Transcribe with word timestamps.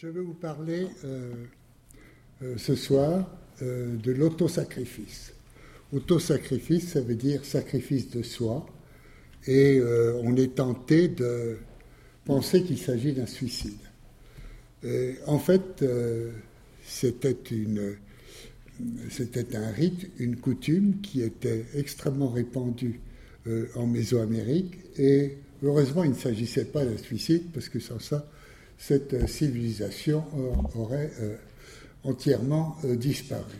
Je 0.00 0.06
vais 0.06 0.20
vous 0.20 0.34
parler 0.34 0.86
euh, 1.04 1.32
euh, 2.42 2.54
ce 2.56 2.76
soir 2.76 3.28
euh, 3.62 3.96
de 3.96 4.12
l'autosacrifice. 4.12 5.32
Autosacrifice, 5.92 6.92
ça 6.92 7.00
veut 7.00 7.16
dire 7.16 7.44
sacrifice 7.44 8.08
de 8.08 8.22
soi, 8.22 8.64
et 9.48 9.82
on 10.22 10.36
est 10.36 10.54
tenté 10.54 11.08
de 11.08 11.56
penser 12.24 12.62
qu'il 12.62 12.78
s'agit 12.78 13.12
d'un 13.12 13.26
suicide. 13.26 13.78
en 15.26 15.38
fait, 15.38 15.84
c'était 16.86 17.36
un 19.56 19.70
rite, 19.70 20.10
une 20.18 20.36
coutume 20.36 21.00
qui 21.00 21.22
était 21.22 21.64
extrêmement 21.74 22.28
répandue 22.28 23.00
en 23.74 23.86
Mésoamérique 23.86 24.78
et 24.98 25.38
heureusement 25.62 26.04
il 26.04 26.10
ne 26.10 26.16
s'agissait 26.16 26.66
pas 26.66 26.84
d'un 26.84 26.98
suicide 26.98 27.44
parce 27.54 27.70
que 27.70 27.80
sans 27.80 27.98
ça 27.98 28.28
cette 28.78 29.14
euh, 29.14 29.26
civilisation 29.26 30.24
aurait 30.74 31.10
euh, 31.20 31.36
entièrement 32.04 32.76
euh, 32.84 32.96
disparu. 32.96 33.58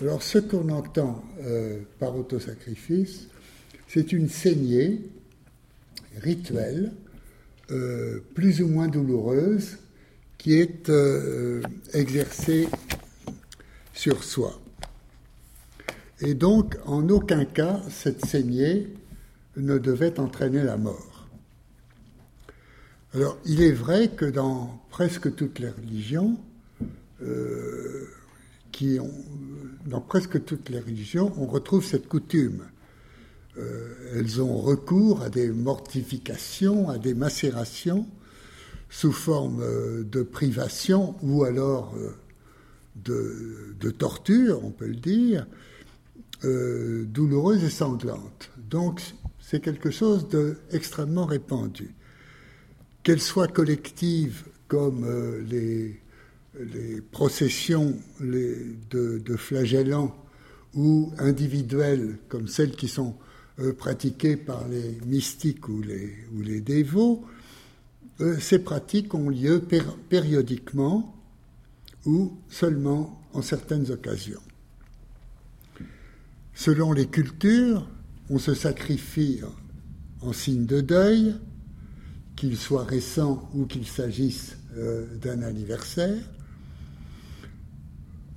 Alors 0.00 0.22
ce 0.22 0.38
qu'on 0.38 0.68
entend 0.68 1.24
par 1.98 2.14
autosacrifice, 2.14 3.28
c'est 3.88 4.12
une 4.12 4.28
saignée 4.28 5.00
rituelle, 6.20 6.92
plus 8.34 8.60
ou 8.60 8.68
moins 8.68 8.88
douloureuse, 8.88 9.78
qui 10.36 10.52
est 10.52 10.92
exercée 11.94 12.68
sur 13.94 14.22
soi. 14.22 14.60
Et 16.20 16.34
donc, 16.34 16.76
en 16.84 17.08
aucun 17.08 17.46
cas, 17.46 17.80
cette 17.88 18.26
saignée 18.26 18.88
ne 19.56 19.78
devait 19.78 20.20
entraîner 20.20 20.62
la 20.62 20.76
mort. 20.76 21.05
Alors, 23.16 23.38
il 23.46 23.62
est 23.62 23.72
vrai 23.72 24.08
que 24.08 24.26
dans 24.26 24.78
presque 24.90 25.34
toutes 25.34 25.58
les 25.58 25.70
religions, 25.70 26.38
euh, 27.22 28.06
dans 29.86 30.02
presque 30.02 30.44
toutes 30.44 30.68
les 30.68 30.80
religions, 30.80 31.32
on 31.38 31.46
retrouve 31.46 31.82
cette 31.82 32.08
coutume. 32.08 32.64
Euh, 33.56 33.94
elles 34.14 34.42
ont 34.42 34.58
recours 34.58 35.22
à 35.22 35.30
des 35.30 35.48
mortifications, 35.48 36.90
à 36.90 36.98
des 36.98 37.14
macérations, 37.14 38.06
sous 38.90 39.12
forme 39.12 39.62
euh, 39.62 40.02
de 40.04 40.22
privation 40.22 41.14
ou 41.22 41.44
alors 41.44 41.94
de, 42.96 43.74
de, 43.80 43.90
torture, 43.92 44.62
on 44.62 44.70
peut 44.70 44.88
le 44.88 44.94
dire, 44.94 45.46
douloureuse 46.42 47.64
et 47.64 47.70
sanglante. 47.70 48.50
Donc, 48.58 49.00
c'est 49.40 49.60
quelque 49.60 49.90
chose 49.90 50.28
d'extrêmement 50.28 51.24
répandu 51.24 51.94
qu'elles 53.06 53.22
soient 53.22 53.46
collectives 53.46 54.42
comme 54.66 55.04
euh, 55.04 55.40
les, 55.48 56.00
processions 57.12 57.94
de, 58.18 59.36
flagellants 59.36 60.12
ou 60.74 61.12
individuelles 61.18 62.18
comme 62.28 62.48
celles 62.48 62.74
qui 62.74 62.88
sont 62.88 63.14
euh, 63.60 63.72
pratiquées 63.72 64.36
par 64.36 64.66
les 64.66 64.98
mystiques 65.06 65.68
ou 65.68 65.82
les, 65.82 66.60
dévots, 66.60 67.24
euh, 68.20 68.40
ces 68.40 68.58
pratiques 68.58 69.14
ont 69.14 69.28
lieu 69.28 69.62
périodiquement 70.08 71.14
ou 72.06 72.36
seulement 72.48 73.22
en 73.34 73.42
certaines 73.42 73.88
occasions. 73.92 74.42
Selon 76.54 76.90
les 76.90 77.06
cultures, 77.06 77.88
on 78.30 78.40
se 78.40 78.54
sacrifie 78.54 79.42
en 80.22 80.32
signe 80.32 80.66
de 80.66 80.80
deuil, 80.80 81.36
qu'il 82.36 82.56
soit 82.56 82.84
récent 82.84 83.48
ou 83.54 83.64
qu'il 83.64 83.86
s'agisse 83.86 84.56
euh, 84.76 85.06
d'un 85.16 85.42
anniversaire. 85.42 86.22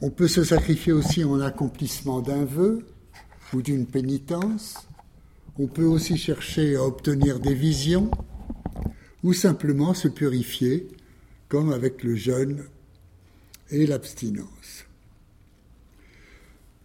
On 0.02 0.09
peut 0.09 0.30
se 0.30 0.45
sacrifier 0.45 0.94
aussi 0.94 1.25
en 1.25 1.42
accomplissement 1.42 2.22
d'un 2.22 2.45
vœu 2.45 2.86
ou 3.53 3.61
d'une 3.61 3.86
pénitence. 3.86 4.75
On 5.58 5.67
peut 5.67 5.83
aussi 5.83 6.17
chercher 6.17 6.77
à 6.77 6.86
obtenir 6.86 7.42
des 7.42 7.54
visions 7.54 8.10
ou 9.23 9.33
simplement 9.33 9.93
se 9.93 10.08
purifier, 10.08 10.87
comme 11.49 11.73
avec 11.73 12.02
le 12.04 12.16
jeûne 12.16 12.64
et 13.70 13.86
l'abstinence. 13.86 14.86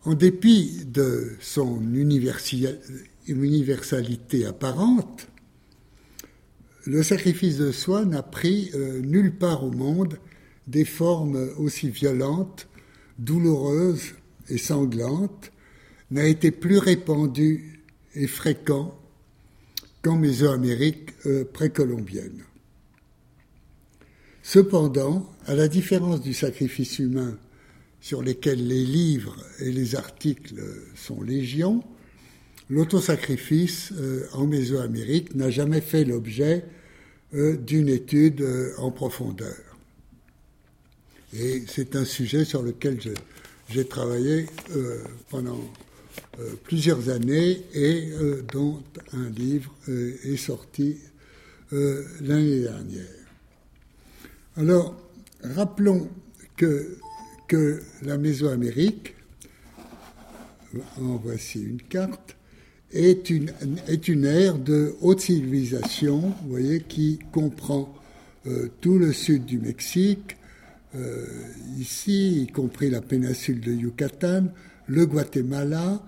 En 0.04 0.14
dépit 0.14 0.84
de 0.84 1.36
son 1.40 1.80
universalité 1.94 4.44
apparente, 4.44 5.28
le 6.86 7.02
sacrifice 7.02 7.56
de 7.56 7.72
soi 7.72 8.04
n'a 8.04 8.22
pris 8.22 8.70
euh, 8.74 9.00
nulle 9.00 9.36
part 9.36 9.64
au 9.64 9.70
monde 9.70 10.18
des 10.66 10.84
formes 10.84 11.50
aussi 11.58 11.88
violentes, 11.88 12.68
douloureuses 13.18 14.14
et 14.48 14.58
sanglantes, 14.58 15.52
n'a 16.10 16.26
été 16.26 16.50
plus 16.50 16.78
répandu 16.78 17.80
et 18.14 18.26
fréquent 18.26 18.98
qu'en 20.02 20.16
Mésoamérique 20.16 21.10
euh, 21.26 21.44
précolombienne. 21.44 22.44
Cependant, 24.42 25.30
à 25.46 25.54
la 25.54 25.68
différence 25.68 26.20
du 26.20 26.34
sacrifice 26.34 26.98
humain 26.98 27.38
sur 28.00 28.22
lesquels 28.22 28.66
les 28.66 28.84
livres 28.84 29.42
et 29.60 29.72
les 29.72 29.96
articles 29.96 30.62
sont 30.94 31.22
légion, 31.22 31.82
l'autosacrifice 32.70 33.92
euh, 33.98 34.26
en 34.32 34.46
Mésoamérique 34.46 35.34
n'a 35.34 35.50
jamais 35.50 35.80
fait 35.80 36.04
l'objet 36.04 36.64
euh, 37.34 37.56
d'une 37.56 37.88
étude 37.88 38.40
euh, 38.40 38.72
en 38.78 38.90
profondeur. 38.90 39.56
Et 41.36 41.64
c'est 41.66 41.96
un 41.96 42.04
sujet 42.04 42.44
sur 42.44 42.62
lequel 42.62 42.98
j'ai 43.68 43.84
travaillé 43.84 44.46
pendant 45.30 45.58
plusieurs 46.62 47.08
années 47.08 47.60
et 47.74 48.12
dont 48.52 48.80
un 49.12 49.30
livre 49.30 49.74
est 49.88 50.36
sorti 50.36 50.96
l'année 51.72 52.60
dernière. 52.60 53.26
Alors, 54.56 54.94
rappelons 55.42 56.08
que, 56.56 56.98
que 57.48 57.82
la 58.02 58.16
Mésoamérique, 58.16 59.16
en 60.98 61.16
voici 61.16 61.62
une 61.62 61.82
carte, 61.82 62.36
est 62.94 63.28
une, 63.28 63.50
est 63.88 64.08
une 64.08 64.24
ère 64.24 64.56
de 64.56 64.94
haute 65.00 65.20
civilisation, 65.20 66.20
vous 66.20 66.48
voyez, 66.48 66.80
qui 66.80 67.18
comprend 67.32 67.92
euh, 68.46 68.68
tout 68.80 68.98
le 68.98 69.12
sud 69.12 69.44
du 69.44 69.58
Mexique, 69.58 70.36
euh, 70.94 71.26
ici, 71.78 72.42
y 72.42 72.46
compris 72.46 72.88
la 72.88 73.00
péninsule 73.00 73.60
de 73.60 73.72
Yucatan, 73.72 74.46
le 74.86 75.06
Guatemala, 75.06 76.02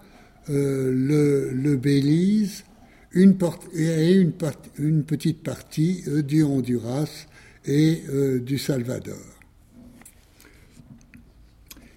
euh, 0.49 0.93
le, 0.93 1.51
le, 1.51 1.77
Belize, 1.77 2.65
une, 3.11 3.37
et 3.75 4.13
une, 4.13 4.33
une, 4.79 5.03
petite 5.03 5.43
partie 5.43 6.05
du 6.25 6.45
Honduras 6.45 7.27
et 7.65 8.03
du 8.45 8.59
Salvador. 8.59 9.19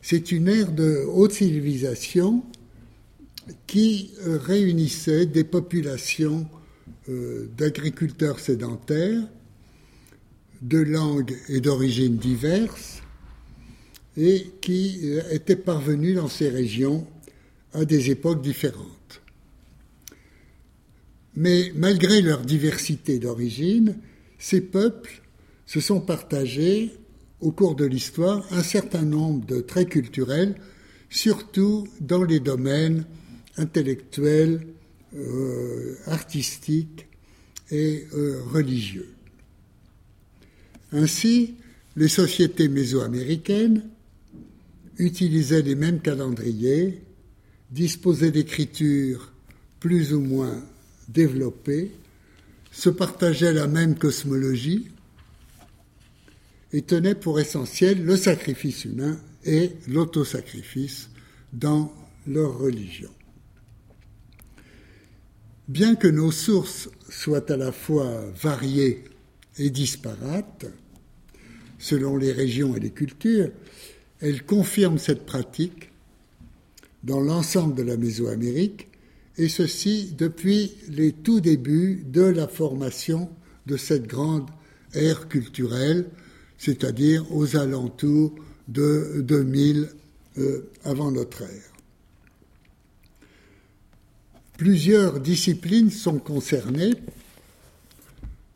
C'est 0.02 0.32
une 0.32 0.48
ère 0.48 0.72
de 0.72 1.04
haute 1.08 1.34
civilisation 1.34 2.44
qui 3.68 4.12
euh, 4.22 4.38
réunissait 4.38 5.26
des 5.26 5.44
populations 5.44 6.48
euh, 7.10 7.50
d'agriculteurs 7.58 8.40
sédentaires, 8.40 9.24
de 10.62 10.80
langues 10.80 11.36
et 11.48 11.62
d'origines 11.62 12.18
diverses, 12.18 13.02
et 14.18 14.52
qui 14.62 15.00
euh, 15.04 15.22
étaient 15.32 15.56
parvenus 15.56 16.16
dans 16.16 16.28
ces 16.28 16.50
régions 16.50 17.08
à 17.74 17.86
des 17.86 18.12
époques 18.12 18.42
différentes. 18.42 19.22
Mais 21.36 21.72
malgré 21.76 22.22
leur 22.22 22.42
diversité 22.42 23.20
d'origine, 23.20 23.96
ces 24.38 24.62
peuples 24.62 25.22
se 25.66 25.80
sont 25.80 26.02
partagés 26.02 26.92
au 27.40 27.52
cours 27.52 27.76
de 27.76 27.86
l'histoire 27.86 28.46
un 28.52 28.64
certain 28.64 29.04
nombre 29.04 29.46
de 29.46 29.62
traits 29.62 29.90
culturels, 29.90 30.56
surtout 31.10 31.88
dans 32.02 32.24
les 32.24 32.40
domaines 32.40 33.06
intellectuels, 33.60 34.66
euh, 35.16 35.96
artistiques 36.08 37.08
et 37.72 38.08
euh, 38.14 38.42
religieux. 38.52 39.10
Ainsi, 40.92 41.56
les 41.96 42.08
sociétés 42.08 42.70
mésoaméricaines 42.70 43.84
utilisaient 44.98 45.62
les 45.62 45.76
mêmes 45.76 46.00
calendriers, 46.00 47.02
disposaient 47.72 48.32
d'écritures 48.32 49.32
plus 49.80 50.14
ou 50.14 50.22
moins 50.22 50.64
développées, 51.08 51.92
se 52.72 52.90
partageaient 52.90 53.54
la 53.54 53.68
même 53.68 53.96
cosmologie 53.98 54.88
et 56.72 56.82
tenaient 56.82 57.16
pour 57.16 57.40
essentiel 57.40 58.04
le 58.04 58.16
sacrifice 58.16 58.86
humain 58.86 59.20
et 59.46 59.72
l'autosacrifice 59.88 61.10
dans 61.54 61.92
leur 62.28 62.60
religion. 62.60 63.10
Bien 65.70 65.94
que 65.94 66.08
nos 66.08 66.32
sources 66.32 66.90
soient 67.12 67.52
à 67.52 67.56
la 67.56 67.72
fois 67.72 68.24
variées 68.42 69.04
et 69.60 69.70
disparates, 69.70 70.66
selon 71.78 72.18
les 72.18 72.32
régions 72.32 72.76
et 72.76 72.80
les 72.80 72.90
cultures, 72.90 73.52
elle 74.20 74.44
confirme 74.46 74.98
cette 74.98 75.28
pratique 75.28 75.92
dans 77.04 77.22
l'ensemble 77.22 77.76
de 77.76 77.84
la 77.84 77.98
Mésoamérique, 77.98 78.88
et 79.38 79.48
ceci 79.48 80.16
depuis 80.18 80.74
les 80.90 81.12
tout 81.12 81.40
débuts 81.40 82.04
de 82.04 82.24
la 82.24 82.48
formation 82.48 83.30
de 83.68 83.78
cette 83.78 84.08
grande 84.08 84.50
ère 84.96 85.28
culturelle, 85.28 86.08
c'est-à-dire 86.58 87.32
aux 87.32 87.58
alentours 87.58 88.34
de 88.70 89.22
2000 89.22 89.88
euh, 90.40 90.68
avant 90.84 91.12
notre 91.12 91.44
ère. 91.44 91.69
Plusieurs 94.60 95.22
disciplines 95.22 95.90
sont 95.90 96.20
concernées 96.20 96.92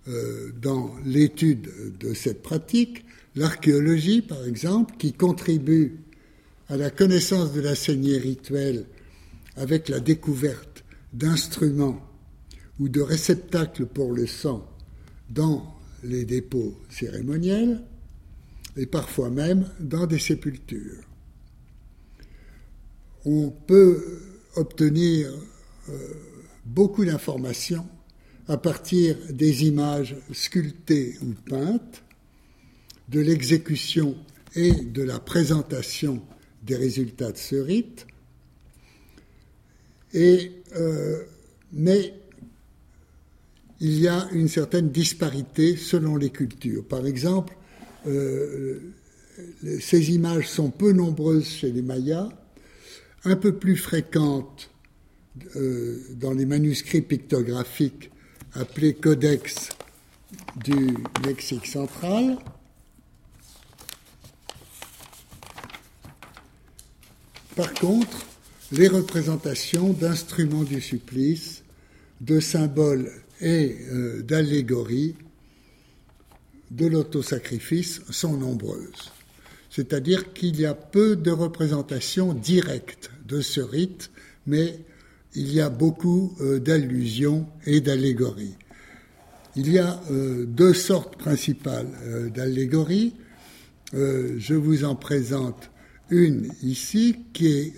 euh, 0.10 0.52
dans 0.62 0.94
l'étude 1.06 1.98
de 1.98 2.14
cette 2.14 2.44
pratique. 2.44 3.06
L'archéologie, 3.38 4.22
par 4.22 4.44
exemple, 4.44 4.96
qui 4.98 5.14
contribue 5.14 6.02
à 6.68 6.76
la 6.76 6.90
connaissance 6.90 7.54
de 7.54 7.62
la 7.62 7.74
saignée 7.74 8.18
rituelle 8.18 8.84
avec 9.56 9.88
la 9.88 10.02
découverte 10.02 10.84
d'instruments 11.14 12.06
ou 12.82 12.90
de 12.90 13.00
réceptacles 13.00 13.86
pour 13.86 14.12
le 14.12 14.28
sang 14.28 14.70
dans 15.30 15.74
les 16.04 16.26
dépôts 16.26 16.78
cérémoniels 16.90 17.82
et 18.76 18.88
parfois 18.88 19.30
même 19.30 19.70
dans 19.80 20.06
des 20.06 20.20
sépultures. 20.20 21.06
On 23.24 23.52
peut 23.52 24.20
obtenir 24.58 25.32
beaucoup 26.66 27.06
d'informations 27.06 27.88
à 28.48 28.58
partir 28.58 29.16
des 29.30 29.66
images 29.66 30.16
sculptées 30.32 31.16
ou 31.22 31.34
peintes, 31.50 32.04
de 33.10 33.20
l'exécution 33.20 34.16
et 34.56 34.72
de 34.72 35.04
la 35.04 35.20
présentation 35.20 36.22
des 36.64 36.76
résultats 36.76 37.32
de 37.32 37.38
ce 37.38 37.56
rite. 37.56 38.08
Euh, 40.16 41.24
mais 41.72 42.14
il 43.80 44.00
y 44.00 44.08
a 44.08 44.28
une 44.32 44.48
certaine 44.48 44.90
disparité 44.90 45.76
selon 45.76 46.16
les 46.16 46.30
cultures. 46.30 46.86
Par 46.86 47.06
exemple, 47.06 47.56
euh, 48.08 48.80
ces 49.80 50.12
images 50.12 50.50
sont 50.50 50.70
peu 50.70 50.94
nombreuses 50.94 51.48
chez 51.48 51.72
les 51.72 51.82
Mayas, 51.82 52.30
un 53.26 53.36
peu 53.36 53.56
plus 53.56 53.78
fréquentes 53.78 54.70
euh, 55.56 56.00
dans 56.12 56.34
les 56.34 56.46
manuscrits 56.46 57.02
pictographiques 57.02 58.12
appelés 58.54 58.94
codex 58.94 59.70
du 60.64 60.96
Mexique 61.26 61.66
central. 61.66 62.38
Par 67.56 67.74
contre, 67.74 68.26
les 68.72 68.88
représentations 68.88 69.94
d'instruments 69.94 70.64
du 70.64 70.82
supplice, 70.82 71.64
de 72.22 72.40
symboles 72.40 73.12
et 73.42 73.78
euh, 73.92 74.22
d'allégories 74.22 75.16
de 76.72 76.88
l'autosacrifice 76.88 78.02
sont 78.10 78.38
nombreuses. 78.38 79.12
C'est-à-dire 79.70 80.34
qu'il 80.34 80.60
y 80.60 80.66
a 80.66 80.74
peu 80.74 81.16
de 81.16 81.32
représentations 81.32 82.34
directes 82.34 83.12
de 83.28 83.42
ce 83.42 83.62
rite, 83.62 84.12
mais 84.46 84.80
il 85.36 85.54
y 85.54 85.62
a 85.62 85.70
beaucoup 85.70 86.36
euh, 86.42 86.60
d'allusions 86.60 87.48
et 87.66 87.82
d'allégories. 87.82 88.56
Il 89.56 89.72
y 89.72 89.80
a 89.80 90.02
euh, 90.12 90.46
deux 90.46 90.74
sortes 90.74 91.18
principales 91.18 91.88
euh, 92.04 92.30
d'allégories. 92.30 93.14
je 93.94 94.56
vous 94.56 94.84
en 94.84 94.96
présente 94.96 95.70
une 96.10 96.52
ici 96.64 97.16
qui 97.32 97.48
est, 97.48 97.74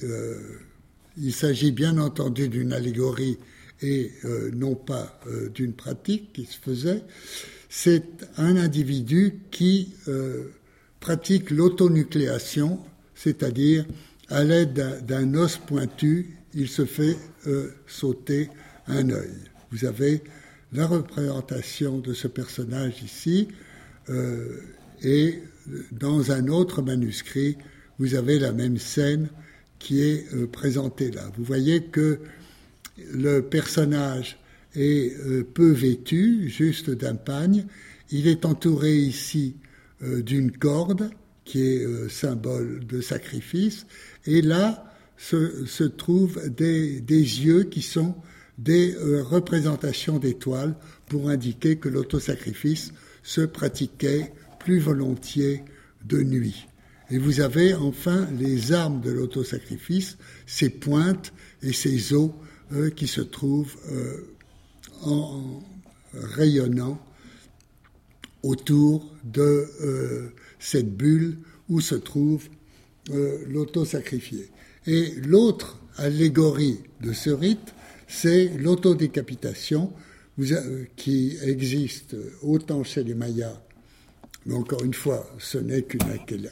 il 1.18 1.34
s'agit 1.34 1.74
bien 1.74 1.98
entendu 1.98 2.48
d'une 2.48 2.72
allégorie 2.72 3.38
et 3.82 4.12
non 4.54 4.76
pas 4.76 5.20
d'une 5.54 5.74
pratique 5.74 6.32
qui 6.32 6.46
se 6.46 6.58
faisait. 6.58 7.04
C'est 7.70 8.06
un 8.38 8.56
individu 8.56 9.42
qui 9.52 9.94
pratique 11.02 11.52
l'autonucléation, 11.52 12.80
c'est-à-dire 13.14 13.86
à 14.30 14.46
l'aide 14.46 15.06
d'un 15.06 15.34
os 15.36 15.58
pointu, 15.58 16.35
il 16.56 16.70
se 16.70 16.86
fait 16.86 17.18
euh, 17.48 17.70
sauter 17.86 18.50
un 18.88 19.10
œil. 19.10 19.36
Vous 19.72 19.86
avez 19.86 20.24
la 20.72 20.88
représentation 20.88 22.00
de 22.00 22.14
ce 22.14 22.28
personnage 22.28 23.04
ici, 23.04 23.50
euh, 24.10 24.62
et 25.04 25.44
dans 25.92 26.32
un 26.32 26.48
autre 26.48 26.82
manuscrit, 26.82 27.58
vous 28.00 28.16
avez 28.16 28.40
la 28.40 28.52
même 28.52 28.78
scène 28.78 29.30
qui 29.80 30.02
est 30.02 30.34
euh, 30.34 30.48
présentée 30.48 31.12
là. 31.12 31.30
Vous 31.38 31.44
voyez 31.44 31.84
que 31.84 32.20
le 33.12 33.42
personnage 33.42 34.40
est 34.74 35.18
peu 35.54 35.72
vêtu, 35.72 36.50
juste 36.50 36.90
d'un 36.90 37.16
pagne. 37.16 37.66
Il 38.12 38.28
est 38.28 38.46
entouré 38.46 38.96
ici 38.96 39.56
d'une 40.02 40.52
corde 40.52 41.12
qui 41.46 41.62
est 41.62 42.10
symbole 42.10 42.86
de 42.86 43.00
sacrifice, 43.00 43.86
et 44.26 44.42
là, 44.42 44.85
se, 45.18 45.84
trouvent 45.84 46.50
des, 46.50 47.00
yeux 47.08 47.64
qui 47.64 47.82
sont 47.82 48.16
des 48.58 48.96
euh, 48.96 49.24
représentations 49.24 50.20
d'étoiles 50.20 50.76
pour 51.08 51.30
indiquer 51.30 51.78
que 51.78 51.90
l'autosacrifice 51.90 52.92
se 53.24 53.42
pratiquait 53.42 54.32
plus 54.60 54.80
volontiers 54.80 55.64
de 56.06 56.22
nuit. 56.22 56.68
Et 57.10 57.18
vous 57.18 57.42
avez 57.42 57.74
enfin 57.74 58.28
les 58.40 58.72
armes 58.72 59.02
de 59.02 59.12
l'autosacrifice, 59.12 60.18
ces 60.48 60.70
pointes 60.70 61.34
et 61.62 61.74
ces 61.74 62.14
os 62.14 62.32
euh, 62.72 62.90
qui 62.90 63.08
se 63.08 63.22
trouvent 63.22 63.76
euh, 63.92 64.34
en, 65.04 65.64
rayonnant 66.14 67.00
autour 68.42 69.12
de 69.26 69.66
cette 70.60 70.96
bulle 70.96 71.40
où 71.68 71.82
se 71.82 71.96
trouve 71.96 72.48
l'autosacrifié. 73.48 74.50
Et 74.88 75.14
l'autre 75.26 75.80
allégorie 75.98 76.80
de 77.02 77.14
ce 77.14 77.30
rite, 77.30 77.74
c'est 78.08 78.52
l'autodécapitation, 78.58 79.92
euh, 80.38 80.84
qui 80.98 81.38
existe 81.44 82.16
autant 82.42 82.84
chez 82.84 83.06
les 83.06 83.14
Mayas, 83.14 83.58
mais 84.46 84.54
encore 84.54 84.84
une 84.84 84.94
fois, 84.94 85.26
ce 85.40 85.58
n'est 85.58 85.84
qu'une 85.84 86.02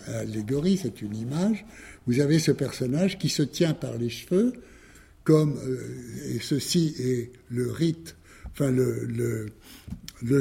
allégorie, 0.08 0.80
c'est 0.82 1.02
une 1.02 1.16
image. 1.16 1.66
Vous 2.08 2.22
avez 2.22 2.40
ce 2.40 2.52
personnage 2.52 3.20
qui 3.20 3.28
se 3.28 3.44
tient 3.44 3.74
par 3.74 3.98
les 3.98 4.10
cheveux, 4.10 4.54
comme, 5.26 5.58
euh, 5.68 6.34
et 6.34 6.40
ceci 6.40 6.96
est 6.98 7.32
le 7.50 7.72
rite, 7.72 8.16
enfin 8.52 8.72
le, 8.72 9.48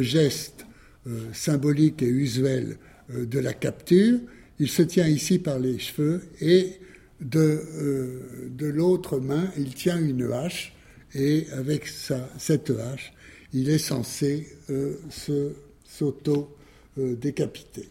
geste 0.02 0.64
euh, 1.08 1.18
symbolique 1.32 2.00
et 2.02 2.08
usuel 2.08 2.78
de 3.08 3.38
la 3.40 3.54
capture. 3.54 4.20
Il 4.60 4.68
se 4.68 4.82
tient 4.82 5.08
ici 5.08 5.40
par 5.40 5.58
les 5.58 5.80
cheveux 5.80 6.22
et 6.40 6.78
de, 7.22 7.40
euh, 7.40 8.50
de 8.50 8.66
l'autre 8.66 9.18
main, 9.20 9.50
il 9.56 9.72
tient 9.74 9.98
une 9.98 10.30
hache 10.32 10.74
et 11.14 11.46
avec 11.52 11.86
sa, 11.86 12.28
cette 12.38 12.70
hache, 12.70 13.12
il 13.52 13.70
est 13.70 13.78
censé 13.78 14.48
euh, 14.70 14.96
s'auto-décapiter. 15.84 17.88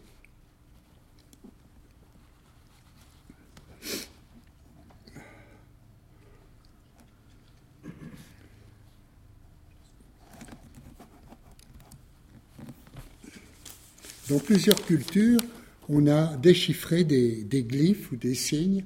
Dans 14.29 14.39
plusieurs 14.39 14.83
cultures, 14.85 15.41
on 15.89 16.05
a 16.07 16.37
déchiffré 16.37 17.03
des 17.03 17.65
glyphes 17.67 18.13
ou 18.13 18.15
des 18.15 18.33
signes 18.33 18.85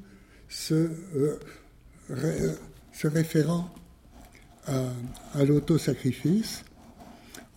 se, 0.55 0.89
euh, 1.15 2.55
référant 3.03 3.69
à, 4.65 4.89
à 5.33 5.43
l'autosacrifice. 5.43 6.63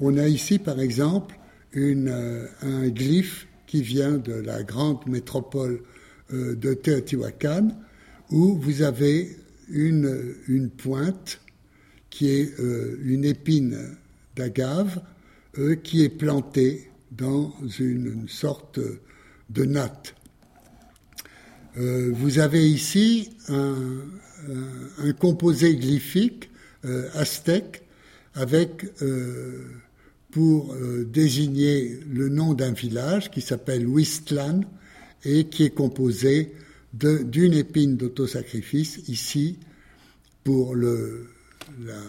On 0.00 0.16
a 0.18 0.26
ici, 0.26 0.58
par 0.58 0.80
exemple, 0.80 1.36
euh, 1.76 2.46
un 2.62 2.88
glyphe 2.88 3.46
qui 3.66 3.82
vient 3.82 4.18
de 4.18 4.32
la 4.32 4.62
grande 4.62 5.06
métropole 5.06 5.80
euh, 6.32 6.56
de 6.56 6.74
Teotihuacan, 6.74 7.68
où 8.30 8.58
vous 8.58 8.82
avez 8.82 9.36
une 9.68 10.70
pointe 10.70 11.40
qui 12.10 12.30
est 12.30 12.54
une 13.02 13.24
épine 13.24 13.96
d'agave 14.34 15.00
qui 15.82 16.02
est 16.02 16.08
plantée 16.08 16.90
dans 17.10 17.52
une 17.78 18.28
sorte 18.28 18.80
de 19.50 19.64
natte. 19.64 20.14
Euh, 21.78 22.10
vous 22.12 22.38
avez 22.38 22.68
ici 22.68 23.30
un, 23.48 25.12
composé 25.20 25.76
glyphique 25.76 26.50
euh, 26.84 27.08
aztèque 27.14 27.82
avec 28.34 28.86
euh, 29.02 29.64
pour 30.30 30.76
désigner 31.06 32.00
le 32.10 32.28
nom 32.28 32.52
d'un 32.52 32.72
village 32.72 33.30
qui 33.30 33.40
s'appelle 33.40 33.86
Wistlan 33.86 34.60
et 35.24 35.44
qui 35.44 35.64
est 35.64 35.74
composé 35.74 36.52
d'une 36.92 37.54
épine 37.54 37.96
d'autosacrifice, 37.96 39.08
ici, 39.08 39.58
pour 40.44 40.74
le, 40.74 41.30
la 41.82 42.00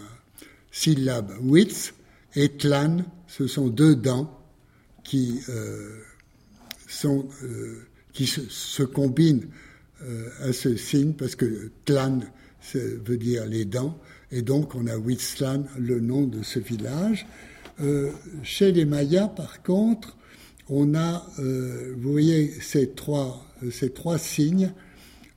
syllabe 0.72 1.32
witz, 1.42 1.94
et 2.36 2.50
tlan, 2.50 3.06
ce 3.28 3.48
sont 3.48 3.70
deux 3.70 3.96
dents 3.96 4.38
qui, 5.04 5.40
sont, 6.88 7.30
qui 8.14 8.28
se, 8.28 8.84
combinent 8.84 9.48
euh, 10.04 10.30
à 10.42 10.54
ce 10.54 10.76
signe, 10.76 11.14
parce 11.14 11.36
que 11.36 11.72
tlan 11.86 12.20
veut 12.74 13.18
dire 13.18 13.46
les 13.46 13.66
dents, 13.66 13.98
et 14.32 14.42
donc 14.42 14.76
on 14.76 14.86
a 14.88 14.98
Witzlan, 14.98 15.64
le 15.78 16.00
nom 16.00 16.28
de 16.28 16.44
ce 16.44 16.60
village. 16.60 17.26
chez 18.44 18.72
les 18.72 18.86
Mayas, 18.86 19.30
par 19.30 19.64
contre, 19.64 20.18
on 20.68 20.94
a, 20.94 21.26
vous 21.38 22.12
voyez, 22.12 22.54
ces 22.60 22.90
trois 22.90 23.50
euh, 23.64 23.72
ces 23.72 23.90
trois 23.90 24.18
signes 24.18 24.72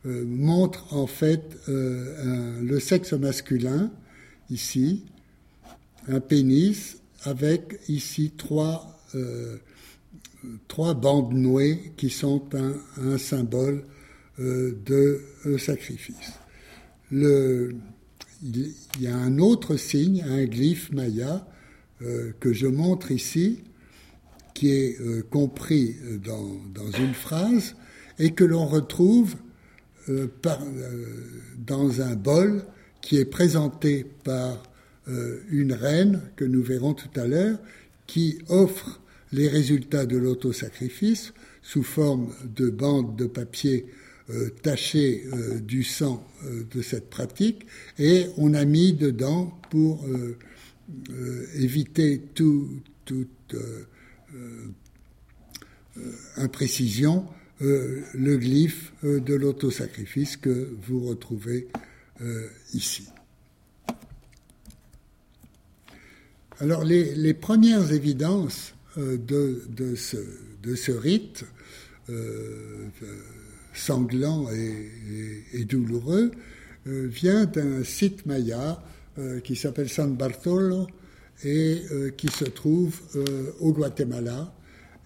euh, 0.07 0.25
montrent 0.25 0.95
en 0.95 1.07
fait 1.07 1.43
euh, 1.69 2.61
le 2.63 2.81
sexe 2.81 3.13
masculin, 3.13 3.91
ici, 4.51 5.05
un 6.09 6.21
pénis, 6.21 6.99
avec 7.25 7.79
ici 7.89 8.33
trois, 8.37 8.89
trois 10.69 10.95
bandes 10.95 11.33
nouées 11.33 11.93
qui 11.97 12.11
sont 12.11 12.43
un, 12.55 13.19
symbole 13.19 13.85
de 14.39 15.21
sacrifice. 15.59 16.33
Il 17.11 17.75
y 19.01 19.07
a 19.07 19.17
un 19.17 19.39
autre 19.39 19.77
signe, 19.77 20.25
un 20.29 20.45
glyphe 20.45 20.91
maya, 20.93 21.47
que 22.41 22.53
je 22.53 22.67
montre 22.67 23.11
ici, 23.11 23.61
qui 24.55 24.71
est 24.71 24.99
compris 25.31 25.97
dans, 26.25 26.91
une 26.99 27.15
phrase, 27.15 27.77
et 28.19 28.33
que 28.33 28.45
l'on 28.45 28.67
retrouve 28.67 29.35
euh, 30.09 30.27
euh, 30.47 31.15
dans 31.59 32.01
un 32.01 32.17
bol 32.17 32.65
qui 33.01 33.19
est 33.19 33.25
présenté 33.25 34.05
par 34.25 34.61
euh, 35.09 35.41
une 35.49 35.73
reine 35.73 36.23
que 36.35 36.45
nous 36.45 36.63
verrons 36.63 36.95
tout 36.95 37.21
à 37.21 37.29
l'heure, 37.29 37.59
qui 38.09 38.39
offre 38.49 39.01
les 39.33 39.49
résultats 39.49 40.07
de 40.07 40.17
l'autosacrifice 40.17 41.33
sous 41.63 41.83
forme 41.83 42.33
de 42.45 42.71
bandes 42.71 43.17
de 43.17 43.27
papier 43.27 43.87
tachées 44.63 45.25
du 45.63 45.83
sang 45.83 46.27
de 46.45 46.81
cette 46.81 47.11
pratique, 47.11 47.67
et 47.99 48.27
on 48.37 48.55
a 48.55 48.65
mis 48.65 48.93
dedans 48.93 49.59
pour 49.71 50.07
éviter 51.55 52.23
toute 52.35 53.57
imprécision 56.37 57.27
euh, 57.63 58.01
le 58.15 58.39
glyphe 58.39 58.93
euh, 59.05 59.21
de 59.21 59.35
l'autosacrifice 59.35 60.37
que 60.37 60.75
vous 60.83 61.07
retrouvez 61.07 61.69
euh, 62.21 62.49
ici. 62.75 63.07
Alors 66.59 66.83
les, 66.83 67.35
premières 67.35 67.93
évidences 67.93 68.75
de, 68.97 69.95
ce, 69.97 70.17
de, 70.63 70.75
ce, 70.75 70.93
rite 70.93 71.45
sanglant 73.73 74.49
et, 74.51 75.65
douloureux 75.65 76.31
vient 76.85 77.47
d'un 77.47 77.85
site 77.85 78.27
maya 78.27 78.83
qui 79.45 79.57
s'appelle 79.57 79.89
San 79.89 80.15
Bartolo 80.15 80.87
et 81.45 81.83
qui 82.17 82.29
se 82.29 82.45
trouve 82.45 83.01
au 83.61 83.73
Guatemala. 83.73 84.55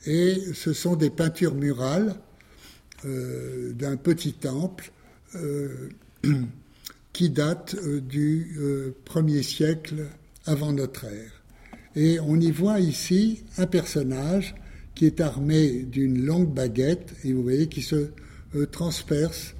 Et 0.07 0.40
ce 0.55 0.73
sont 0.73 0.97
des 0.97 1.11
peintures 1.11 1.55
murales 1.55 2.16
euh, 3.05 3.73
d'un 3.73 3.97
petit 3.97 4.33
temple 4.33 4.90
euh, 5.35 5.90
qui 7.12 7.28
date 7.28 7.75
euh, 7.75 8.00
du 8.00 8.57
premier 9.05 9.43
siècle 9.43 10.07
avant 10.47 10.73
notre 10.73 11.05
ère. 11.05 11.36
Et 11.97 12.21
on 12.21 12.38
y 12.38 12.50
voit 12.50 12.79
ici 12.79 13.43
un 13.57 13.67
personnage 13.67 14.55
qui 14.95 15.07
est 15.07 15.21
armé 15.21 15.83
d'une 15.83 16.25
longue 16.25 16.53
baguette, 16.53 17.15
et 17.25 17.33
vous 17.33 17.43
voyez, 17.43 17.67
qui 17.67 17.83
se 17.83 18.11
transperce, 18.71 19.55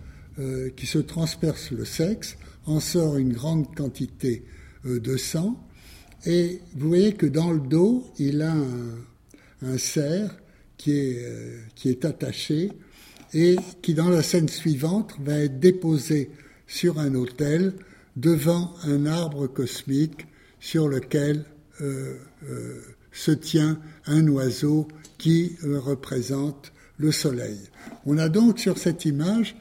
qui 0.77 0.87
se 0.87 0.99
transperce 0.99 1.71
le 1.71 1.85
sexe, 1.85 2.37
en 2.67 2.81
sort 2.81 3.17
une 3.17 3.33
grande 3.33 3.75
quantité 3.75 4.45
de 4.85 5.17
sang, 5.17 5.67
et 6.27 6.61
vous 6.75 6.89
voyez 6.89 7.15
que 7.15 7.27
dans 7.27 7.53
le 7.53 7.61
dos, 7.61 8.05
il 8.19 8.43
a 8.43 8.55
un, 9.63 9.79
cerf 9.79 10.37
qui 10.77 10.93
est, 10.93 12.05
attaché 12.05 12.73
et 13.33 13.57
qui 13.81 13.95
dans 13.95 14.11
la 14.11 14.23
scène 14.23 14.49
suivante 14.49 15.15
va 15.21 15.39
être 15.39 15.59
déposé 15.61 16.31
sur 16.67 16.99
un 16.99 17.15
autel 17.15 17.75
devant 18.17 18.75
un 18.85 19.07
arbre 19.07 19.47
cosmique 19.47 20.27
sur 20.59 20.89
lequel 20.89 21.39
euh, 21.39 21.43
euh, 21.43 21.56
se 23.13 23.31
tient 23.31 23.79
un 24.07 24.27
oiseau 24.29 24.89
qui 25.19 25.57
euh, 25.65 25.79
représente 25.79 26.73
le 26.99 27.13
soleil. 27.13 27.59
On 28.05 28.19
a 28.19 28.29
donc 28.29 28.59
sur 28.59 28.79
cette 28.79 29.05
image 29.05 29.57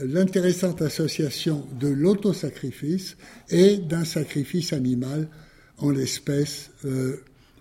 l'intéressante 0.00 0.80
association 0.80 1.66
de 1.78 1.88
l'autosacrifice 1.88 3.18
et 3.50 3.76
d'un 3.76 4.06
sacrifice 4.06 4.72
animal, 4.72 5.28
en 5.76 5.90
l'espèce 5.90 6.70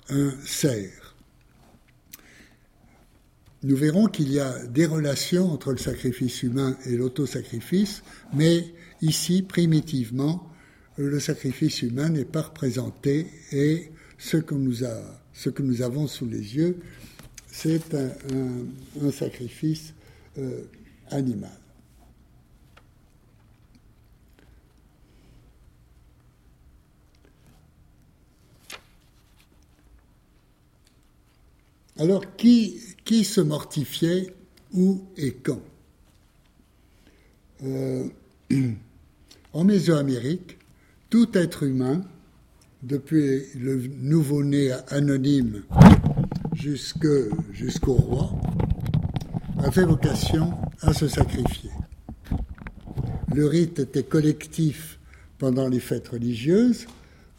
un 0.10 0.32
cerf 0.46 1.04
nous 3.64 3.78
verrons 3.78 4.08
qu'il 4.08 4.32
y 4.32 4.40
a 4.40 4.60
des 4.68 4.86
relations 4.86 5.52
entre 5.52 5.72
le 5.72 5.78
sacrifice 5.78 6.44
humain 6.44 6.78
et 6.86 6.98
l'autosacrifice, 6.98 8.04
mais 8.34 8.66
ici, 9.02 9.42
primitivement, 9.42 10.50
le 10.98 11.20
sacrifice 11.20 11.82
humain 11.82 12.10
n'est 12.10 12.26
pas 12.26 12.44
représenté 12.44 13.28
et 13.52 13.92
ce 14.18 14.38
que 14.38 14.54
nous, 14.56 15.82
avons 15.82 16.08
sous 16.08 16.26
les 16.26 16.56
yeux, 16.56 16.78
c'est 17.48 17.94
un, 17.94 19.12
sacrifice 19.12 19.94
euh, 20.38 20.64
animal. 21.10 21.52
Alors, 32.00 32.36
qui, 32.36 32.82
qui 33.06 33.24
se 33.24 33.40
mortifiait 33.40 34.34
où 34.74 35.04
et 35.16 35.34
quand? 35.34 35.62
Euh, 37.64 38.08
En 39.54 39.64
Mésoamérique, 39.64 40.58
tout 41.14 41.38
être 41.38 41.62
humain, 41.62 42.02
depuis 42.82 43.44
le 43.54 43.76
nouveau-né 44.02 44.72
anonyme 44.88 45.62
jusqu'au 46.56 47.94
roi, 47.94 48.32
avait 49.60 49.86
vocation 49.86 50.58
à 50.82 50.92
se 50.92 51.08
sacrifier. 51.08 51.70
Le 53.32 53.46
rite 53.46 53.78
était 53.78 54.02
collectif 54.02 54.98
pendant 55.38 55.68
les 55.68 55.80
fêtes 55.80 56.08
religieuses 56.08 56.88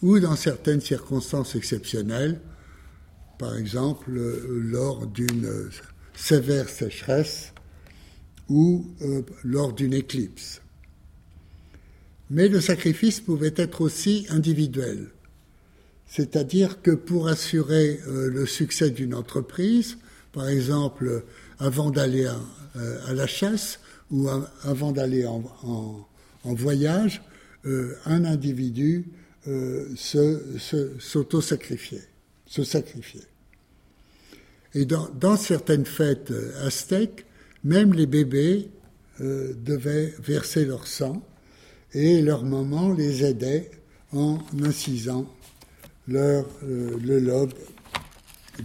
ou 0.03 0.21
dans 0.21 0.37
certaines 0.37 0.81
circonstances 0.81 1.57
exceptionnelles, 1.57 2.41
par 3.41 3.57
exemple 3.57 4.13
lors 4.13 5.05
d'une 5.09 5.51
sévère 6.15 6.69
sécheresse 6.69 7.53
ou 8.49 8.87
euh, 9.03 9.23
lors 9.43 9.73
d'une 9.73 9.95
éclipse. 9.95 10.61
Mais 12.31 12.49
le 12.49 12.61
sacrifice 12.61 13.21
pouvait 13.21 13.55
être 13.57 13.81
aussi 13.81 14.27
individuel, 14.31 15.09
c'est-à-dire 16.07 16.83
que 16.83 16.91
pour 16.91 17.29
assurer 17.29 18.01
euh, 18.07 18.29
le 18.31 18.47
succès 18.47 18.91
d'une 18.91 19.15
entreprise, 19.15 19.99
par 20.33 20.49
exemple 20.49 21.25
avant 21.59 21.91
d'aller 21.91 22.27
à, 22.27 22.41
euh, 22.77 23.13
la 23.13 23.27
chasse 23.27 23.81
ou 24.11 24.29
avant 24.63 24.93
d'aller 24.93 25.27
en, 25.27 25.43
voyage, 26.45 27.23
un 27.65 28.25
individu 28.25 29.07
s'auto-sacrifiait 29.97 32.07
se 32.47 32.63
sacrifier. 32.63 33.23
Et 34.75 34.85
dans, 34.85 35.37
certaines 35.37 35.87
fêtes 35.87 36.31
euh, 36.31 36.67
aztèques, 36.67 37.27
même 37.63 37.93
les 37.93 38.07
bébés 38.07 38.71
euh, 39.21 39.55
devaient 39.55 40.13
verser 40.21 40.65
leur 40.65 40.87
sang 40.87 41.23
et 41.95 42.21
leur 42.21 42.45
maman 42.45 42.93
les 42.93 43.25
aidait 43.25 43.71
en 44.13 44.39
incisant 44.63 45.27
leur, 46.07 46.47
euh, 46.65 46.99
le 47.03 47.19
lobe 47.19 47.55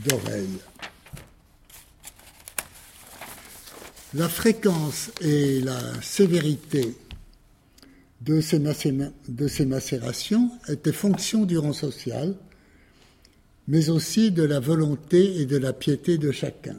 d'oreille. 0.05 0.59
La 4.15 4.27
fréquence 4.27 5.11
et 5.21 5.61
la 5.61 5.79
sévérité 6.01 6.95
de 8.21 8.41
ces, 8.41 8.59
macérations 9.65 10.51
étaient 10.67 10.91
fonction 10.91 11.45
du 11.45 11.57
rang 11.57 11.73
social 11.73 12.35
mais 13.69 13.89
aussi 13.91 14.31
de 14.31 14.41
la 14.41 14.59
volonté 14.59 15.41
et 15.41 15.45
de 15.45 15.55
la 15.55 15.73
piété 15.73 16.17
de 16.17 16.31
chacun. 16.31 16.77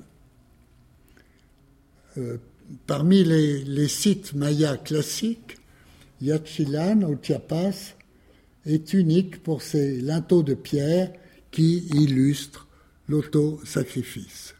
Euh, 2.18 2.36
parmi 2.88 3.22
les, 3.22 3.86
sites 3.86 4.34
mayas 4.34 4.76
classiques, 4.76 5.59
Yachilan 6.20 7.02
au 7.02 7.16
Chiapas 7.20 7.94
est 8.66 8.92
unique 8.92 9.42
pour 9.42 9.62
ses 9.62 10.00
linteaux 10.00 10.42
de 10.42 10.54
pierre 10.54 11.12
qui 11.50 11.88
illustrent 11.94 12.68
l'auto-sacrifice. 13.08 14.54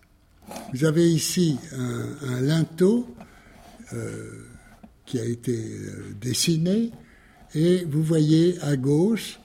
Vous 0.73 0.85
avez 0.85 1.09
ici 1.11 1.59
un, 1.73 2.41
linteau 2.41 3.07
euh, 3.93 4.47
qui 5.07 5.21
a 5.21 5.25
été 5.25 5.57
euh, 5.57 6.15
dessiné 6.21 6.91
et 7.55 7.85
vous 7.85 8.03
voyez 8.03 8.59
à 8.63 8.77
gauche 8.77 9.41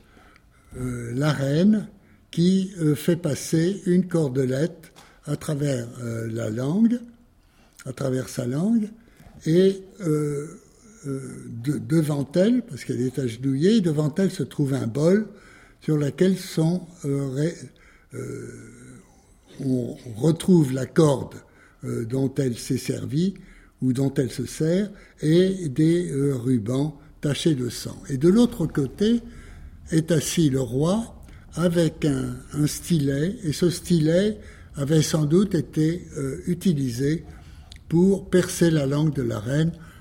la 0.78 1.32
reine 1.32 1.88
qui 2.32 2.70
fait 2.98 3.16
passer 3.16 3.82
une 3.86 4.10
cordelette 4.10 4.92
à 5.26 5.38
travers 5.38 5.88
la 6.02 6.50
langue 6.50 7.00
à 7.86 7.94
travers 7.94 8.30
sa 8.30 8.46
langue, 8.46 8.90
et 9.46 9.84
euh, 11.08 11.20
euh, 11.68 11.80
devant 11.80 12.28
elle, 12.36 12.62
parce 12.64 12.84
qu'elle 12.84 13.02
est 13.02 13.20
agenouillée, 13.20 13.82
devant 13.82 14.14
elle 14.18 14.32
se 14.32 14.44
trouve 14.44 14.74
un 14.74 14.88
bol 14.88 15.28
sur 15.82 15.98
lequel 15.98 16.38
sont, 16.38 16.82
euh, 17.06 17.52
on 19.60 19.96
retrouve 20.16 20.74
la 20.74 20.86
corde 20.86 21.36
dont 21.84 22.34
elle 22.38 22.58
s'est 22.58 22.78
servie 22.80 23.36
ou 23.82 23.94
dont 23.94 24.12
elle 24.16 24.32
se 24.32 24.46
sert, 24.46 24.90
et 25.22 25.70
des 25.70 26.10
rubans 26.12 26.98
tachés 27.22 27.54
de 27.54 27.70
sang. 27.70 28.02
Et 28.10 28.18
de 28.18 28.30
l'autre 28.30 28.66
côté 28.66 29.22
est 29.92 30.12
assis 30.12 30.50
le 30.50 30.62
roi 30.62 31.16
avec 31.54 32.06
un, 32.06 32.66
stylet, 32.66 33.36
et 33.44 33.54
ce 33.54 33.70
stylet 33.70 34.40
avait 34.76 35.04
sans 35.04 35.26
doute 35.26 35.54
été 35.54 36.08
utilisé 36.48 37.24
pour 37.88 38.30
percer 38.30 38.72
la 38.72 38.88
langue 38.88 39.14
de 39.14 39.22
la 39.22 39.40
reine 39.40 39.72
euh, 39.72 39.72
euh, 39.72 39.94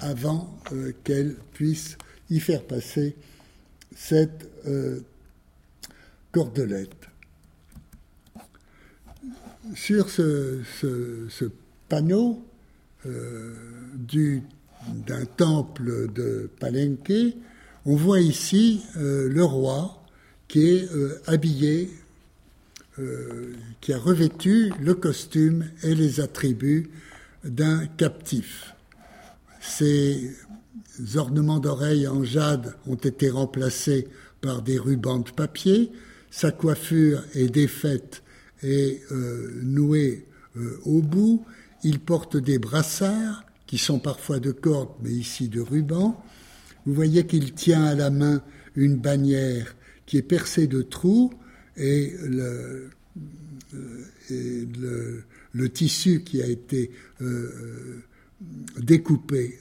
avant 0.00 0.58
euh, 0.72 0.92
qu'elle 1.04 1.36
puisse 1.52 1.96
y 2.30 2.40
faire 2.40 2.64
passer 2.64 3.14
cette 3.94 4.48
cordelette. 6.32 7.06
Sur 9.74 10.10
ce, 10.10 10.62
panneau 11.88 12.44
d'un 13.04 14.40
temple 15.36 16.12
de 16.12 16.50
Palenque, 16.58 17.12
on 17.84 17.94
voit 17.94 18.20
ici 18.20 18.82
le 18.96 19.44
roi 19.44 20.02
qui 20.48 20.68
est 20.68 20.88
habillé 21.26 21.90
euh, 23.00 23.54
qui 23.80 23.92
a 23.92 23.98
revêtu 23.98 24.72
le 24.80 24.94
costume 24.94 25.64
et 25.82 25.96
les 25.96 26.20
attributs 26.20 26.90
d'un 27.44 27.86
captif. 27.86 28.74
Ses 29.60 30.36
ornements 31.16 31.58
d'oreilles 31.58 32.06
en 32.06 32.24
jade 32.24 32.74
ont 32.86 32.94
été 32.96 33.30
remplacés 33.30 34.08
par 34.40 34.62
des 34.62 34.78
rubans 34.78 35.20
de 35.20 35.30
papier, 35.30 35.90
sa 36.30 36.50
coiffure 36.50 37.22
est 37.34 37.48
défaite 37.48 38.22
et 38.62 39.00
euh, 39.12 39.60
nouée 39.62 40.26
euh, 40.56 40.80
au 40.84 41.00
bout, 41.00 41.44
il 41.82 42.00
porte 42.00 42.36
des 42.36 42.58
brassards 42.58 43.44
qui 43.66 43.78
sont 43.78 43.98
parfois 43.98 44.40
de 44.40 44.50
corde 44.50 44.90
mais 45.02 45.10
ici 45.10 45.48
de 45.48 45.60
ruban. 45.60 46.22
Vous 46.86 46.94
voyez 46.94 47.26
qu'il 47.26 47.54
tient 47.54 47.84
à 47.84 47.94
la 47.94 48.10
main 48.10 48.42
une 48.76 48.96
bannière 48.96 49.76
qui 50.06 50.18
est 50.18 50.22
percée 50.22 50.66
de 50.66 50.82
trous 50.82 51.32
et 51.76 52.14
le, 52.22 52.90
euh, 53.74 54.04
le, 54.30 55.24
tissu 55.68 56.22
qui 56.22 56.42
a 56.42 56.46
été 56.46 56.90
euh, 57.20 57.26
euh, 57.26 58.02
découpé 58.80 59.58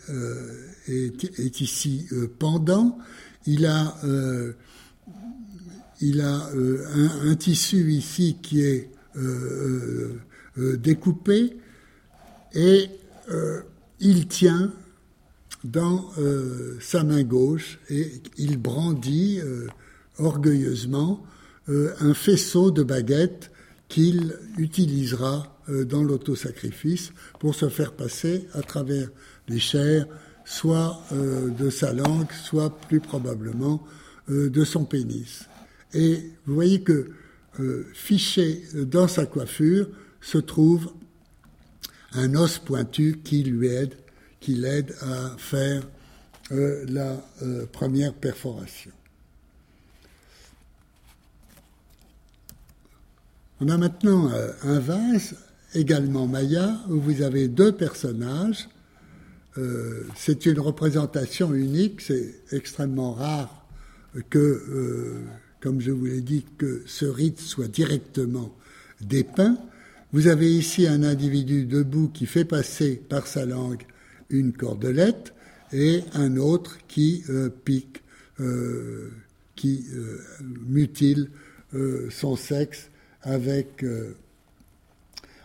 est, 0.88 1.62
ici 1.62 2.08
pendant. 2.40 2.98
Il 3.46 3.66
a, 3.66 3.96
a 6.22 6.50
un, 7.26 7.36
tissu 7.36 7.92
ici 7.92 8.38
qui 8.42 8.62
est 8.62 8.90
découpé 10.58 11.58
et 12.54 12.90
il 14.00 14.28
tient 14.28 14.74
dans 15.64 16.12
sa 16.82 17.04
main 17.04 17.24
gauche 17.24 17.80
et 17.90 18.12
il 18.38 18.58
brandit 18.58 19.40
orgueilleusement 20.18 21.24
euh, 21.70 21.94
un 22.02 22.14
faisceau 22.14 22.72
de 22.72 22.84
baguettes 22.84 23.50
qu'il 23.94 24.36
utilisera 24.58 25.56
euh, 25.70 25.86
dans 25.86 26.02
l'autosacrifice 26.02 27.12
pour 27.40 27.54
se 27.54 27.70
faire 27.70 27.94
passer 27.94 28.48
à 28.54 28.64
travers 28.64 29.08
les 29.48 29.60
chairs, 29.60 30.08
soit 30.46 31.00
euh, 31.12 31.52
de 31.52 31.70
sa 31.70 31.94
langue, 31.94 32.32
soit 32.32 32.76
plus 32.88 33.00
probablement 33.00 33.84
de 34.30 34.64
son 34.64 34.86
pénis. 34.86 35.50
Et 35.94 36.32
vous 36.46 36.54
voyez 36.54 36.82
que 36.82 37.12
fiché 37.94 38.64
dans 38.74 39.10
sa 39.10 39.26
coiffure 39.26 39.90
se 40.22 40.38
trouve 40.38 40.94
un 42.14 42.34
os 42.36 42.58
pointu 42.58 43.20
qui 43.22 43.44
lui 43.44 43.68
aide, 43.68 43.96
qui 44.40 44.56
l'aide 44.56 44.96
à 45.02 45.36
faire 45.38 45.84
la 46.50 47.22
première 47.74 48.14
perforation. 48.14 48.92
On 53.62 53.70
a 53.70 53.78
maintenant 53.78 54.32
euh, 54.32 54.52
un 54.64 54.80
vase, 54.80 55.36
également 55.76 56.28
Maya, 56.28 56.80
où 56.90 57.00
vous 57.00 57.22
avez 57.22 57.48
deux 57.48 57.72
personnages. 57.72 58.68
Euh, 59.58 60.06
c'est 60.16 60.46
une 60.48 60.60
représentation 60.60 61.54
unique, 61.54 62.02
c'est 62.02 62.34
extrêmement 62.52 63.14
rare 63.14 63.66
que, 64.30 64.40
euh, 64.40 65.22
comme 65.62 65.82
je 65.82 65.92
vous 65.92 66.06
l'ai 66.06 66.22
dit, 66.22 66.46
que 66.58 66.82
ce 66.88 67.06
rite 67.06 67.40
soit 67.40 67.68
directement 67.68 68.56
dépeint. 69.02 69.58
Vous 70.12 70.28
avez 70.28 70.52
ici 70.52 70.88
un 70.88 71.04
individu 71.04 71.66
debout 71.66 72.10
qui 72.10 72.26
fait 72.26 72.46
passer 72.46 73.02
par 73.08 73.28
sa 73.28 73.46
langue 73.46 73.84
une 74.30 74.54
cordelette 74.54 75.34
et 75.72 76.04
un 76.14 76.38
autre 76.38 76.78
qui 76.88 77.24
pique, 77.66 78.04
qui 79.56 79.86
mutile 80.68 81.30
son 82.12 82.36
sexe 82.36 82.90
avec, 83.24 83.84
euh, 83.84 84.16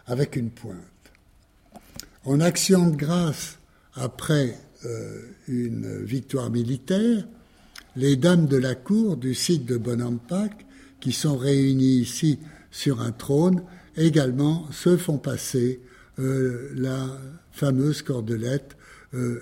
avec 0.06 0.36
une 0.36 0.50
pointe. 0.50 0.76
En 2.24 2.40
action 2.40 2.90
de 2.90 2.96
grâce, 2.96 3.58
après 3.94 4.58
euh, 4.84 5.22
une 5.48 6.04
victoire 6.04 6.50
militaire, 6.50 7.26
les 7.96 8.16
dames 8.16 8.46
de 8.46 8.56
la 8.56 8.74
cour 8.74 9.16
du 9.16 9.34
site 9.34 9.64
de 9.64 9.76
Bonampak, 9.76 10.66
qui 11.00 11.12
sont 11.12 11.36
réunies 11.36 11.98
ici 12.00 12.38
sur 12.70 13.00
un 13.00 13.12
trône, 13.12 13.62
également 13.96 14.70
se 14.72 14.96
font 14.96 15.18
passer 15.18 15.80
euh, 16.18 16.70
la 16.74 17.06
fameuse 17.52 18.02
cordelette 18.02 18.76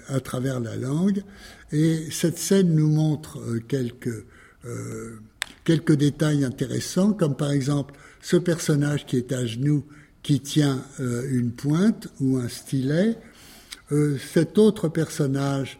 à 0.06 0.20
travers 0.20 0.60
la 0.60 0.76
langue. 0.76 1.24
Et 1.72 2.08
cette 2.12 2.38
scène 2.38 2.76
nous 2.76 2.86
montre 2.86 3.58
quelques, 3.66 4.24
quelques 5.64 5.96
détails 5.96 6.44
intéressants, 6.44 7.12
comme 7.12 7.36
par 7.36 7.50
exemple 7.50 7.94
ce 8.26 8.36
personnage 8.36 9.06
qui 9.06 9.18
est 9.18 9.30
à 9.30 9.46
genoux, 9.46 9.84
qui 10.24 10.40
tient 10.40 10.82
euh, 10.98 11.30
une 11.30 11.52
pointe 11.52 12.08
ou 12.18 12.38
un 12.38 12.48
stylet, 12.48 13.16
euh, 13.92 14.18
cet 14.18 14.58
autre 14.58 14.88
personnage 14.88 15.78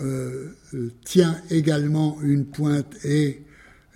euh, 0.00 0.54
tient 1.04 1.36
également 1.50 2.22
une 2.22 2.46
pointe 2.46 2.96
et 3.04 3.42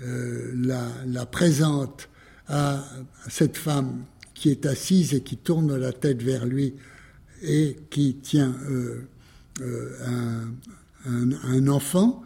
la, 0.00 1.26
présente 1.26 2.08
à 2.48 2.84
cette 3.28 3.56
femme 3.56 4.04
qui 4.34 4.50
est 4.50 4.66
assise 4.66 5.14
et 5.14 5.22
qui 5.22 5.36
tourne 5.36 5.76
la 5.76 5.92
tête 5.92 6.22
vers 6.22 6.44
lui 6.44 6.74
et 7.40 7.76
qui 7.88 8.16
tient 8.16 8.52
un, 10.04 11.68
enfant. 11.68 12.24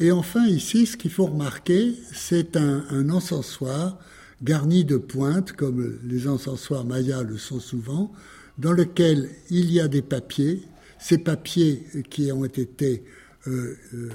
Et 0.00 0.10
enfin, 0.10 0.44
ici, 0.46 0.84
ce 0.84 0.96
qu'il 0.96 1.12
faut 1.12 1.26
remarquer, 1.26 1.94
c'est 2.12 2.56
un, 2.56 2.84
un 2.90 3.08
encensoir 3.10 3.98
garni 4.42 4.84
de 4.84 4.96
pointes, 4.96 5.52
comme 5.52 5.98
les 6.04 6.28
encensoirs 6.28 6.84
mayas 6.84 7.22
le 7.22 7.38
sont 7.38 7.60
souvent, 7.60 8.12
dans 8.58 8.72
lequel 8.72 9.28
il 9.50 9.72
y 9.72 9.80
a 9.80 9.88
des 9.88 10.02
papiers, 10.02 10.62
ces 10.98 11.18
papiers 11.18 11.84
qui 12.10 12.30
ont 12.32 12.44
été 12.44 13.04
euh, 13.46 13.76
euh, 13.94 14.10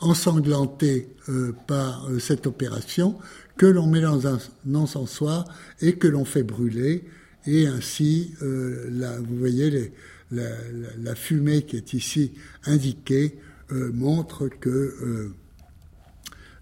ensanglantés 0.00 1.14
euh, 1.28 1.52
par 1.66 2.08
cette 2.18 2.46
opération, 2.46 3.18
que 3.56 3.66
l'on 3.66 3.86
met 3.86 4.00
dans 4.00 4.26
un 4.26 4.38
encensoir 4.74 5.44
et 5.80 5.94
que 5.94 6.08
l'on 6.08 6.24
fait 6.24 6.42
brûler, 6.42 7.04
et 7.46 7.66
ainsi, 7.66 8.34
vous 8.40 9.36
voyez, 9.38 9.92
la, 10.30 11.14
fumée 11.14 11.62
qui 11.62 11.76
est 11.76 11.94
ici 11.94 12.32
indiquée 12.64 13.38
montre 13.70 14.48
que 14.48 15.32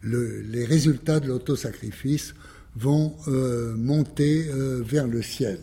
les 0.03 0.65
résultats 0.65 1.21
de 1.21 1.29
l'autosacrifice 1.29 2.35
vont 2.77 3.17
monter 3.77 4.49
vers 4.83 5.07
le 5.07 5.23
ciel. 5.23 5.59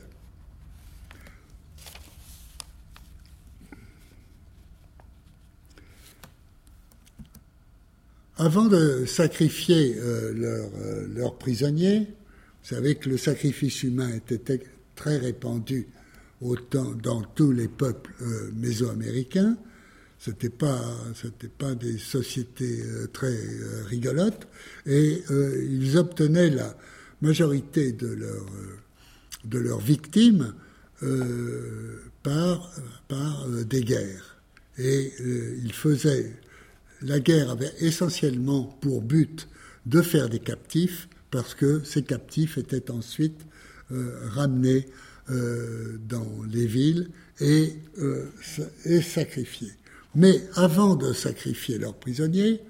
Avant 8.38 8.66
de 8.66 9.06
sacrifier 9.06 9.96
leurs 10.34 11.38
prisonniers, 11.38 12.00
vous 12.00 12.76
savez 12.76 12.96
que 12.96 13.10
le 13.10 13.18
sacrifice 13.18 13.84
humain 13.84 14.10
était 14.14 14.60
très 14.96 15.18
répandu 15.18 15.88
dans 16.42 17.22
tous 17.36 17.52
les 17.52 17.68
peuples 17.68 18.14
euh, 18.22 18.52
mésoaméricains. 18.56 19.58
Ce 20.26 20.32
n'était 20.32 20.50
pas, 20.50 20.82
pas 21.60 21.76
des 21.76 22.00
sociétés 22.00 22.82
euh, 22.82 23.06
très 23.14 23.28
euh, 23.28 23.84
rigolotes. 23.86 24.48
Et 24.88 25.22
ils 25.30 25.98
obtenaient 25.98 26.50
la 26.50 26.76
majorité 27.22 27.92
de, 27.92 28.08
leur, 28.08 28.46
de 29.44 29.60
leurs 29.60 29.80
victimes 29.80 30.54
par, 32.24 32.72
par 33.08 33.48
des 33.48 33.84
guerres. 33.84 34.38
Et 34.80 35.14
ils 35.64 35.74
faisaient. 35.74 36.34
La 37.02 37.20
guerre 37.20 37.52
avait 37.52 37.74
essentiellement 37.80 38.64
pour 38.82 39.02
but 39.02 39.48
de 39.86 40.02
faire 40.02 40.30
des 40.30 40.40
captifs, 40.40 41.08
parce 41.30 41.54
que 41.54 41.84
ces 41.84 42.02
captifs 42.04 42.58
étaient 42.58 42.90
ensuite 42.90 43.42
ramenés 43.90 44.88
euh, 45.32 45.98
dans 46.08 46.44
les 46.48 46.68
villes 46.68 47.10
et, 47.40 47.74
euh, 47.98 48.30
et 48.86 49.02
sacrifiés. 49.02 49.72
Mais 50.16 50.42
avant 50.56 50.96
de 50.96 51.14
sacrifier 51.14 51.78
leurs 51.78 51.96
prisonniers, 51.96 52.62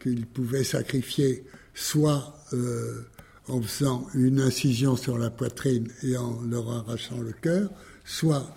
qu'ils 0.00 0.26
pouvaient 0.26 0.64
sacrifier 0.64 1.44
soit 1.74 2.34
euh, 2.52 3.06
en 3.48 3.62
faisant 3.62 4.06
une 4.14 4.40
incision 4.40 4.96
sur 4.96 5.16
la 5.16 5.30
poitrine 5.30 5.88
et 6.02 6.16
en 6.16 6.40
leur 6.42 6.68
arrachant 6.70 7.20
le 7.20 7.32
cœur, 7.32 7.70
soit 8.04 8.52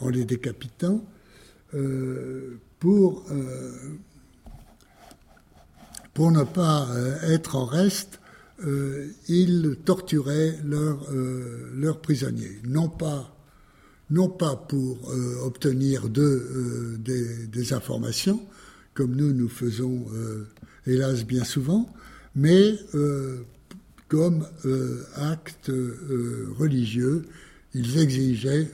en 0.00 0.08
les 0.08 0.24
décapitant, 0.24 1.04
pour, 2.78 3.24
pour 6.14 6.30
ne 6.30 6.44
pas 6.44 6.88
être 7.22 7.56
en 7.56 7.64
reste 7.64 8.20
euh, 8.64 9.12
ils 9.28 9.76
torturaient 9.84 10.58
leurs, 10.64 11.10
leurs 11.12 12.00
prisonniers, 12.00 12.60
non 12.64 12.88
pas, 12.88 13.35
non 14.10 14.28
pas 14.28 14.56
pour 14.56 15.10
euh, 15.10 15.44
obtenir 15.44 16.06
euh, 16.16 16.96
des, 16.98 17.72
informations, 17.72 18.40
comme 18.94 19.14
nous 19.14 19.32
nous 19.32 19.48
faisons 19.48 20.06
hélas 20.86 21.24
bien 21.24 21.44
souvent, 21.44 21.92
mais 22.34 22.78
comme 24.08 24.46
acte 25.16 25.70
religieux, 26.58 27.26
ils 27.74 27.98
exigeaient 27.98 28.70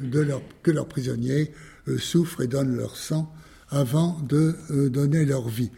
que 0.62 0.70
leurs 0.70 0.86
prisonniers 0.86 1.52
souffrent 1.98 2.42
et 2.42 2.46
donnent 2.46 2.76
leur 2.76 2.96
sang 2.96 3.34
avant 3.70 4.20
de 4.20 4.54
donner 4.88 5.24
leur 5.24 5.48
vie. 5.48 5.70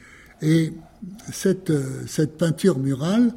Et 0.42 0.74
cette, 1.32 1.72
peinture 2.36 2.78
murale 2.78 3.32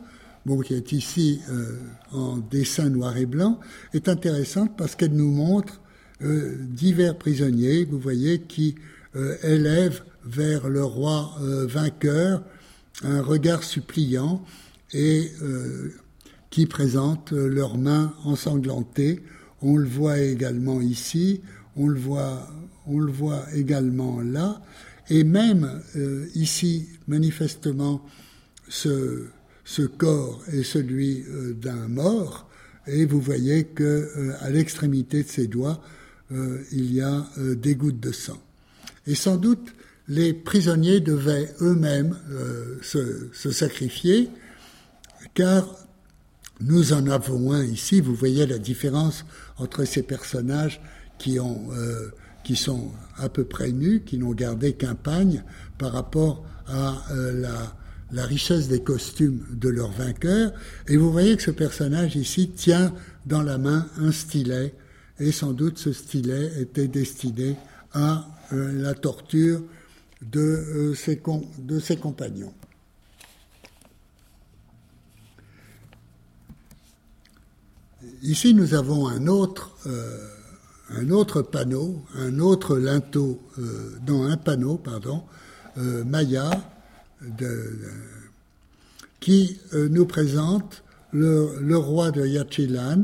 qui 0.64 0.74
est 0.74 0.92
ici 0.92 1.42
euh, 1.50 1.78
en 2.12 2.38
dessin 2.38 2.90
noir 2.90 3.18
et 3.18 3.26
blanc, 3.26 3.60
est 3.94 4.08
intéressante 4.08 4.72
parce 4.78 4.96
qu'elle 4.96 5.14
nous 5.14 5.32
montre 5.32 5.74
euh, 5.74 5.78
divers 6.22 7.18
prisonniers, 7.18 7.86
vous 7.86 8.00
voyez, 8.00 8.42
qui 8.42 8.76
euh, 9.16 9.36
élèvent 9.44 10.04
vers 10.26 10.70
le 10.70 10.84
roi 10.84 11.36
vainqueur 11.40 12.44
un 13.04 13.22
regard 13.22 13.64
suppliant 13.64 14.44
et 14.94 15.32
qui 16.50 16.66
présentent 16.66 17.32
leurs 17.32 17.78
mains 17.78 18.14
ensanglantées. 18.26 19.22
On 19.62 19.78
le 19.78 19.88
voit 19.88 20.20
également 20.20 20.82
ici, 20.82 21.42
on 21.78 21.88
le 21.88 22.00
voit, 22.00 23.46
également 23.54 24.20
là, 24.20 24.62
et 25.10 25.24
même 25.24 25.82
ici, 26.36 26.90
manifestement, 27.08 28.04
ce, 28.70 29.86
corps 29.98 30.42
est 30.52 30.64
celui 30.64 31.24
euh, 31.24 31.54
d'un 31.54 31.88
mort, 31.88 32.50
et 32.88 33.06
vous 33.06 33.20
voyez 33.20 33.66
que 33.66 33.84
euh, 33.84 34.34
à 34.40 34.50
l'extrémité 34.50 35.24
de 35.24 35.28
ses 35.28 35.48
doigts, 35.48 35.82
euh, 36.32 36.64
il 36.72 36.94
y 36.94 37.02
a 37.02 37.26
des 37.38 37.76
gouttes 37.76 38.00
de 38.00 38.12
sang. 38.12 38.42
Et 39.06 39.16
sans 39.16 39.38
doute, 39.38 39.74
les 40.08 40.34
prisonniers 40.34 41.00
devaient 41.00 41.54
eux-mêmes 41.62 42.18
se, 42.82 43.30
se, 43.34 43.52
sacrifier, 43.52 44.30
car 45.34 45.68
nous 46.62 46.94
en 46.94 47.08
avons 47.08 47.52
un 47.52 47.64
ici. 47.64 48.00
Vous 48.00 48.16
voyez 48.16 48.46
la 48.46 48.58
différence 48.58 49.26
entre 49.58 49.86
ces 49.86 50.04
personnages 50.04 50.82
qui 51.18 51.40
ont 51.40 51.70
qui 52.44 52.56
sont 52.56 52.92
à 53.18 53.28
peu 53.28 53.44
près 53.44 53.74
nus, 53.74 54.04
qui 54.06 54.18
n'ont 54.18 54.32
gardé 54.32 54.74
qu'un 54.74 54.96
pagne 54.96 55.44
par 55.78 55.92
rapport 55.92 56.46
à 56.68 57.04
la 57.12 57.76
la 58.12 58.26
richesse 58.26 58.68
des 58.68 58.82
costumes 58.82 59.46
de 59.52 59.70
leurs 59.70 59.92
vainqueurs. 59.92 60.52
Et 60.88 60.98
vous 60.98 61.12
voyez 61.12 61.36
que 61.36 61.44
ce 61.44 61.52
personnage 61.52 62.16
ici 62.16 62.50
tient 62.50 62.94
dans 63.26 63.42
la 63.42 63.58
main 63.58 63.88
un 63.98 64.12
stylet, 64.12 64.74
et 65.20 65.32
sans 65.32 65.54
doute 65.54 65.78
ce 65.78 65.94
stylet 65.94 66.62
était 66.62 66.88
destiné 66.88 67.56
à 67.94 68.28
euh, 68.54 68.72
la 68.82 68.94
torture 68.94 69.62
de, 70.22 70.40
euh, 70.40 70.96
ses 70.96 71.22
de, 71.60 71.80
ses 71.80 71.98
compagnons. 71.98 72.54
Ici, 78.22 78.54
nous 78.54 78.74
avons 78.74 79.08
un 79.08 79.28
autre, 79.28 79.76
euh, 79.86 80.28
un 80.90 81.10
autre 81.10 81.42
panneau, 81.42 82.04
un 82.16 82.40
autre 82.40 82.78
linteau, 82.78 83.42
dans 84.06 84.24
un 84.24 84.38
panneau, 84.38 84.78
pardon, 84.78 85.24
Maya, 85.76 86.50
qui 89.20 89.60
nous 89.74 90.06
présente 90.06 90.84
le, 91.12 91.76
roi 91.76 92.12
de 92.12 92.26
Yachilan, 92.26 93.04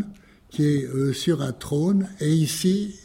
qui 0.53 0.63
est 0.63 0.85
euh, 0.85 1.11
sur 1.11 1.41
un 1.41 1.51
trône, 1.51 2.07
et 2.21 2.31
ici, 2.31 2.95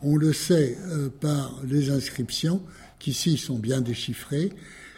on 0.00 0.16
le 0.16 0.32
sait 0.32 0.78
euh, 0.86 1.10
par 1.10 1.60
les 1.68 1.90
inscriptions, 1.90 2.62
qui 2.98 3.10
ici 3.10 3.36
sont 3.36 3.58
bien 3.58 3.82
déchiffrées, 3.82 4.52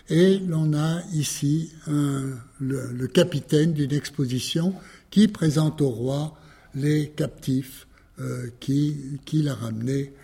et 0.08 0.38
l'on 0.38 0.72
a 0.74 1.02
ici 1.12 1.70
le, 1.86 3.06
capitaine 3.08 3.74
d'une 3.74 3.92
exposition 3.92 4.72
qui 5.10 5.28
présente 5.28 5.82
au 5.82 5.90
roi 5.90 6.34
les 6.74 7.08
captifs 7.10 7.86
qu'il 8.58 9.18
qui 9.26 9.46
a 9.46 9.54
ramenés 9.54 10.14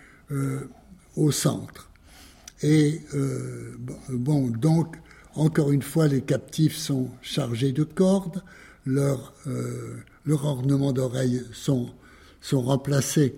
au 1.15 1.31
centre. 1.31 1.91
Et 2.63 3.01
bon, 4.09 4.47
donc 4.49 4.97
encore 5.35 5.73
une 5.73 5.81
fois, 5.81 6.07
les 6.07 6.21
captifs 6.21 6.77
sont 6.77 7.09
chargés 7.21 7.73
de 7.73 7.83
cordes, 7.83 8.41
leurs 8.85 9.33
euh, 9.47 9.97
ornements 10.33 10.93
d'oreilles 10.93 11.43
sont, 11.53 11.89
sont 12.41 12.61
remplacés 12.61 13.35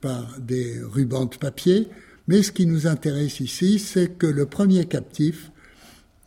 par 0.00 0.38
des 0.38 0.80
rubans 0.80 1.26
de 1.26 1.36
papier. 1.36 1.88
Mais 2.28 2.42
ce 2.42 2.52
qui 2.52 2.66
nous 2.66 2.86
intéresse 2.86 3.40
ici, 3.40 3.78
c'est 3.78 4.16
que 4.16 4.26
le 4.26 4.46
premier 4.46 4.86
captif, 4.86 5.50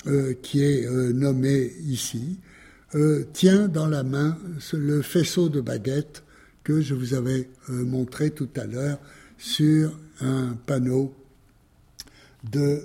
euh, 0.07 0.33
qui 0.41 0.61
est 0.61 0.85
euh, 0.85 1.13
nommé 1.13 1.73
ici, 1.85 2.37
tient 3.33 3.67
dans 3.67 3.87
la 3.87 4.03
main 4.03 4.37
le 4.71 5.01
faisceau 5.01 5.49
de 5.49 5.59
baguettes 5.59 6.23
que 6.63 6.79
je 6.79 6.93
vous 6.93 7.13
avais 7.13 7.49
montré 7.67 8.31
tout 8.31 8.47
à 8.55 8.63
l'heure 8.63 8.99
sur 9.37 9.91
un 10.21 10.53
panneau 10.65 11.13
de 12.49 12.81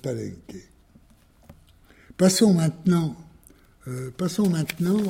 Palenque. 0.00 0.56
Passons 2.16 2.54
maintenant, 2.54 3.16
euh, 3.88 4.10
passons 4.16 4.48
maintenant 4.48 5.00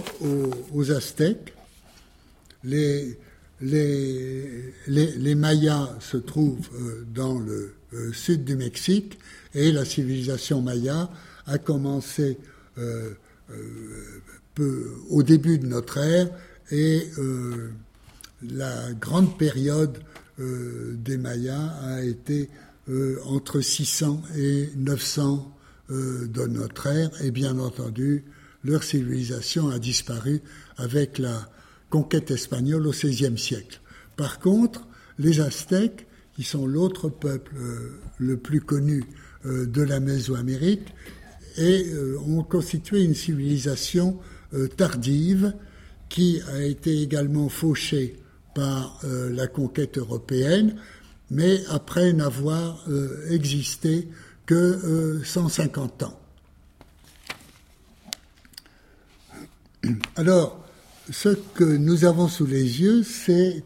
aux, 0.72 0.90
Aztèques. 0.90 1.54
Les, 2.64 3.18
Mayas 5.34 5.90
se 6.00 6.16
trouvent 6.16 6.68
euh, 6.74 7.04
dans 7.12 7.38
le 7.38 7.74
euh, 7.94 8.12
sud 8.12 8.44
du 8.44 8.56
Mexique 8.56 9.18
et 9.54 9.72
la 9.72 9.84
civilisation 9.84 10.62
maya 10.62 11.10
a 11.46 11.58
commencé 11.58 12.38
au 15.10 15.22
début 15.22 15.58
de 15.58 15.66
notre 15.66 15.98
ère 15.98 16.30
et 16.70 17.06
la 18.42 18.92
grande 18.94 19.36
période 19.36 19.98
des 20.38 21.18
Mayas 21.18 21.74
a 21.82 22.02
été 22.02 22.48
entre 23.26 23.60
600 23.60 24.22
et 24.38 24.70
900 24.76 25.52
euh, 25.92 26.26
de 26.28 26.46
notre 26.46 26.86
ère, 26.86 27.10
et 27.22 27.30
bien 27.30 27.58
entendu, 27.58 28.24
leur 28.64 28.82
civilisation 28.82 29.70
a 29.70 29.78
disparu 29.78 30.42
avec 30.76 31.18
la 31.18 31.48
conquête 31.90 32.30
espagnole 32.30 32.86
au 32.86 32.92
XVIe 32.92 33.38
siècle. 33.38 33.80
Par 34.16 34.38
contre, 34.38 34.86
les 35.18 35.40
Aztèques, 35.40 36.06
qui 36.34 36.44
sont 36.44 36.66
l'autre 36.66 37.08
peuple 37.08 37.52
euh, 37.56 38.00
le 38.18 38.36
plus 38.36 38.60
connu 38.60 39.04
euh, 39.44 39.66
de 39.66 39.82
la 39.82 40.00
Mésoamérique, 40.00 40.94
et 41.58 41.84
ont 42.26 42.42
constitué 42.42 43.04
une 43.04 43.14
civilisation 43.14 44.18
tardive 44.78 45.52
qui 46.08 46.40
a 46.50 46.62
été 46.62 47.02
également 47.02 47.50
fauchée 47.50 48.16
par 48.54 48.98
la 49.04 49.46
conquête 49.48 49.98
européenne, 49.98 50.76
mais 51.30 51.60
après 51.68 52.14
n'avoir 52.14 52.86
existé 53.28 54.08
que 54.46 55.20
150 55.22 56.04
ans. 56.04 56.21
Alors, 60.16 60.64
ce 61.10 61.30
que 61.30 61.64
nous 61.64 62.04
avons 62.04 62.28
sous 62.28 62.46
les 62.46 62.80
yeux, 62.80 63.02
c'est 63.02 63.64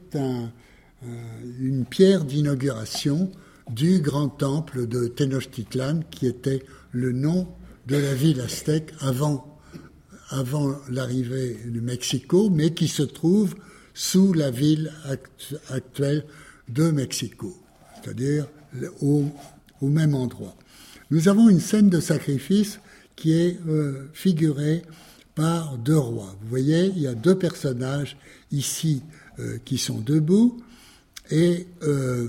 une 1.61 1.85
pierre 1.85 2.24
d'inauguration 2.24 3.31
du 3.70 4.00
grand 4.00 4.29
temple 4.29 4.87
de 4.87 5.09
Tenochtitlan, 5.09 6.00
qui 6.11 6.26
était 6.26 6.64
le 6.92 7.12
nom 7.12 7.48
de 7.87 7.96
la 7.96 8.14
ville 8.14 8.40
aztèque 8.40 8.92
avant, 9.00 9.59
avant 10.31 10.74
l'arrivée 10.90 11.59
du 11.66 11.81
Mexico, 11.81 12.48
mais 12.50 12.72
qui 12.72 12.88
se 12.88 13.02
trouve 13.02 13.55
sous 13.94 14.33
la 14.33 14.50
ville 14.50 14.92
actuelle 15.70 16.24
de 16.68 16.90
Mexico, 16.90 17.57
c'est-à-dire 17.94 18.46
au, 19.00 19.24
même 19.83 20.14
endroit. 20.14 20.57
Nous 21.11 21.29
avons 21.29 21.48
une 21.48 21.61
scène 21.61 21.88
de 21.88 22.00
sacrifice 22.00 22.81
qui 23.14 23.33
est 23.33 23.59
euh, 23.68 24.09
figurée 24.12 24.83
par 25.37 25.77
deux 25.77 25.99
rois. 25.99 26.35
Vous 26.40 26.49
voyez, 26.49 26.87
il 26.96 27.03
y 27.03 27.07
a 27.07 27.14
deux 27.14 27.38
personnages 27.38 28.16
ici 28.51 29.03
euh, 29.38 29.59
qui 29.64 29.79
sont 29.79 30.01
debout, 30.01 30.61
et 31.31 31.68
euh, 31.83 32.29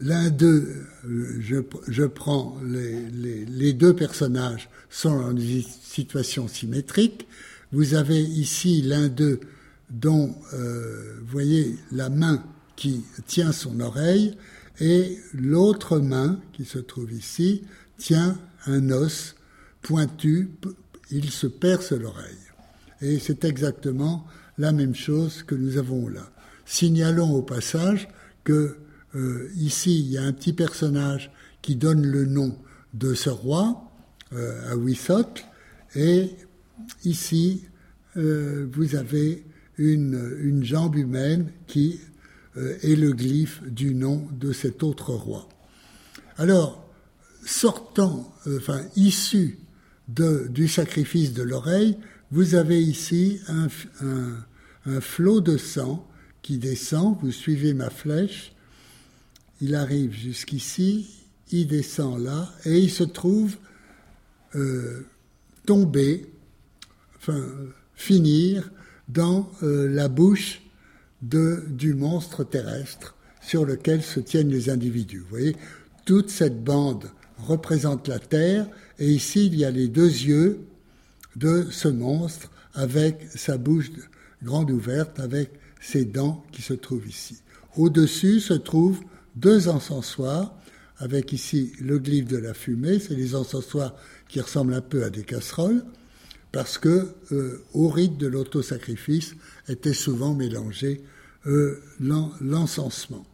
l'un 0.00 0.30
d'eux, 0.30 0.86
euh, 1.04 1.40
je, 1.40 2.04
prends 2.04 2.56
les, 2.64 3.72
deux 3.72 3.94
personnages 3.94 4.70
sont 4.88 5.10
en 5.10 5.36
situation 5.36 6.48
symétrique. 6.48 7.26
Vous 7.72 7.94
avez 7.94 8.22
ici 8.22 8.80
l'un 8.80 9.08
d'eux 9.08 9.40
dont, 9.90 10.34
vous 10.52 11.26
voyez, 11.26 11.76
la 11.92 12.08
main 12.08 12.42
qui 12.76 13.02
tient 13.26 13.52
son 13.52 13.80
oreille, 13.80 14.36
et 14.80 15.18
l'autre 15.34 15.98
main 15.98 16.40
qui 16.52 16.64
se 16.64 16.78
trouve 16.78 17.12
ici 17.12 17.64
tient 17.98 18.38
un 18.66 18.90
os 18.90 19.34
pointu 19.82 20.50
il 21.10 21.30
se 21.30 21.46
perce 21.46 21.92
l'oreille. 21.92 22.36
Et 23.00 23.18
c'est 23.18 23.44
exactement 23.44 24.26
la 24.58 24.72
même 24.72 24.94
chose 24.94 25.42
que 25.42 25.54
nous 25.54 25.78
avons 25.78 26.08
là. 26.08 26.30
Signalons 26.66 27.32
au 27.32 27.42
passage 27.42 28.08
que 28.44 28.76
euh, 29.14 29.50
ici, 29.56 30.00
il 30.00 30.10
y 30.10 30.18
a 30.18 30.22
un 30.22 30.32
petit 30.32 30.52
personnage 30.52 31.30
qui 31.62 31.76
donne 31.76 32.04
le 32.04 32.26
nom 32.26 32.56
de 32.94 33.14
ce 33.14 33.30
roi, 33.30 33.90
euh, 34.32 34.70
à 34.70 34.76
Wissot, 34.76 35.34
et 35.94 36.30
ici, 37.04 37.64
euh, 38.16 38.68
vous 38.70 38.96
avez 38.96 39.44
une, 39.78 40.36
une, 40.40 40.64
jambe 40.64 40.96
humaine 40.96 41.52
qui 41.66 42.00
est 42.56 42.96
le 42.96 43.12
glyphe 43.12 43.62
du 43.62 43.94
nom 43.94 44.26
de 44.32 44.52
cet 44.52 44.82
autre 44.82 45.12
roi. 45.12 45.48
Alors, 46.36 46.84
sortant, 47.44 48.34
enfin, 48.48 48.80
issu 48.96 49.58
du 50.08 50.68
sacrifice 50.68 51.32
de 51.32 51.42
l'oreille, 51.42 51.96
vous 52.30 52.54
avez 52.54 52.82
ici 52.82 53.40
un, 53.48 53.68
flot 55.00 55.40
de 55.40 55.56
sang 55.56 56.06
qui 56.40 56.56
descend, 56.58 57.18
vous 57.20 57.30
suivez 57.30 57.74
ma 57.74 57.90
flèche, 57.90 58.52
il 59.60 59.74
arrive 59.74 60.12
jusqu'ici, 60.12 61.10
il 61.50 61.66
descend 61.66 62.22
là, 62.22 62.50
et 62.64 62.78
il 62.78 62.90
se 62.90 63.04
trouve 63.04 63.56
euh, 64.54 65.06
tomber, 65.66 66.26
enfin 67.18 67.44
finir 67.94 68.70
dans 69.08 69.50
euh, 69.62 69.88
la 69.88 70.08
bouche 70.08 70.62
de, 71.22 71.64
du 71.68 71.94
monstre 71.94 72.44
terrestre 72.44 73.16
sur 73.40 73.64
lequel 73.64 74.02
se 74.02 74.20
tiennent 74.20 74.50
les 74.50 74.70
individus. 74.70 75.20
Vous 75.20 75.28
voyez, 75.28 75.56
toute 76.04 76.30
cette 76.30 76.62
bande 76.62 77.10
représente 77.38 78.08
la 78.08 78.18
Terre, 78.18 78.66
et 78.98 79.10
ici 79.10 79.46
il 79.46 79.56
y 79.56 79.64
a 79.64 79.70
les 79.70 79.88
deux 79.88 80.08
yeux 80.08 80.60
de 81.36 81.66
ce 81.70 81.88
monstre 81.88 82.50
avec 82.74 83.26
sa 83.34 83.58
bouche 83.58 83.90
grande 84.42 84.70
ouverte, 84.70 85.18
avec 85.20 85.50
ses 85.80 86.04
dents 86.04 86.44
qui 86.52 86.62
se 86.62 86.74
trouvent 86.74 87.08
ici. 87.08 87.38
Au-dessus 87.76 88.40
se 88.40 88.54
trouvent 88.54 89.00
deux 89.36 89.68
encensoirs, 89.68 90.54
avec 90.98 91.32
ici 91.32 91.72
le 91.80 91.98
glyphe 91.98 92.26
de 92.26 92.36
la 92.36 92.54
fumée, 92.54 92.98
c'est 92.98 93.14
les 93.14 93.34
encensoirs 93.34 93.94
qui 94.28 94.40
ressemblent 94.40 94.74
un 94.74 94.80
peu 94.80 95.04
à 95.04 95.10
des 95.10 95.22
casseroles, 95.22 95.84
parce 96.50 96.78
que 96.78 97.08
euh, 97.32 97.62
au 97.74 97.88
rite 97.88 98.16
de 98.16 98.26
l'autosacrifice 98.26 99.34
était 99.68 99.92
souvent 99.92 100.34
mélangé 100.34 101.02
euh, 101.46 101.80
l'encensement. 102.00 103.26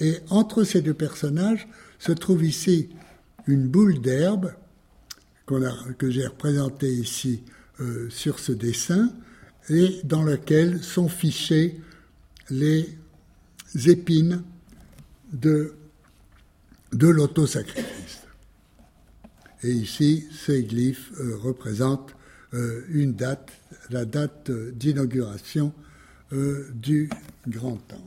Et 0.00 0.16
entre 0.28 0.64
ces 0.64 0.82
deux 0.82 0.94
personnages 0.94 1.68
se 1.98 2.12
trouve 2.12 2.44
ici 2.44 2.88
une 3.46 3.68
boule 3.68 4.00
d'herbe 4.00 4.52
que 5.96 6.10
j'ai 6.10 6.26
représentée 6.26 6.92
ici 6.92 7.42
euh, 7.80 8.10
sur 8.10 8.38
ce 8.38 8.52
dessin 8.52 9.12
et 9.70 10.00
dans 10.04 10.22
lequel 10.22 10.82
sont 10.82 11.08
fichées 11.08 11.80
les 12.50 12.98
épines 13.86 14.42
de, 15.32 15.74
de 16.92 17.08
l'autosacrifice. 17.08 18.22
Et 19.62 19.72
ici, 19.72 20.26
ces 20.32 20.62
glyphes 20.64 21.12
euh, 21.18 21.36
représentent 21.36 22.14
euh, 22.54 22.84
une 22.90 23.14
date, 23.14 23.50
la 23.90 24.04
date 24.04 24.50
d'inauguration 24.50 25.72
du 26.74 27.08
grand 27.46 27.78
temple. 27.88 28.02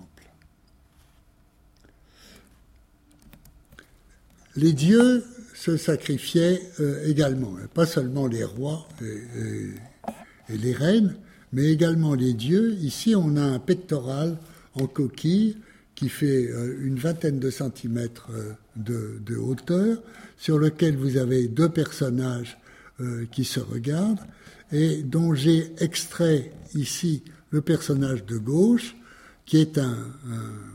Les 4.56 4.73
dieux 4.73 5.23
se 5.62 5.78
sacrifiaient 5.78 6.60
euh, 6.80 7.08
également, 7.08 7.56
hein. 7.56 7.67
pas 7.76 7.86
seulement 7.86 8.26
les 8.26 8.43
rois 8.43 8.88
et, 10.50 10.58
les 10.58 10.74
reines, 10.74 11.15
mais 11.54 11.71
également 11.71 12.15
les 12.15 12.34
dieux. 12.34 12.74
Ici, 12.82 13.13
on 13.15 13.36
a 13.38 13.43
un 13.43 13.60
pectoral 13.60 14.38
en 14.74 14.88
coquille 14.88 15.58
qui 15.93 16.10
fait 16.10 16.47
euh, 16.47 16.80
une 16.82 16.97
vingtaine 16.97 17.38
de 17.38 17.52
centimètres 17.52 18.30
euh, 18.34 18.54
de, 18.76 19.36
hauteur, 19.38 20.02
sur 20.36 20.58
lequel 20.58 20.97
vous 20.97 21.17
avez 21.17 21.47
deux 21.47 21.69
personnages 21.69 22.58
qui 23.32 23.45
se 23.45 23.60
regardent, 23.60 24.19
et 24.71 25.02
dont 25.02 25.34
j'ai 25.34 25.74
extrait 25.80 26.52
ici 26.76 27.24
le 27.50 27.62
personnage 27.62 28.26
de 28.26 28.38
gauche, 28.38 28.95
qui 29.47 29.58
est 29.58 29.80
un 29.80 29.97
un 30.30 30.71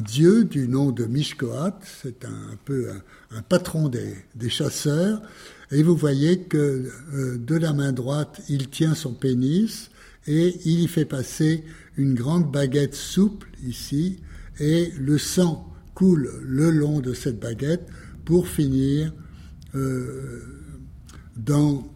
dieu 0.00 0.44
du 0.44 0.68
nom 0.68 0.90
de 0.90 1.04
Mishkoat, 1.04 1.78
c'est 2.02 2.24
un, 2.24 2.56
peu 2.64 2.88
un, 3.30 3.42
patron 3.42 3.88
des, 3.88 4.48
chasseurs, 4.48 5.20
et 5.70 5.82
vous 5.82 5.96
voyez 5.96 6.40
que 6.40 6.90
euh, 7.12 7.38
de 7.38 7.56
la 7.56 7.72
main 7.72 7.92
droite, 7.92 8.40
il 8.48 8.68
tient 8.70 8.94
son 8.94 9.12
pénis 9.12 9.90
et 10.26 10.58
il 10.64 10.80
y 10.80 10.88
fait 10.88 11.04
passer 11.04 11.64
une 11.96 12.14
grande 12.14 12.50
baguette 12.50 12.94
souple 12.94 13.48
ici, 13.66 14.20
et 14.58 14.92
le 14.98 15.18
sang 15.18 15.70
coule 15.94 16.30
le 16.42 16.70
long 16.70 17.00
de 17.00 17.12
cette 17.12 17.38
baguette 17.38 17.86
pour 18.24 18.48
finir 18.48 19.12
euh, 19.74 20.42
dans, 21.36 21.86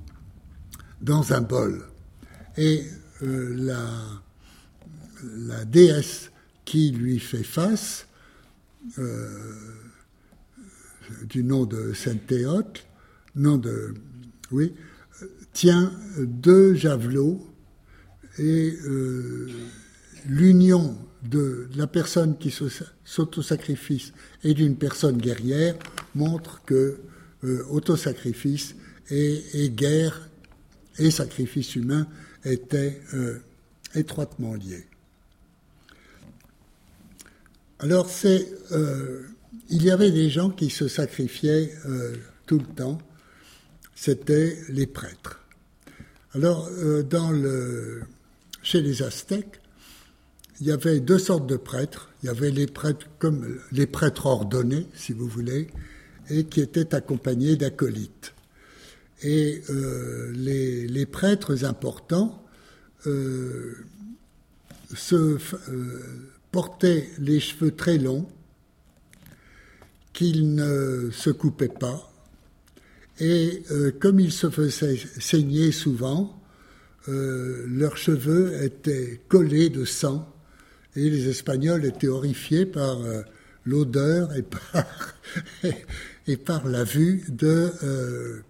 dans 1.01 1.33
un 1.33 1.41
bol. 1.41 1.85
Et 2.57 2.83
euh, 3.23 3.55
la 5.23 5.65
déesse 5.65 6.31
qui 6.69 6.91
lui 6.91 7.19
fait 7.19 7.45
face, 7.45 8.07
euh, 8.99 9.27
du 11.25 11.43
nom 11.43 11.65
de 11.65 11.95
Saint 11.95 12.19
Théote, 12.19 12.87
nom 13.35 13.57
de, 13.57 13.95
oui, 14.51 14.75
tient 15.55 15.91
deux 16.19 16.75
javelots 16.75 17.41
et 18.39 18.77
euh, 18.85 19.49
l'union 20.27 20.99
de 21.23 21.71
la 21.75 21.87
personne 21.87 22.37
qui 22.37 22.55
s'autosacrifie 23.03 24.13
et 24.45 24.53
d'une 24.53 24.77
personne 24.77 25.17
guerrière 25.17 25.75
montre 26.15 26.61
que 26.67 26.99
euh, 27.45 27.65
autosacrifice 27.71 28.75
et, 29.09 29.71
guerre 29.71 30.29
et 30.99 31.11
sacrifice 31.11 31.77
humain 31.77 32.07
étaient 32.45 33.01
étroitement 33.95 34.53
liés. 34.55 34.88
Alors, 37.81 38.11
c'est, 38.11 38.49
euh, 38.73 39.23
il 39.71 39.85
y 39.85 39.91
avait 39.91 40.11
des 40.11 40.31
gens 40.31 40.51
qui 40.51 40.69
se 40.69 40.89
sacrifiaient 40.89 41.73
euh, 41.87 42.17
tout 42.47 42.59
le 42.59 42.67
temps. 42.67 42.99
C'était 43.95 44.59
les 44.69 44.89
prêtres. 44.89 45.41
Alors, 46.35 46.69
euh, 46.73 47.05
dans 47.05 47.31
le, 47.31 48.03
chez 48.63 48.83
les 48.83 49.03
Aztèques, 49.03 49.61
il 50.61 50.67
y 50.67 50.73
avait 50.73 50.99
deux 50.99 51.21
sortes 51.21 51.47
de 51.47 51.57
prêtres. 51.57 52.11
Il 52.23 52.27
y 52.27 52.31
avait 52.31 52.51
les 52.51 52.67
prêtres 52.67 53.07
comme 53.21 53.61
les 53.71 53.87
prêtres 53.87 54.27
ordonnés, 54.27 54.89
si 54.95 55.13
vous 55.13 55.29
voulez, 55.29 55.69
et 56.31 56.43
qui 56.45 56.61
étaient 56.61 56.97
accompagnés 56.97 57.55
d'acolytes. 57.55 58.35
Et 59.23 59.63
les, 60.35 61.07
prêtres 61.07 61.65
importants 61.65 62.45
se, 63.05 63.77
portaient 66.53 67.09
les 67.19 67.41
cheveux 67.41 67.73
très 67.73 67.99
longs, 67.99 68.27
qu'ils 70.13 70.55
ne 70.55 71.11
se 71.13 71.31
coupaient 71.31 71.69
pas, 71.69 72.13
et 73.21 73.63
comme 74.01 74.21
ils 74.21 74.33
se 74.33 74.49
faisaient 74.49 74.97
saigner 75.19 75.73
souvent, 75.73 76.41
leurs 77.07 77.97
cheveux 77.97 78.63
étaient 78.63 79.21
collés 79.29 79.71
de 79.71 79.85
sang 79.85 80.33
et 80.99 81.11
les 81.11 81.29
Espagnols 81.29 81.85
étaient 81.85 82.09
horrifiés 82.09 82.67
par 82.67 83.01
euh, 83.01 83.23
l'odeur 83.65 84.35
et 84.35 84.43
par, 84.43 85.15
et 86.27 86.37
par 86.37 86.67
la 86.67 86.83
vue 86.83 87.25
de, 87.29 87.73
euh, 87.85 88.43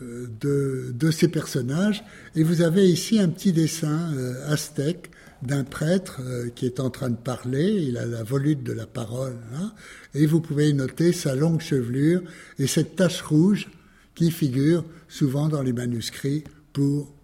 de, 0.00 0.92
de, 0.94 1.10
ces 1.10 1.28
personnages. 1.28 2.04
Et 2.36 2.44
vous 2.44 2.62
avez 2.62 2.88
ici 2.88 3.18
un 3.18 3.28
petit 3.28 3.52
dessin 3.52 4.14
euh, 4.14 4.52
aztèque 4.52 5.10
d'un 5.42 5.64
prêtre 5.64 6.20
qui 6.54 6.66
est 6.66 6.80
en 6.80 6.90
train 6.90 7.10
de 7.10 7.16
parler, 7.16 7.70
il 7.70 7.96
a 7.96 8.06
la 8.06 8.22
volute 8.22 8.62
de 8.62 8.72
la 8.72 8.86
parole, 8.86 9.38
hein, 9.54 9.72
et 10.14 10.26
vous 10.26 10.40
pouvez 10.40 10.72
noter 10.72 11.12
sa 11.12 11.34
longue 11.34 11.60
chevelure 11.60 12.22
et 12.58 12.66
cette 12.66 12.96
tache 12.96 13.22
rouge 13.22 13.68
qui 14.14 14.30
figure 14.30 14.84
souvent 15.08 15.48
dans 15.48 15.62
les 15.62 15.72
manuscrits 15.72 16.44
pour 16.72 17.14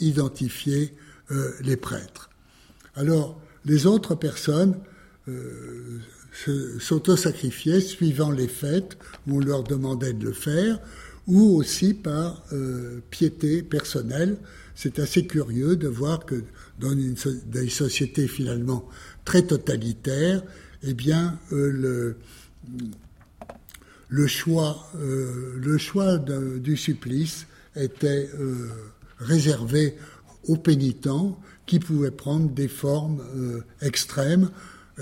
identifier 0.00 0.94
les 1.60 1.76
prêtres. 1.76 2.30
Alors, 2.94 3.40
les 3.64 3.86
autres 3.86 4.14
personnes 4.14 4.76
euh, 5.28 5.98
s'auto-sacrifiaient 6.78 7.80
suivant 7.80 8.30
les 8.30 8.48
fêtes 8.48 8.96
où 9.26 9.36
on 9.36 9.40
leur 9.40 9.62
demandait 9.62 10.14
de 10.14 10.24
le 10.24 10.32
faire, 10.32 10.80
ou 11.26 11.56
aussi 11.56 11.94
par 11.94 12.42
euh, 12.52 13.00
piété 13.10 13.62
personnelle. 13.62 14.38
C'est 14.74 14.98
assez 14.98 15.26
curieux 15.26 15.76
de 15.76 15.88
voir 15.88 16.24
que 16.24 16.42
dans 16.78 16.92
une, 16.92 17.14
des 17.46 17.68
sociétés 17.68 18.28
finalement 18.28 18.88
très 19.24 19.42
totalitaires, 19.42 20.42
eh 20.82 20.94
bien, 20.94 21.38
euh, 21.52 22.16
le, 24.08 24.26
choix, 24.26 24.90
le 24.94 25.78
choix 25.78 26.18
du 26.18 26.76
supplice 26.76 27.46
était 27.76 28.30
réservé 29.18 29.96
aux 30.46 30.56
pénitents 30.56 31.38
qui 31.66 31.78
pouvaient 31.78 32.10
prendre 32.10 32.50
des 32.50 32.68
formes 32.68 33.22
euh, 33.36 33.62
extrêmes 33.82 34.50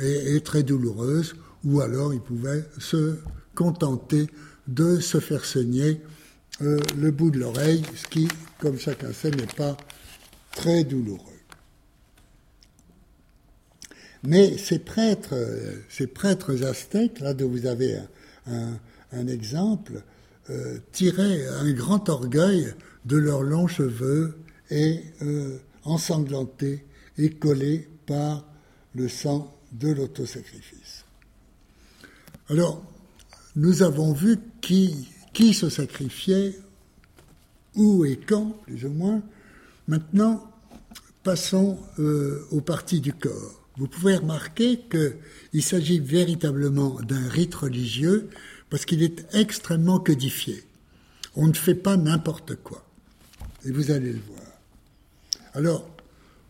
et, 0.03 0.41
très 0.41 0.63
douloureuses, 0.63 1.37
ou 1.65 1.81
alors 1.81 2.13
ils 2.13 2.21
pouvaient 2.21 2.65
se 2.79 3.17
contenter 3.55 4.27
de 4.67 5.01
se 5.01 5.21
faire 5.21 5.45
saigner 5.45 6.03
euh, 6.61 6.79
le 6.99 7.11
bout 7.13 7.31
de 7.31 7.39
l'oreille, 7.39 7.83
ce 7.95 8.07
qui, 8.09 8.29
comme 8.59 8.79
chacun 8.79 9.13
sait, 9.13 9.31
n'est 9.31 9.47
pas 9.47 9.77
très 10.55 10.85
douloureux. 10.85 11.36
Mais 14.27 14.59
ces 14.59 14.79
prêtres, 14.79 15.35
euh, 15.35 15.77
ces 15.89 16.07
prêtres 16.07 16.65
aztèques, 16.65 17.21
là 17.21 17.33
dont 17.33 17.49
vous 17.49 17.67
avez 17.67 17.99
un, 18.47 19.27
exemple, 19.27 20.03
tiraient 20.93 21.49
un 21.49 21.73
grand 21.73 22.09
orgueil 22.09 22.73
de 23.05 23.17
leurs 23.17 23.43
longs 23.43 23.67
cheveux 23.67 24.37
et 24.71 25.01
ensanglanté 25.85 26.85
et 27.19 27.31
collé 27.31 27.89
par 28.07 28.45
le 28.95 29.09
sang 29.09 29.57
de 29.73 29.89
l'autosacrifice. 29.89 31.05
Alors, 32.49 32.83
nous 33.57 33.83
avons 33.83 34.13
vu 34.13 34.39
qui, 34.61 35.09
qui 35.33 35.55
se 35.55 35.69
sacrifiait, 35.69 36.59
où 37.75 38.05
et 38.05 38.17
quand, 38.17 38.57
plus 38.65 38.85
ou 38.85 38.91
moins. 38.91 39.23
Maintenant, 39.89 40.51
passons 41.23 41.79
euh, 41.99 42.47
aux 42.51 42.61
parties 42.61 43.01
du 43.01 43.13
corps. 43.13 43.66
Vous 43.79 43.89
pouvez 43.89 44.17
remarquer 44.17 44.81
qu'il 44.91 45.63
s'agit 45.63 46.01
véritablement 46.01 47.01
d'un 47.03 47.29
rite 47.29 47.55
religieux 47.55 48.29
parce 48.71 48.85
qu'il 48.85 49.03
est 49.03 49.27
extrêmement 49.35 50.01
codifié. 50.01 50.65
On 51.35 51.47
ne 51.47 51.53
fait 51.53 51.75
pas 51.75 51.97
n'importe 51.97 52.57
quoi. 52.57 52.85
Et 53.65 53.71
vous 53.71 53.91
allez 53.91 54.13
le 54.13 54.21
voir. 54.27 54.41
Alors, 55.55 55.89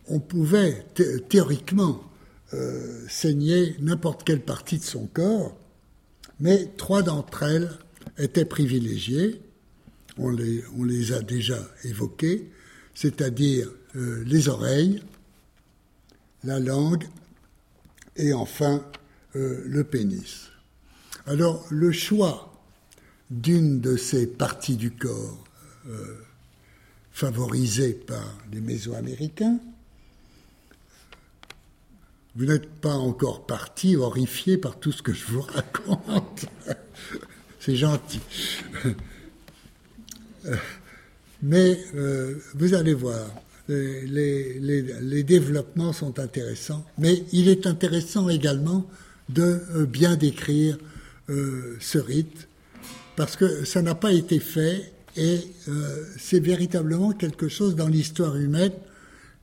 on 0.07 0.19
pouvait 0.19 0.85
théoriquement 1.29 2.01
euh, 2.53 3.05
saigner 3.09 3.75
n'importe 3.79 4.23
quelle 4.23 4.41
partie 4.41 4.77
de 4.77 4.83
son 4.83 5.07
corps, 5.07 5.57
mais 6.39 6.71
trois 6.77 7.03
d'entre 7.03 7.43
elles 7.43 7.69
étaient 8.17 8.45
privilégiées, 8.45 9.41
on 10.17 10.29
les, 10.29 11.11
a 11.13 11.21
déjà 11.21 11.59
évoquées, 11.83 12.49
c'est-à-dire 12.95 13.69
euh, 13.95 14.23
les 14.25 14.47
oreilles, 14.47 15.01
la 16.43 16.59
langue 16.59 17.07
et 18.15 18.33
enfin 18.33 18.85
euh, 19.35 19.63
le 19.65 19.83
pénis. 19.83 20.49
Alors 21.25 21.65
le 21.69 21.91
choix 21.91 22.53
d'une 23.29 23.81
de 23.81 23.97
ces 23.97 24.27
parties 24.27 24.77
du 24.77 24.91
corps 24.91 25.43
favorisé 27.17 27.93
par 27.93 28.37
les 28.51 28.61
Mésoaméricains. 28.61 29.59
Vous 32.35 32.45
n'êtes 32.45 32.69
pas 32.69 32.93
encore 32.93 33.47
parti 33.47 33.95
horrifié 33.95 34.59
par 34.59 34.79
tout 34.79 34.91
ce 34.91 35.01
que 35.01 35.13
je 35.13 35.25
vous 35.25 35.41
raconte. 35.41 36.45
C'est 37.59 37.75
gentil. 37.75 38.21
Mais 41.41 41.83
euh, 41.95 42.39
vous 42.53 42.75
allez 42.75 42.93
voir, 42.93 43.25
les, 43.67 45.23
développements 45.23 45.93
sont 45.93 46.19
intéressants, 46.19 46.85
mais 46.97 47.23
il 47.33 47.49
est 47.49 47.67
intéressant 47.67 48.29
également 48.29 48.85
de 49.29 49.61
euh, 49.75 49.85
bien 49.85 50.15
décrire 50.15 50.77
euh, 51.29 51.75
ce 51.81 51.97
rite, 51.97 52.47
parce 53.17 53.35
que 53.35 53.65
ça 53.65 53.81
n'a 53.81 53.95
pas 53.95 54.13
été 54.13 54.39
fait 54.39 54.93
et 55.17 55.39
euh, 55.67 56.05
c'est 56.17 56.39
véritablement 56.39 57.11
quelque 57.11 57.49
chose 57.49 57.75
dans 57.75 57.87
l'histoire 57.87 58.37
humaine 58.37 58.71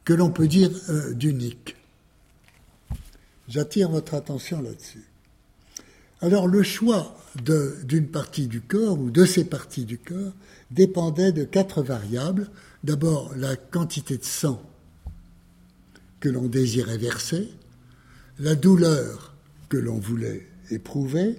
que 0.04 0.12
l'on 0.12 0.30
peut 0.30 0.46
dire 0.46 0.70
euh, 0.88 1.12
d'unique. 1.12 1.76
J'attire 3.48 3.90
votre 3.90 4.14
attention 4.14 4.62
là-dessus. 4.62 5.04
Alors 6.20 6.46
le 6.46 6.62
choix 6.62 7.16
d'une 7.42 8.08
partie 8.08 8.46
du 8.46 8.60
corps 8.60 8.98
ou 8.98 9.10
de 9.10 9.24
ces 9.24 9.44
parties 9.44 9.84
du 9.84 9.98
corps 9.98 10.32
dépendait 10.70 11.32
de 11.32 11.44
quatre 11.44 11.82
variables. 11.82 12.48
D'abord 12.84 13.32
la 13.36 13.56
quantité 13.56 14.16
de 14.18 14.24
sang 14.24 14.62
que 16.20 16.28
l'on 16.28 16.46
désirait 16.46 16.98
verser, 16.98 17.48
la 18.38 18.54
douleur 18.54 19.34
que 19.68 19.76
l'on 19.76 19.98
voulait 19.98 20.46
éprouver 20.70 21.36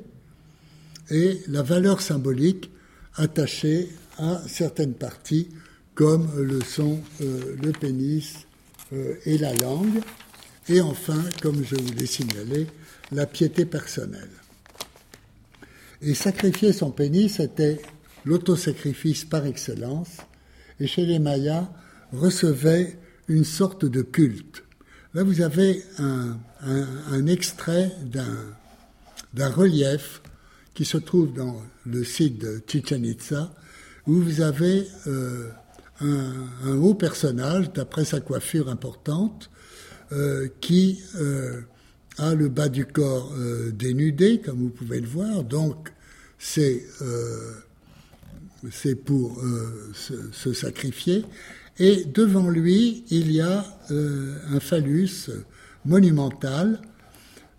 et 1.10 1.42
la 1.48 1.62
valeur 1.62 2.02
symbolique 2.02 2.72
attachée 3.16 3.90
à 4.18 4.42
certaines 4.48 4.94
parties, 4.94 5.50
comme 5.94 6.30
le 6.38 6.62
sont 6.62 7.00
euh, 7.22 7.56
le 7.62 7.72
pénis 7.72 8.46
euh, 8.94 9.16
et 9.26 9.38
la 9.38 9.54
langue, 9.54 10.02
et 10.68 10.82
enfin, 10.82 11.24
comme 11.42 11.64
je 11.64 11.76
vous 11.76 11.94
l'ai 11.94 12.06
signalé, 12.06 12.68
la 13.12 13.26
piété 13.26 13.66
personnelle. 13.66 14.30
Et 16.02 16.14
sacrifier 16.14 16.74
son 16.74 16.92
pénis 16.92 17.40
était 17.40 17.82
l'autosacrifice 18.26 19.26
par 19.26 19.46
excellence, 19.46 20.18
et 20.80 20.88
chez 20.88 21.06
les 21.06 21.20
Mayas 21.20 21.70
recevait 22.12 22.98
une 23.28 23.46
sorte 23.46 23.86
de 23.86 24.02
culte. 24.02 24.64
Là, 25.14 25.24
vous 25.24 25.42
avez 25.42 25.82
un, 25.98 26.38
extrait 27.28 27.92
d'un 28.12 29.50
relief 29.50 30.22
qui 30.74 30.84
se 30.84 30.98
trouve 30.98 31.34
dans 31.34 31.62
le 31.86 32.04
site 32.04 32.38
de 32.40 32.62
Chichen 32.68 33.16
où 34.08 34.14
vous 34.14 34.42
avez 34.42 34.86
euh, 35.08 35.50
un, 36.02 36.78
haut 36.78 36.94
personnage, 36.94 37.72
d'après 37.72 38.06
sa 38.06 38.20
coiffure 38.20 38.70
importante, 38.70 39.50
euh, 40.12 40.50
qui 40.62 41.02
euh, 41.16 41.62
a 42.18 42.34
le 42.36 42.50
bas 42.50 42.70
du 42.70 42.86
corps 42.86 43.34
dénudé, 43.74 44.40
comme 44.40 44.60
vous 44.60 44.70
pouvez 44.70 45.02
le 45.02 45.08
voir. 45.08 45.44
Donc, 45.44 45.92
c'est 46.40 46.86
c'est 48.72 48.96
pour 48.96 49.42
se, 49.94 50.54
sacrifier. 50.54 51.26
Et 51.78 52.06
devant 52.06 52.50
lui, 52.50 53.04
il 53.10 53.32
y 53.32 53.42
a 53.42 53.66
un 53.90 54.60
phallus 54.60 55.30
monumental 55.84 56.82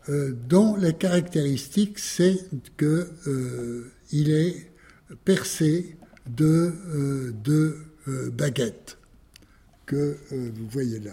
dont 0.08 0.76
la 0.76 0.92
caractéristique, 0.92 1.98
c'est 1.98 2.38
qu'il 2.78 4.30
est 4.30 4.70
percé 5.24 5.96
de, 6.28 6.72
euh, 6.88 7.32
de 7.44 7.76
euh, 8.08 8.30
baguettes 8.30 8.98
que 9.86 10.16
euh, 10.32 10.50
vous 10.54 10.68
voyez 10.68 10.98
là. 10.98 11.12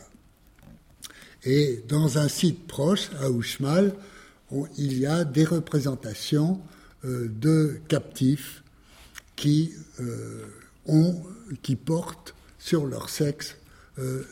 Et 1.46 1.84
dans 1.88 2.18
un 2.18 2.28
site 2.28 2.68
proche, 2.68 3.10
à 3.20 3.30
Uxmal, 3.30 3.94
il 4.78 4.98
y 4.98 5.06
a 5.06 5.24
des 5.24 5.46
représentations 5.46 6.62
de 7.04 7.80
captifs 7.88 8.64
qui 9.36 9.74
ont, 10.86 11.22
qui 11.62 11.76
portent 11.76 12.34
sur 12.60 12.86
leur 12.86 13.10
sexe 13.10 13.58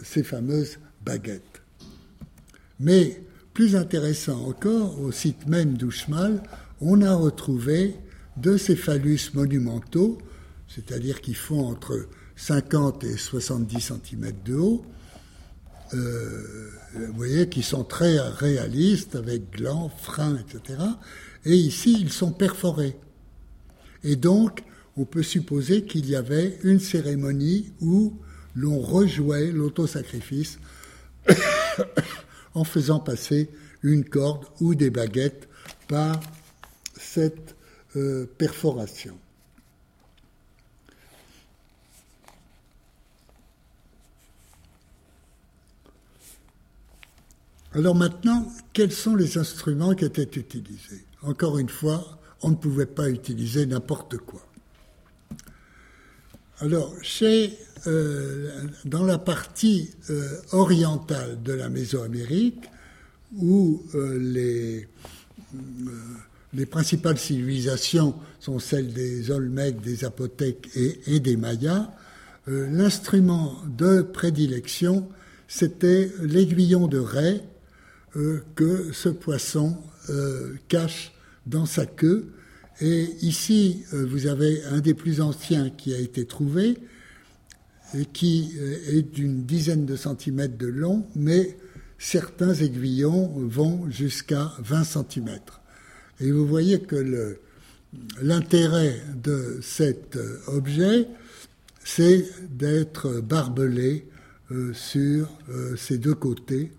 ces 0.04 0.24
fameuses 0.24 0.78
baguettes. 1.04 1.62
Mais 2.80 3.22
plus 3.54 3.76
intéressant 3.76 4.46
encore, 4.46 5.00
au 5.02 5.12
site 5.12 5.48
même 5.48 5.74
d'Uxmal, 5.74 6.42
on 6.80 7.02
a 7.02 7.14
retrouvé 7.14 7.96
deux 8.38 8.58
céphalus 8.58 9.34
monumentaux, 9.34 10.18
c'est-à-dire 10.68 11.20
qui 11.20 11.34
font 11.34 11.68
entre 11.68 12.08
50 12.38 13.04
et 13.04 13.18
70 13.18 13.82
cm 13.82 14.32
de 14.46 14.56
haut, 14.56 14.86
euh, 15.94 16.72
vous 16.94 17.14
voyez, 17.14 17.50
qui 17.50 17.64
sont 17.64 17.84
très 17.84 18.20
réalistes, 18.20 19.16
avec 19.16 19.52
glands, 19.52 19.90
freins, 19.90 20.38
etc. 20.38 20.80
Et 21.46 21.56
ici, 21.56 21.98
ils 22.00 22.12
sont 22.12 22.32
perforés. 22.32 22.98
Et 24.04 24.16
donc, 24.16 24.64
on 24.98 25.06
peut 25.06 25.24
supposer 25.24 25.84
qu'il 25.84 26.10
y 26.10 26.16
avait 26.16 26.58
une 26.64 26.80
cérémonie 26.80 27.72
où 27.82 28.14
l'on 28.56 28.80
rejouait 28.80 29.52
l'autosacrifice 29.52 30.60
en 32.54 32.64
faisant 32.64 33.00
passer 33.00 33.50
une 33.84 34.04
corde 34.04 34.46
ou 34.60 34.76
des 34.76 34.90
baguettes 34.90 35.48
par 35.88 36.20
cette 37.00 37.56
euh, 37.96 38.26
perforation. 38.38 39.18
Alors 47.74 47.96
maintenant, 47.96 48.52
quels 48.74 48.92
sont 48.92 49.16
les 49.16 49.38
instruments 49.38 49.96
qui 49.96 50.04
étaient 50.04 50.24
utilisés? 50.24 51.06
Encore 51.22 51.58
une 51.58 51.70
fois, 51.70 52.20
on 52.42 52.50
ne 52.50 52.56
pouvait 52.56 52.86
pas 52.86 53.10
utiliser 53.10 53.66
n'importe 53.66 54.18
quoi. 54.18 54.46
Alors, 56.60 56.94
chez, 57.02 57.58
euh, 57.88 58.68
dans 58.84 59.06
la 59.06 59.18
partie 59.18 59.92
euh, 60.10 60.28
orientale 60.52 61.42
de 61.42 61.54
la 61.54 61.70
Mésoamérique, 61.70 62.70
où 63.38 63.82
euh, 63.96 64.20
les, 64.20 64.88
les 66.54 66.66
principales 66.66 67.18
civilisations 67.18 68.16
sont 68.42 68.60
celles 68.60 68.94
des 68.94 69.32
Olmecs, 69.32 69.80
des 69.80 70.04
Apothèques 70.04 70.70
et, 70.76 71.00
et 71.08 71.20
des 71.22 71.38
Mayas, 71.38 71.90
l'instrument 72.48 73.56
de 73.66 74.02
prédilection, 74.02 75.08
c'était 75.48 76.12
l'aiguillon 76.22 76.88
de 76.88 76.98
raie 76.98 77.42
euh, 78.18 78.44
que 78.56 78.92
ce 78.92 79.08
poisson 79.08 79.78
euh, 80.10 80.56
cache 80.68 81.14
dans 81.46 81.66
sa 81.66 81.86
queue. 81.86 82.34
Et 82.82 83.08
ici, 83.22 83.86
euh, 83.94 84.06
vous 84.06 84.28
avez 84.28 84.62
un 84.66 84.80
des 84.82 84.94
plus 84.94 85.22
anciens 85.22 85.70
qui 85.70 85.94
a 85.94 85.98
été 85.98 86.26
trouvé, 86.26 86.78
et 87.94 88.06
qui 88.06 88.54
est 88.88 89.02
d'une 89.02 89.44
dizaine 89.44 89.86
de 89.86 89.98
centimètres 89.98 90.58
de 90.58 90.68
long, 90.68 91.06
mais 91.16 91.58
certains 92.00 92.54
aiguillons 92.54 93.28
vont 93.36 93.90
jusqu'à 93.90 94.54
20 94.60 94.86
centimètres. 94.86 95.62
Et 96.22 96.32
vous 96.32 96.48
voyez 96.48 96.80
que 96.80 97.38
l'intérêt 98.22 99.02
de 99.22 99.60
cet 99.62 100.18
objet, 100.48 101.10
c'est 101.84 102.26
d'être 102.50 103.20
barbelé 103.20 104.08
sur 104.72 105.30
ses 105.76 105.98
deux 105.98 106.16
côtés, 106.16 106.72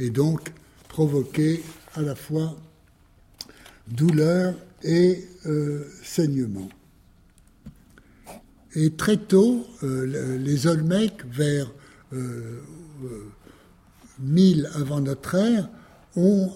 et 0.00 0.10
donc 0.10 0.50
provoquer 0.96 1.62
à 1.94 2.00
la 2.00 2.14
fois 2.14 2.56
douleur 3.86 4.54
et 4.82 5.28
euh, 5.44 5.84
saignement. 6.02 6.70
Et 8.74 8.92
très 8.92 9.18
tôt, 9.18 9.66
euh, 9.82 10.38
les 10.38 10.66
Olmecs, 10.66 11.22
vers 11.30 11.70
1000 14.20 14.64
euh, 14.64 14.80
avant 14.80 15.02
notre 15.02 15.34
ère, 15.34 15.68
ont 16.16 16.50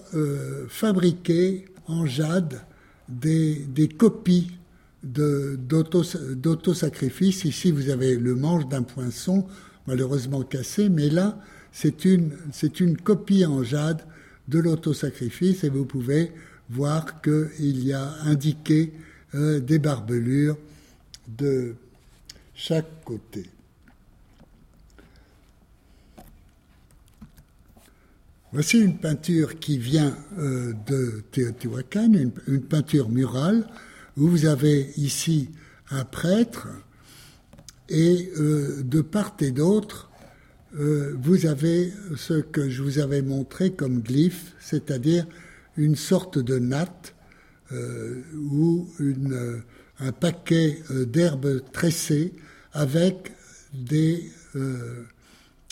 fabriqué 0.69 1.65
en 1.85 2.07
jade 2.07 2.61
des, 3.09 3.53
des 3.53 3.89
copies 3.89 4.53
d'autosacrifice. 5.03 7.45
Ici, 7.45 7.69
vous 7.69 7.89
avez 7.89 8.15
le 8.15 8.33
manche 8.33 8.67
d'un 8.67 8.81
poinçon, 8.81 9.45
malheureusement 9.85 10.41
cassé, 10.41 10.89
mais 10.89 11.09
là, 11.09 11.37
c'est 11.71 12.05
une, 12.05 12.31
une 12.79 12.97
copie 12.97 13.45
en 13.45 13.61
jade 13.61 14.01
de 14.47 14.59
l'autosacrifice 14.59 15.63
et 15.63 15.69
vous 15.69 15.85
pouvez 15.85 16.31
voir 16.69 17.21
qu'il 17.21 17.83
y 17.83 17.93
a 17.93 18.13
indiqué 18.23 18.93
euh, 19.35 19.59
des 19.59 19.79
barbelures 19.79 20.57
de 21.27 21.75
chaque 22.53 23.03
côté. 23.03 23.45
Voici 28.53 28.79
une 28.79 28.97
peinture 28.97 29.59
qui 29.59 29.77
vient 29.77 30.17
euh, 30.37 30.73
de 30.85 31.23
Teotihuacan, 31.31 32.11
une, 32.47 32.61
peinture 32.61 33.07
murale, 33.07 33.65
où 34.17 34.27
vous 34.27 34.45
avez 34.45 34.91
ici 34.97 35.49
un 35.89 36.03
prêtre 36.03 36.67
et 37.87 38.29
euh, 38.37 38.83
de 38.83 38.99
part 38.99 39.35
et 39.39 39.51
d'autre 39.51 40.10
euh, 40.79 41.15
vous 41.21 41.45
avez 41.45 41.91
ce 42.15 42.35
que 42.35 42.69
je 42.69 42.81
vous 42.81 42.99
avais 42.99 43.21
montré 43.21 43.71
comme 43.71 43.99
glyphe, 43.99 44.53
c'est-à-dire 44.59 45.25
une 45.75 45.95
sorte 45.95 46.37
de 46.37 46.59
natte 46.59 47.13
euh, 47.73 48.21
ou 48.35 48.89
euh, 49.01 49.59
un 49.99 50.11
paquet 50.11 50.81
d'herbes 50.89 51.61
tressées 51.73 52.33
avec 52.73 53.33
des, 53.73 54.31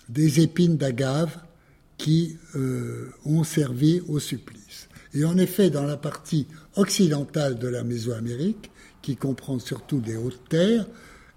des 0.10 0.42
épines 0.42 0.78
d'agave 0.78 1.38
qui 1.98 2.38
ont 3.26 3.44
servi 3.44 4.02
au 4.08 4.20
supplice. 4.20 4.88
Et 5.14 5.26
en 5.26 5.38
effet, 5.38 5.70
dans 5.70 5.86
la 5.86 5.98
partie 5.98 6.46
occidentale 6.76 7.58
de 7.58 7.68
la 7.68 7.84
Mésoamérique, 7.84 8.70
qui 9.02 9.16
comprend 9.16 9.58
surtout 9.58 10.00
des 10.00 10.16
hautes 10.16 10.48
terres, 10.50 10.86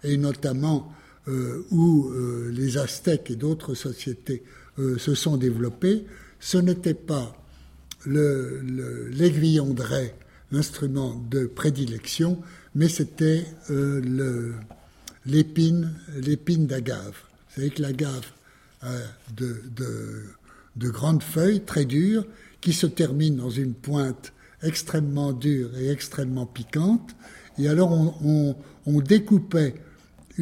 et 0.05 0.17
notamment 0.19 0.93
euh, 1.29 1.65
où 1.71 2.09
euh, 2.09 2.51
les 2.53 2.79
Aztèques 2.79 3.31
et 3.31 3.37
d'autres 3.37 3.75
sociétés 3.75 4.43
euh, 4.81 4.99
se 4.99 5.15
sont 5.15 5.37
développées, 5.37 6.05
ce 6.41 6.59
n'était 6.59 6.95
pas 6.95 7.37
l'aiguillon 8.05 9.73
de 9.73 9.83
raie, 9.83 10.17
l'instrument 10.51 11.15
de 11.31 11.47
prédilection, 11.47 12.43
mais 12.75 12.89
c'était 12.89 13.47
l'épine, 15.25 15.95
d'agave. 16.67 17.15
Vous 17.15 17.55
savez 17.55 17.71
que 17.71 17.83
l'agave 17.83 18.27
a 18.81 18.91
de, 19.37 19.63
de, 20.75 20.91
grandes 20.91 21.23
feuilles 21.23 21.61
très 21.61 21.85
dures 21.85 22.27
qui 22.61 22.73
se 22.73 22.89
terminent 22.89 23.45
dans 23.45 23.51
une 23.51 23.75
pointe 23.75 24.33
extrêmement 24.65 25.33
dure 25.33 25.71
et 25.79 25.89
extrêmement 25.89 26.47
piquante. 26.47 27.15
Et 27.61 27.69
alors 27.69 27.93
on, 27.93 28.57
on 28.87 29.01
découpait 29.01 29.77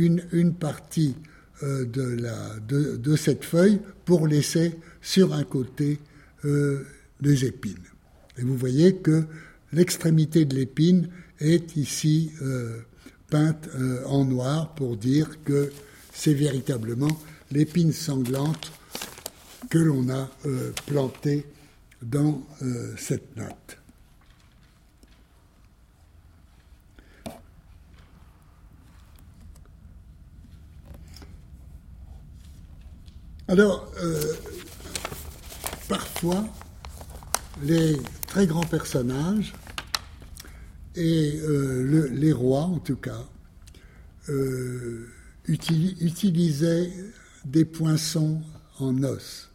une, 0.05 0.55
partie 0.55 1.15
euh, 1.63 1.85
de, 1.85 3.17
cette 3.17 3.45
feuille 3.45 3.81
pour 4.05 4.27
laisser 4.27 4.79
sur 5.01 5.33
un 5.35 5.45
côté 5.45 5.99
euh, 6.45 6.87
des 7.21 7.45
épines. 7.45 7.77
Et 8.39 8.43
vous 8.43 8.57
voyez 8.57 8.97
que 8.97 9.25
l'extrémité 9.73 10.45
de 10.45 10.55
l'épine 10.55 11.09
est 11.39 11.77
ici 11.77 12.33
euh, 12.43 12.79
peinte 13.29 13.69
en 14.07 14.25
noir 14.25 14.75
pour 14.75 14.97
dire 14.97 15.43
que 15.45 15.71
c'est 16.13 16.35
véritablement 16.35 17.21
l'épine 17.53 17.93
sanglante 17.93 18.73
que 19.69 19.79
l'on 19.79 20.09
a 20.11 20.29
plantée 20.87 21.47
dans 22.03 22.45
cette 22.97 23.37
natte. 23.37 23.80
Alors, 33.51 33.93
euh, 34.01 34.33
parfois, 35.89 36.47
les 37.65 37.97
très 38.29 38.47
grands 38.47 38.65
personnages, 38.65 39.53
et 40.95 41.41
euh, 41.43 42.09
les 42.13 42.33
rois 42.33 42.63
en 42.63 42.79
tout 42.79 42.95
cas, 42.95 43.27
euh, 44.29 45.09
utilisaient 45.49 46.93
des 47.45 47.65
poinçons 47.65 48.41
en 48.79 49.03
os. 49.03 49.51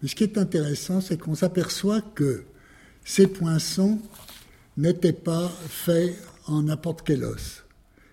Mais 0.00 0.08
ce 0.08 0.14
qui 0.14 0.22
est 0.22 0.38
intéressant, 0.38 1.00
c'est 1.00 1.18
qu'on 1.18 1.34
s'aperçoit 1.34 2.00
que 2.00 2.44
ces 3.04 3.26
poinçons 3.26 3.98
n'étaient 4.76 5.12
pas 5.12 5.50
faits 5.68 6.16
en 6.46 6.62
n'importe 6.62 7.02
quel 7.04 7.24
os. 7.24 7.64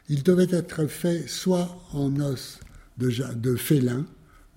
Ils 0.10 0.24
devaient 0.24 0.56
être 0.58 0.88
faits 0.88 1.30
soit 1.30 1.80
en 1.94 2.20
os 2.20 2.60
de, 2.98 3.12
de 3.36 3.56
félin, 3.56 4.08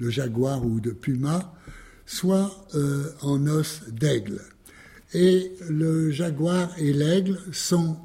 de 0.03 0.11
jaguar 0.11 0.67
ou 0.67 0.81
de 0.81 0.91
puma, 0.91 1.55
soit 2.07 2.67
euh, 2.75 3.13
en 3.23 3.47
os 3.47 3.83
d'aigle. 3.89 4.41
Et 5.15 5.53
le 5.69 6.11
jaguar 6.11 6.75
et 6.79 6.93
l'aigle 6.93 7.39
sont 7.53 7.97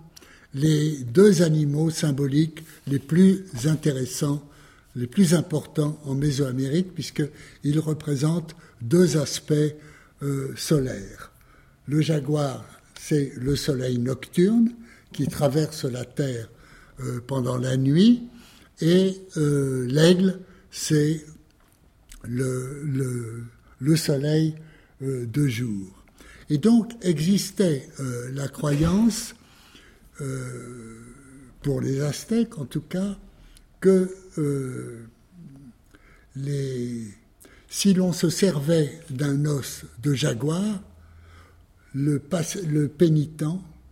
les 0.53 0.97
deux 0.99 1.41
animaux 1.41 1.89
symboliques 1.89 2.63
les 2.85 2.99
plus 2.99 3.45
intéressants, 3.65 4.47
les 4.95 5.07
plus 5.07 5.33
importants 5.33 5.99
en 6.05 6.13
Mésoamérique, 6.13 6.93
puisqu'ils 6.93 7.79
représentent 7.79 8.55
deux 8.81 9.17
aspects 9.17 9.53
euh, 10.21 10.53
solaires. 10.55 11.31
Le 11.87 12.01
jaguar, 12.01 12.63
c'est 12.99 13.33
le 13.37 13.55
soleil 13.55 13.97
nocturne 13.97 14.69
qui 15.13 15.27
traverse 15.27 15.85
la 15.85 16.05
Terre 16.05 16.49
euh, 16.99 17.21
pendant 17.25 17.57
la 17.57 17.77
nuit, 17.77 18.23
et 18.81 19.19
l'aigle, 19.35 20.39
c'est 20.69 21.25
le, 22.23 23.45
le, 23.79 23.95
soleil 23.95 24.55
de 25.01 25.47
jour. 25.47 26.03
Et 26.49 26.57
donc 26.57 26.93
existait 27.01 27.87
la 28.33 28.47
croyance 28.47 29.35
euh, 30.21 30.99
pour 31.61 31.81
les 31.81 32.01
Aztèques 32.01 32.57
en 32.57 32.65
tout 32.65 32.81
cas, 32.81 33.17
que 33.81 34.09
euh, 34.37 35.05
si 37.69 37.93
l'on 37.93 38.13
se 38.13 38.29
servait 38.29 38.99
d'un 39.09 39.45
os 39.45 39.83
de 40.01 40.13
jaguar, 40.13 40.81
le, 41.93 42.19
pénitent 42.87 43.43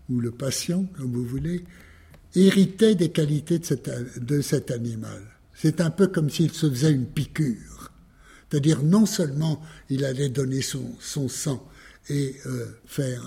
ou 0.09 0.19
le 0.19 0.31
patient, 0.31 0.85
comme 0.97 1.11
vous 1.11 1.25
voulez, 1.25 1.65
héritait 2.35 2.95
des 2.95 3.09
qualités 3.09 3.59
de, 3.59 4.19
de 4.19 4.41
cet 4.41 4.71
animal. 4.71 5.21
C'est 5.53 5.81
un 5.81 5.89
peu 5.89 6.07
comme 6.07 6.29
s'il 6.29 6.51
se 6.51 6.69
faisait 6.69 6.91
une 6.91 7.07
piqûre. 7.07 7.74
C'est-à-dire 8.55 8.83
non 8.83 9.05
seulement 9.05 9.61
il 9.89 10.05
allait 10.05 10.29
donner 10.29 10.61
son, 10.61 11.27
sang 11.27 11.67
et 12.07 12.37
euh, 12.45 12.67
faire 12.85 13.21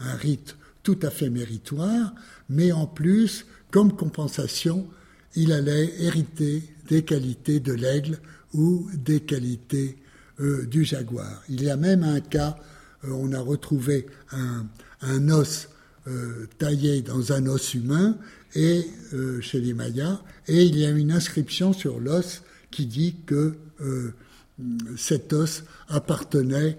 un, 0.00 0.04
un, 0.04 0.16
rite 0.16 0.56
tout 0.82 0.98
à 1.02 1.10
fait 1.10 1.30
méritoire, 1.30 2.12
mais 2.48 2.72
en 2.72 2.88
plus, 2.88 3.46
comme 3.70 3.94
compensation, 3.94 4.88
il 5.36 5.52
allait 5.52 5.94
hériter 6.00 6.64
des 6.88 7.04
qualités 7.04 7.60
de 7.60 7.72
l'aigle 7.72 8.18
ou 8.52 8.88
des 8.94 9.20
qualités 9.20 9.96
euh, 10.40 10.66
du 10.66 10.82
jaguar. 10.82 11.44
Il 11.48 11.62
y 11.62 11.70
a 11.70 11.76
même 11.76 12.02
un 12.02 12.18
cas, 12.18 12.58
euh, 13.04 13.12
on 13.12 13.32
a 13.32 13.38
retrouvé 13.38 14.06
un, 14.32 15.28
os 15.28 15.68
euh, 16.08 16.48
taillé 16.58 17.02
dans 17.02 17.32
un 17.32 17.46
os 17.46 17.74
humain 17.74 18.18
chez 18.52 19.60
les 19.60 19.72
Mayas, 19.72 20.20
et 20.48 20.64
il 20.64 20.76
y 20.76 20.84
a 20.84 20.90
une 20.90 21.12
inscription 21.12 21.72
sur 21.72 22.00
l'os 22.00 22.42
qui 22.72 22.86
dit 22.86 23.14
que 23.26 23.54
cet 24.96 25.32
os 25.32 25.64
appartenait 25.88 26.78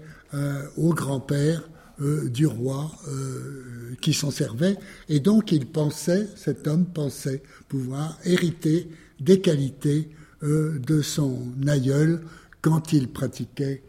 au 0.76 0.94
grand-père 0.94 1.62
euh, 2.02 2.28
du 2.28 2.46
roi 2.46 2.92
euh, 3.08 3.94
qui 4.02 4.12
s'en 4.12 4.30
servait, 4.30 4.76
et 5.08 5.18
donc 5.18 5.50
il 5.50 5.64
pensait, 5.64 6.28
cet 6.36 6.66
homme 6.66 6.84
pensait 6.84 7.42
pouvoir 7.68 8.18
hériter 8.26 8.90
des 9.18 9.40
qualités 9.40 10.10
euh, 10.42 10.78
de 10.78 11.00
son 11.00 11.40
aïeul 11.66 12.20
quand 12.60 12.92
il 12.92 13.08
pratiquait 13.08 13.82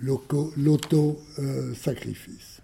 l'auto-sacrifice. 0.00 2.62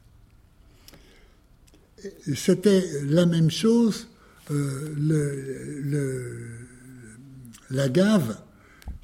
C'était 2.34 3.02
la 3.02 3.26
même 3.26 3.50
chose, 3.50 4.08
la 7.70 7.88
gave 7.90 8.38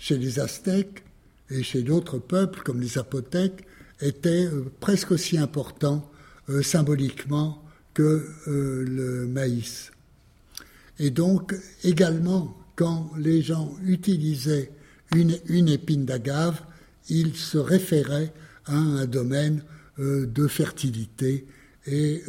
chez 0.01 0.17
les 0.17 0.41
Aztèques 0.41 1.05
et 1.51 1.63
chez 1.63 1.83
d'autres 1.83 2.19
peuples 2.19 2.63
comme 2.63 2.81
les 2.81 2.89
Zapotèques 2.89 3.67
était 4.01 4.47
euh, 4.47 4.65
presque 4.81 5.13
aussi 5.13 5.37
important 5.37 6.11
euh, 6.49 6.63
symboliquement 6.63 7.63
que 7.93 8.27
euh, 8.49 8.85
le 8.89 9.27
maïs. 9.27 9.93
Et 10.99 11.11
donc, 11.11 11.55
également, 11.85 12.57
quand 12.77 13.13
les 13.19 13.43
gens 13.43 13.75
utilisaient 13.85 14.71
une, 15.15 15.37
une 15.47 15.69
épine 15.69 16.07
d'agave, 16.07 16.63
ils 17.11 17.37
se 17.37 17.59
référaient 17.59 18.33
à 18.67 18.77
un 18.77 19.07
domaine 19.07 19.63
de 19.99 20.47
fertilité 20.47 21.47
et 21.87 22.23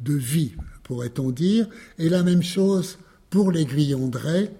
de 0.00 0.14
vie, 0.14 0.52
pourrait-on 0.82 1.30
dire. 1.30 1.68
Et 1.98 2.08
la 2.08 2.22
même 2.22 2.42
chose 2.42 2.98
pour 3.30 3.50
l'aiguillon 3.50 4.08
de 4.08 4.18
raie, 4.18 4.52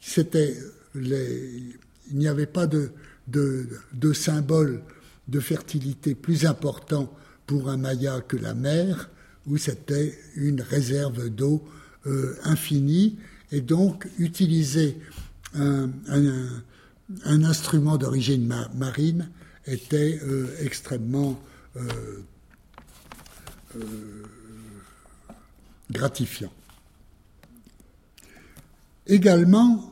c'était 0.00 0.56
il 0.94 1.78
n'y 2.12 2.28
avait 2.28 2.46
pas 2.46 2.66
de, 2.66 2.92
symbole 4.12 4.82
de 5.28 5.40
fertilité 5.40 6.14
plus 6.14 6.46
important 6.46 7.12
pour 7.46 7.68
un 7.70 7.76
Maya 7.76 8.20
que 8.20 8.36
la 8.36 8.54
mer, 8.54 9.10
où 9.46 9.56
c'était 9.56 10.18
une 10.36 10.60
réserve 10.60 11.28
d'eau 11.28 11.64
euh, 12.06 12.36
infinie, 12.44 13.18
et 13.50 13.60
donc 13.60 14.08
utiliser 14.18 14.98
un, 15.54 15.90
instrument 17.26 17.98
d'origine 17.98 18.46
marine 18.74 19.28
était 19.66 20.18
euh, 20.22 20.48
extrêmement 20.60 21.38
euh, 21.76 22.22
gratifiant. 25.90 26.52
Également, 29.06 29.91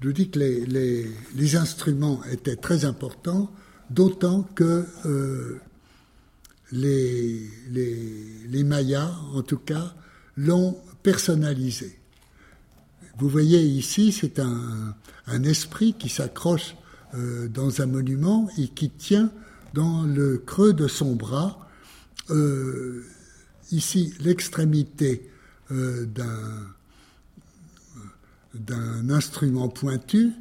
je 0.00 0.10
dis 0.10 0.30
que 0.30 0.38
les 0.38 1.56
instruments 1.56 2.22
étaient 2.24 2.56
très 2.56 2.84
importants 2.84 3.50
d'autant 3.90 4.42
que 4.54 4.86
euh, 5.04 5.60
les, 6.72 7.50
les, 7.68 8.64
Mayas, 8.64 9.12
en 9.34 9.42
tout 9.42 9.58
cas, 9.58 9.94
l'ont 10.36 10.78
personnalisé. 11.02 11.98
Vous 13.18 13.28
voyez 13.28 13.60
ici, 13.60 14.12
c'est 14.12 14.38
un, 14.38 14.94
esprit 15.44 15.94
qui 15.94 16.08
s'accroche 16.08 16.74
euh, 17.14 17.48
dans 17.48 17.80
un 17.80 17.86
monument 17.86 18.48
et 18.58 18.68
qui 18.68 18.90
tient 18.90 19.30
dans 19.74 20.02
le 20.04 20.38
creux 20.38 20.72
de 20.72 20.88
son 20.88 21.14
bras, 21.14 21.68
euh, 22.30 23.04
ici, 23.70 24.14
l'extrémité 24.20 25.28
d'un 25.70 26.66
instrument 29.08 29.68
pointu 29.68 30.32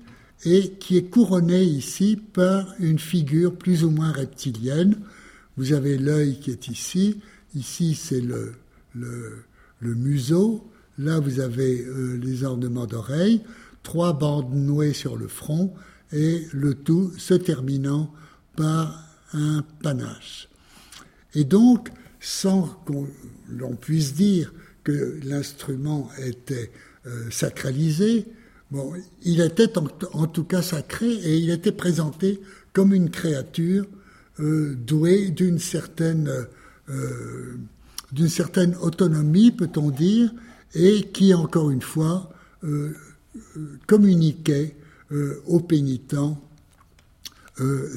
et 0.46 0.72
qui 0.80 0.98
est 0.98 1.10
couronné 1.10 1.64
ici 1.64 2.18
par 2.34 2.74
une 2.80 3.00
figure 3.00 3.56
plus 3.56 3.84
ou 3.84 3.90
moins 3.90 4.12
reptilienne. 4.12 4.98
Vous 5.58 5.74
avez 5.74 5.98
l'œil 5.98 6.40
qui 6.40 6.52
est 6.52 6.68
ici, 6.70 7.20
ici 7.56 7.96
c'est 7.96 8.22
le, 8.22 8.54
le, 8.96 9.96
museau, 9.96 10.70
là 10.98 11.20
vous 11.20 11.40
avez 11.40 11.82
euh, 11.82 12.18
les 12.18 12.44
ornements 12.44 12.86
d'oreilles, 12.86 13.42
trois 13.84 14.14
bandes 14.14 14.54
nouées 14.54 14.94
sur 14.94 15.18
le 15.18 15.28
front 15.28 15.74
et 16.14 16.48
le 16.54 16.74
tout 16.74 17.12
se 17.18 17.34
terminant 17.34 18.14
par 18.56 19.04
un 19.34 19.64
panache. 19.84 20.50
Et 21.36 21.44
donc, 21.44 21.90
sans 22.20 22.64
qu'on 22.86 23.76
puisse 23.76 24.14
dire 24.14 24.54
que 24.84 25.20
l'instrument 25.24 26.10
était 26.18 26.72
euh, 27.08 27.30
sacralisé, 27.32 28.26
Bon, 28.72 28.94
il 29.24 29.42
était 29.42 29.80
en, 29.80 30.28
tout 30.28 30.44
cas 30.44 30.62
sacré 30.62 31.12
et 31.12 31.38
il 31.40 31.50
était 31.50 31.72
présenté 31.72 32.40
comme 32.72 32.94
une 32.94 33.10
créature 33.10 33.88
euh, 34.40 34.76
douée 34.76 35.30
d'une 35.30 35.58
certaine, 35.58 36.32
euh, 36.90 37.56
d'une 38.12 38.30
certaine 38.30 38.76
autonomie, 38.76 39.50
peut-on 39.50 39.90
dire, 39.90 40.32
et 40.76 41.02
qui, 41.12 41.34
encore 41.34 41.72
une 41.72 41.82
fois, 41.82 42.32
communiquait 43.88 44.76
aux 45.48 45.62
pénitents 45.62 46.40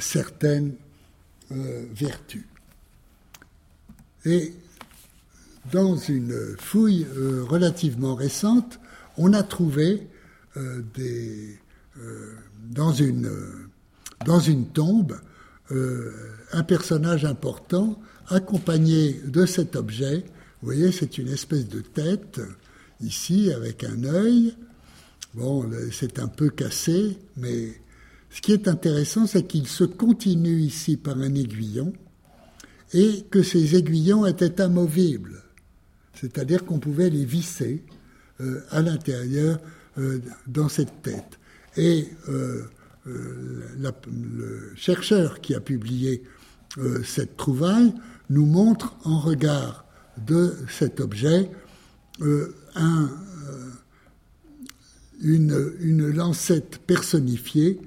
certaines 0.00 0.72
vertus. 1.50 2.46
Et 4.24 4.54
dans 5.70 5.96
une 5.96 6.56
fouille 6.58 7.06
relativement 7.46 8.14
récente, 8.14 8.80
on 9.22 9.32
a 9.34 9.44
trouvé 9.44 10.08
euh, 10.56 10.82
euh, 10.98 12.32
dans, 12.70 12.92
une, 12.92 13.30
dans 14.26 14.40
une 14.40 14.66
tombe 14.66 15.18
euh, 15.70 16.10
un 16.52 16.64
personnage 16.64 17.24
important 17.24 18.00
accompagné 18.28 19.20
de 19.24 19.46
cet 19.46 19.76
objet. 19.76 20.24
Vous 20.60 20.66
voyez, 20.66 20.90
c'est 20.90 21.18
une 21.18 21.28
espèce 21.28 21.68
de 21.68 21.80
tête 21.80 22.40
ici 23.00 23.52
avec 23.52 23.84
un 23.84 24.02
œil. 24.04 24.54
Bon, 25.34 25.70
c'est 25.92 26.18
un 26.18 26.28
peu 26.28 26.50
cassé, 26.50 27.16
mais 27.36 27.80
ce 28.30 28.40
qui 28.40 28.52
est 28.52 28.66
intéressant, 28.66 29.26
c'est 29.26 29.44
qu'il 29.44 29.68
se 29.68 29.84
continue 29.84 30.60
ici 30.60 30.96
par 30.96 31.16
un 31.16 31.34
aiguillon 31.34 31.92
et 32.92 33.24
que 33.30 33.42
ces 33.42 33.76
aiguillons 33.76 34.26
étaient 34.26 34.60
amovibles, 34.60 35.42
c'est-à-dire 36.14 36.64
qu'on 36.64 36.78
pouvait 36.78 37.08
les 37.08 37.24
visser 37.24 37.82
à 38.70 38.82
l'intérieur 38.82 39.58
euh, 39.98 40.20
dans 40.46 40.70
cette 40.70 41.02
tête. 41.02 41.38
Et 41.76 42.08
euh, 42.30 42.62
euh, 43.06 43.62
le 43.76 44.72
chercheur 44.74 45.42
qui 45.42 45.54
a 45.54 45.60
publié 45.60 46.22
cette 47.04 47.36
trouvaille 47.36 47.92
nous 48.30 48.46
montre 48.46 48.96
en 49.04 49.18
regard 49.18 49.84
de 50.26 50.56
cet 50.70 51.00
objet 51.00 51.50
un, 52.74 53.10
une, 55.20 55.74
une, 55.80 56.08
lancette 56.08 56.80
personnifiée 56.86 57.78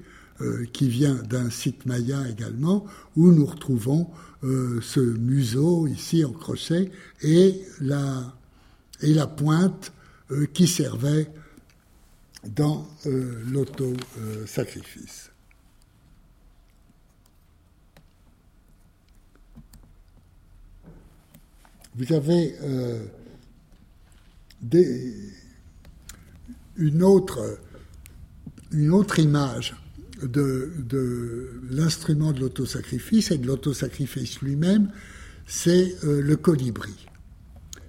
qui 0.72 0.88
vient 0.88 1.16
d'un 1.16 1.50
site 1.50 1.84
maya 1.86 2.28
également, 2.28 2.84
où 3.16 3.32
nous 3.32 3.46
retrouvons 3.46 4.08
ce 4.44 5.00
museau 5.00 5.88
ici 5.88 6.24
en 6.24 6.30
crochet 6.30 6.92
et 7.22 7.60
la, 7.80 8.36
et 9.00 9.12
la 9.12 9.26
pointe 9.26 9.92
qui 10.52 10.66
servait 10.66 11.30
dans 12.44 12.88
l'auto-sacrifice. 13.04 15.30
Vous 21.96 22.12
avez 22.12 22.54
euh, 22.60 23.06
une, 26.76 27.02
autre, 27.02 27.58
une 28.70 28.90
autre 28.90 29.18
image 29.18 29.74
de, 30.22 31.62
l'instrument 31.70 32.32
de 32.32 32.40
l'autosacrifice 32.40 33.30
et 33.30 33.38
de 33.38 33.46
l'autosacrifice 33.46 34.42
lui-même, 34.42 34.90
c'est 35.46 35.96
euh, 36.04 36.20
le 36.20 36.36
colibri. 36.36 37.06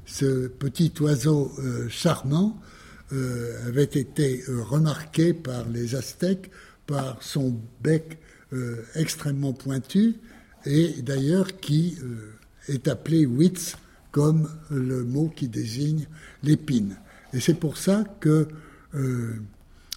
Ce 0.07 0.47
petit 0.47 0.91
oiseau 0.99 1.51
euh, 1.59 1.87
charmant 1.89 2.59
avait 3.65 3.83
été 3.85 4.43
remarqué 4.49 5.33
par 5.33 5.69
les 5.69 5.95
Aztèques 5.95 6.51
par 6.87 7.23
son 7.23 7.57
bec 7.81 8.17
extrêmement 8.95 9.53
pointu 9.53 10.15
et 10.65 10.89
d'ailleurs 11.01 11.57
qui 11.61 11.97
est 12.67 12.89
appelé 12.89 13.25
Witz 13.25 13.77
comme 14.11 14.49
le 14.69 15.05
mot 15.05 15.31
qui 15.33 15.47
désigne 15.47 16.05
l'épine. 16.43 16.97
Et 17.33 17.39
c'est 17.39 17.53
pour 17.53 17.77
ça 17.77 18.03
que 18.19 18.47
euh, 18.95 19.33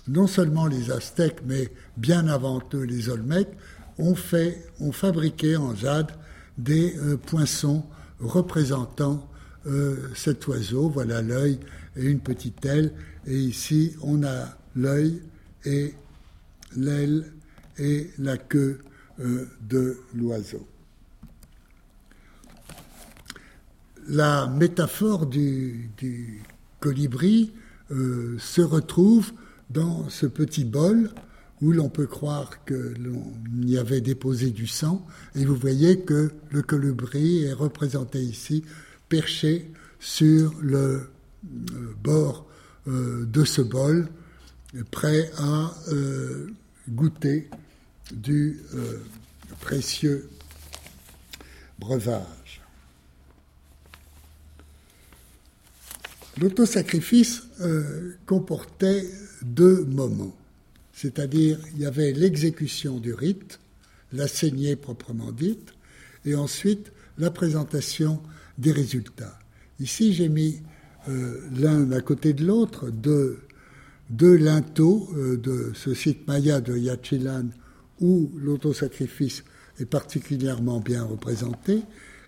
non 0.08 0.26
seulement 0.26 0.66
les 0.66 0.90
Aztèques, 0.90 1.40
mais 1.46 1.68
bien 1.96 2.28
avant 2.28 2.60
eux 2.74 2.82
les 2.82 3.08
Olmèques, 3.08 3.56
ont, 3.98 4.14
fait, 4.14 4.66
ont 4.80 4.92
fabriqué 4.92 5.56
en 5.56 5.74
jade 5.74 6.10
des 6.58 6.96
euh, 6.98 7.16
poinçons 7.16 7.84
représentant 8.18 9.26
euh, 9.66 9.96
cet 10.14 10.46
oiseau. 10.46 10.88
Voilà 10.88 11.22
l'œil 11.22 11.58
et 11.96 12.04
une 12.04 12.20
petite 12.20 12.64
aile. 12.64 12.92
Et 13.26 13.36
ici, 13.36 13.94
on 14.02 14.22
a 14.22 14.56
l'œil 14.74 15.20
et 15.64 15.94
l'aile 16.76 17.32
et 17.78 18.10
la 18.18 18.36
queue 18.38 18.80
de 19.18 19.98
l'oiseau. 20.14 20.66
la 24.10 24.48
métaphore 24.48 25.26
du, 25.26 26.42
colibri 26.80 27.52
euh, 27.90 28.36
se 28.38 28.60
retrouve 28.60 29.32
dans 29.70 30.08
ce 30.08 30.26
petit 30.26 30.64
bol 30.64 31.10
où 31.60 31.72
l'on 31.72 31.88
peut 31.88 32.06
croire 32.06 32.64
que 32.64 32.94
l'on 32.98 33.22
y 33.62 33.76
avait 33.76 34.00
déposé 34.00 34.50
du 34.50 34.66
sang, 34.66 35.06
et 35.34 35.44
vous 35.44 35.54
voyez 35.54 36.00
que 36.00 36.30
le 36.50 36.62
colibri 36.62 37.44
est 37.44 37.52
représenté 37.52 38.18
ici, 38.18 38.64
perché 39.10 39.70
sur 39.98 40.54
le 40.62 41.10
euh, 41.44 41.94
bord 42.02 42.46
euh, 42.88 43.26
de 43.26 43.44
ce 43.44 43.60
bol, 43.60 44.08
prêt 44.90 45.30
à 45.36 45.74
goûter 46.88 47.50
du 48.12 48.60
précieux 49.60 50.30
breuvage. 51.80 52.40
L'autosacrifice 56.40 57.42
euh, 57.60 58.16
comportait 58.24 59.04
deux 59.42 59.84
moments, 59.84 60.34
c'est-à-dire 60.94 61.58
il 61.74 61.80
y 61.80 61.86
avait 61.86 62.12
l'exécution 62.12 62.98
du 62.98 63.12
rite, 63.12 63.60
la 64.12 64.26
saignée 64.28 64.76
proprement 64.76 65.32
dite, 65.32 65.74
et 66.24 66.34
ensuite 66.34 66.92
la 67.18 67.30
présentation 67.30 68.22
des 68.60 68.72
résultats. 68.72 69.38
Ici, 69.80 70.12
j'ai 70.12 70.28
mis 70.28 70.60
euh, 71.08 71.40
l'un 71.58 71.90
à 71.92 72.00
côté 72.00 72.34
de 72.34 72.44
l'autre 72.44 72.90
deux, 72.90 73.38
deux 74.10 74.36
linteaux 74.36 75.08
euh, 75.16 75.36
de 75.36 75.72
ce 75.74 75.94
site 75.94 76.28
maya 76.28 76.60
de 76.60 76.76
Yachilan 76.76 77.46
où 78.00 78.30
l'autosacrifice 78.36 79.44
est 79.78 79.86
particulièrement 79.86 80.80
bien 80.80 81.02
représenté. 81.04 81.82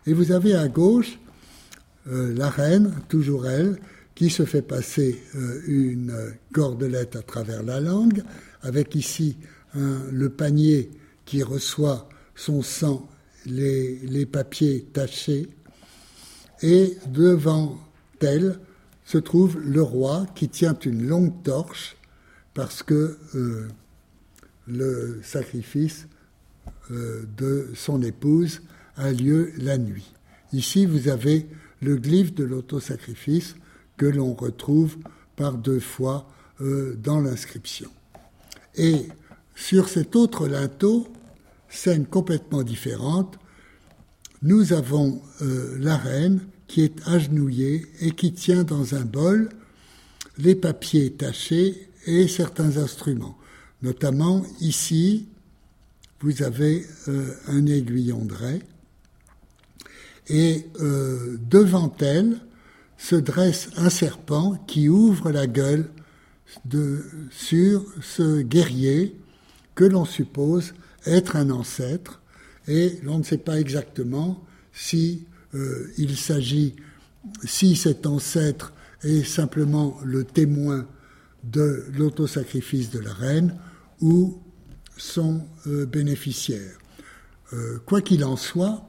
Et 0.07 0.15
vous 0.15 0.33
avez 0.33 0.55
à 0.55 0.69
gauche 0.69 1.19
la 2.05 2.51
reine, 2.51 2.93
toujours 3.09 3.47
elle, 3.47 3.79
qui 4.17 4.29
se 4.29 4.45
fait 4.45 4.63
passer 4.63 5.23
euh, 5.37 5.61
une 5.69 6.13
cordelette 6.53 7.15
à 7.15 7.23
travers 7.23 7.63
la 7.63 7.81
langue, 7.81 8.25
avec 8.63 8.95
ici 8.95 9.37
le 9.75 10.29
panier 10.29 10.91
qui 11.25 11.43
reçoit 11.43 12.09
son 12.35 12.61
sang, 12.63 13.09
les, 13.47 14.27
papiers 14.27 14.87
tachés, 14.93 15.49
et 16.63 16.97
devant 17.09 17.79
elle 18.25 18.59
se 19.05 19.19
trouve 19.19 19.59
le 19.59 19.83
roi 19.83 20.27
qui 20.35 20.49
tient 20.49 20.79
une 20.85 21.07
longue 21.07 21.43
torche 21.43 21.97
parce 22.55 22.83
que 22.83 23.19
euh, 23.35 23.69
le 24.67 25.21
sacrifice 25.23 26.07
euh, 26.91 27.25
de 27.37 27.71
son 27.75 28.03
épouse 28.03 28.63
a 28.97 29.11
lieu 29.11 29.53
la 29.57 29.79
nuit. 29.79 30.13
Ici, 30.53 30.87
vous 30.87 31.09
avez 31.09 31.47
le 31.81 31.97
glyphe 31.97 32.35
de 32.35 32.45
l'autosacrifice 32.45 33.57
que 33.97 34.07
l'on 34.07 34.35
retrouve 34.35 34.97
par 35.37 35.55
deux 35.55 35.81
fois 35.81 36.29
euh, 36.61 36.95
dans 37.03 37.21
l'inscription. 37.21 37.91
Et 38.77 39.09
sur 39.55 39.89
cet 39.89 40.15
autre 40.15 40.47
linteau, 40.47 41.09
scène 41.69 42.07
complètement 42.07 42.63
différente, 42.63 43.39
nous 44.43 44.73
avons 44.73 45.23
la 45.41 45.97
reine 45.97 46.41
qui 46.73 46.81
est 46.81 47.07
agenouillée 47.07 47.87
et 48.01 48.13
qui 48.13 48.33
tient 48.33 48.65
dans 48.65 48.95
un 48.95 49.03
bol 49.03 49.51
les 50.39 50.55
papiers 50.55 51.13
tachés 51.13 51.91
et 52.07 52.29
certains 52.29 52.79
instruments. 52.79 53.37
Notamment 53.83 54.43
ici, 54.59 55.29
vous 56.21 56.43
avez 56.43 56.87
euh, 57.09 57.35
un 57.49 57.67
aiguillon 57.67 58.25
de 58.25 58.33
raie 58.33 58.63
et 60.29 60.65
devant 61.51 61.93
elle, 62.01 62.41
se 62.97 63.17
dresse 63.17 63.69
un 63.77 63.91
serpent 63.91 64.65
qui 64.67 64.89
ouvre 64.89 65.31
la 65.31 65.47
gueule 65.49 65.91
sur 67.31 67.85
ce 68.01 68.41
guerrier 68.41 69.15
que 69.75 69.85
l'on 69.85 70.05
suppose 70.05 70.73
être 71.05 71.35
un 71.37 71.51
ancêtre, 71.51 72.23
et 72.69 73.01
l'on 73.03 73.19
ne 73.19 73.25
sait 73.25 73.39
pas 73.39 73.59
exactement 73.59 74.41
si 74.73 75.27
euh, 75.55 75.93
il 75.99 76.17
s'agit, 76.17 76.77
si 77.45 77.77
cet 77.77 78.07
ancêtre 78.07 78.73
est 79.03 79.25
simplement 79.25 79.99
le 80.05 80.25
témoin 80.25 80.87
de 81.45 81.85
l'autosacrifice 81.93 82.91
de 82.91 83.01
la 83.01 83.13
reine 83.13 83.59
ou 84.01 84.41
son 84.97 85.47
euh, 85.67 85.87
bénéficiaire. 85.87 86.79
Euh, 87.53 87.79
quoi 87.85 88.01
qu'il 88.01 88.25
en 88.25 88.37
soit, 88.37 88.89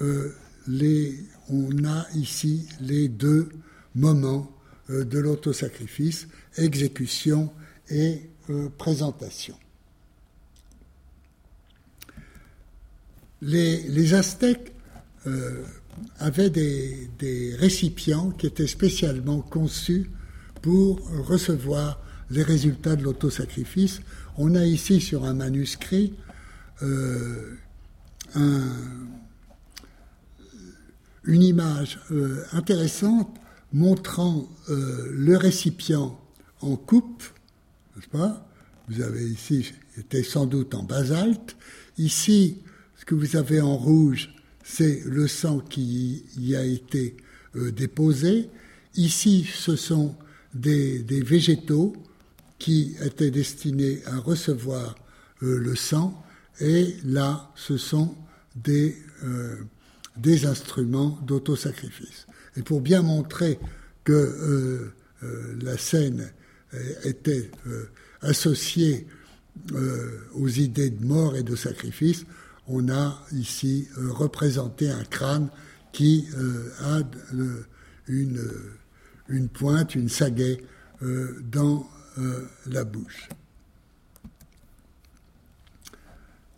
on 0.00 1.84
a 1.84 2.06
ici 2.14 2.66
les 2.80 3.08
deux 3.08 3.48
moments 3.94 4.50
de 4.88 5.18
l'autosacrifice, 5.18 6.28
exécution 6.56 7.52
et 7.88 8.28
présentation. 8.76 9.56
Les, 13.44 14.14
Aztèques 14.14 14.73
euh, 15.26 15.62
avaient 16.18 16.50
des, 16.50 17.54
récipients 17.58 18.30
qui 18.30 18.46
étaient 18.46 18.66
spécialement 18.66 19.40
conçus 19.40 20.10
pour 20.62 21.00
recevoir 21.26 22.00
les 22.30 22.42
résultats 22.42 22.96
de 22.96 23.02
l'autosacrifice. 23.02 24.00
On 24.36 24.54
a 24.54 24.64
ici 24.64 25.00
sur 25.00 25.24
un 25.24 25.34
manuscrit 25.34 26.14
un, 28.34 28.72
une 31.24 31.42
image 31.42 31.98
euh, 32.10 32.44
intéressante 32.52 33.34
montrant 33.72 34.48
euh, 34.68 35.08
le 35.10 35.36
récipient 35.36 36.18
en 36.60 36.76
coupe, 36.76 37.22
n'est-ce 37.96 38.08
pas? 38.08 38.46
Vous 38.88 39.00
avez 39.00 39.24
ici, 39.24 39.72
était 39.98 40.22
sans 40.22 40.46
doute 40.46 40.74
en 40.74 40.82
basalte. 40.82 41.56
Ici, 41.96 42.58
ce 42.96 43.04
que 43.04 43.14
vous 43.14 43.36
avez 43.36 43.60
en 43.60 43.76
rouge, 43.76 44.34
c'est 44.64 45.02
le 45.04 45.28
sang 45.28 45.60
qui 45.60 46.24
y 46.36 46.56
a 46.56 46.64
été 46.64 47.16
euh, 47.54 47.70
déposé. 47.70 48.48
Ici, 48.96 49.48
ce 49.54 49.76
sont 49.76 50.16
des, 50.54 51.04
végétaux 51.22 51.94
qui 52.58 52.96
étaient 53.00 53.30
destinés 53.30 54.00
à 54.06 54.16
recevoir 54.16 54.96
le 55.40 55.74
sang. 55.76 56.24
Et 56.60 56.96
là, 57.04 57.52
ce 57.54 57.76
sont 57.76 58.16
des 58.56 58.96
des 60.16 60.46
instruments 60.46 61.18
d'autosacrifice. 61.26 62.26
Et 62.56 62.62
pour 62.62 62.80
bien 62.80 63.02
montrer 63.02 63.58
que 64.04 64.92
la 65.60 65.76
scène 65.76 66.30
était 67.04 67.50
associée 68.20 69.06
aux 70.34 70.48
idées 70.48 70.90
de 70.90 71.04
mort 71.04 71.36
et 71.36 71.42
de 71.42 71.56
sacrifice, 71.56 72.24
on 72.68 72.88
a 72.88 73.20
ici 73.32 73.88
représenté 73.96 74.90
un 74.90 75.04
crâne 75.04 75.48
qui 75.92 76.26
a 76.80 77.00
une, 78.08 78.40
une 79.28 79.48
pointe, 79.48 79.94
une 79.94 80.08
sagaie 80.08 80.62
dans 81.00 81.86
la 82.66 82.84
bouche. 82.84 83.28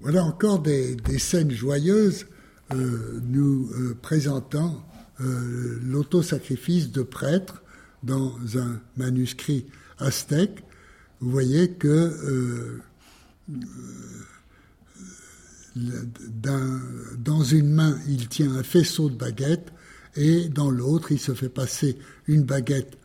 Voilà 0.00 0.24
encore 0.24 0.60
des, 0.60 0.96
scènes 1.18 1.50
joyeuses 1.50 2.26
euh, 2.72 3.20
nous 3.24 3.70
euh, 3.72 3.96
présentant 4.00 4.86
euh, 5.20 5.78
l'autosacrifice 5.82 6.90
de 6.90 7.02
prêtres 7.02 7.62
dans 8.02 8.36
un 8.58 8.80
manuscrit 8.96 9.66
aztèque. 9.98 10.62
Vous 11.20 11.30
voyez 11.30 11.72
que 11.72 12.80
dans 15.76 17.42
une 17.42 17.70
main, 17.70 17.98
il 18.08 18.28
tient 18.28 18.54
un 18.54 18.62
faisceau 18.62 19.10
de 19.10 19.16
baguettes 19.16 19.72
et 20.16 20.48
dans 20.48 20.70
l'autre, 20.70 21.12
il 21.12 21.18
se 21.18 21.34
fait 21.34 21.48
passer 21.48 21.98
une 22.26 22.42
baguette 22.42 22.96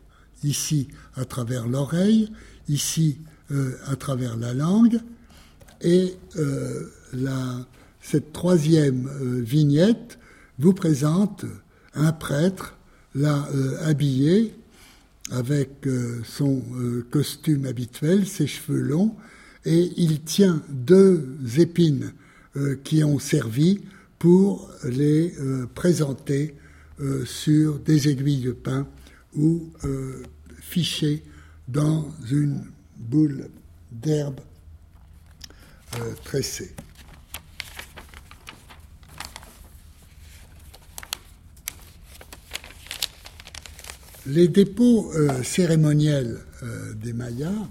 ici 0.44 0.88
à 1.16 1.26
travers 1.26 1.68
l'oreille, 1.68 2.32
ici 2.70 3.18
à 3.86 3.98
travers 3.98 4.38
la 4.38 4.54
langue, 4.54 5.02
et 5.84 6.16
euh, 6.38 6.84
cette 8.02 8.34
troisième 8.34 9.08
euh, 9.08 9.42
vignette 9.42 10.20
vous 10.60 10.74
présente 10.74 11.46
un 11.96 12.12
prêtre, 12.12 12.78
là 13.16 13.48
euh, 13.54 13.78
habillé, 13.82 14.54
avec 15.32 15.88
son 16.26 16.62
costume 17.10 17.66
habituel, 17.66 18.28
ses 18.28 18.48
cheveux 18.48 18.82
longs, 18.82 19.16
et 19.64 19.90
il 19.96 20.20
tient 20.24 20.62
deux 20.68 21.38
épines 21.58 22.12
qui 22.84 23.04
ont 23.04 23.20
servi 23.20 23.82
pour 24.20 24.70
les 24.84 25.34
présenter 25.74 26.56
sur 27.26 27.80
des 27.80 28.10
aiguilles 28.10 28.42
de 28.42 28.52
pain 28.52 28.88
ou 29.36 29.72
fichées 30.60 31.24
dans 31.68 32.12
une 32.30 32.66
boule 32.98 33.50
d'herbe 33.92 34.42
euh, 36.00 36.14
tressé. 36.24 36.74
Les 44.26 44.48
dépôts 44.48 45.12
euh, 45.14 45.44
cérémoniels 45.44 46.40
euh, 46.64 46.94
des 46.94 47.12
Mayas, 47.14 47.68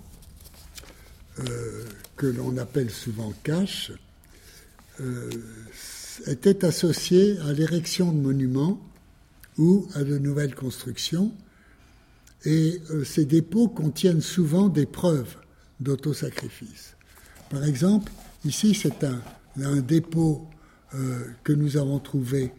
que 2.17 2.27
l'on 2.27 2.59
appelle 2.59 2.91
souvent 2.91 3.33
caches, 3.43 3.93
étaient 6.27 6.65
associés 6.65 7.39
à 7.47 7.53
l'érection 7.53 8.13
de 8.13 8.19
monuments 8.19 8.81
ou 9.59 9.87
à 9.95 10.05
de 10.05 10.19
nouvelles 10.19 10.55
constructions, 10.55 11.33
et 12.45 12.81
ces 13.05 13.25
dépôts 13.25 13.69
contiennent 13.69 14.23
souvent 14.23 14.69
des 14.69 14.87
preuves 14.87 15.37
d'autosacrifice. 15.81 16.95
Par 17.51 17.65
exemple, 17.65 18.13
ici, 18.45 18.75
c'est 18.75 19.05
un, 19.05 19.21
dépôt 19.81 20.49
euh, 20.95 21.25
que 21.43 21.53
nous 21.53 21.77
avons 21.77 21.99
trouvé 21.99 22.53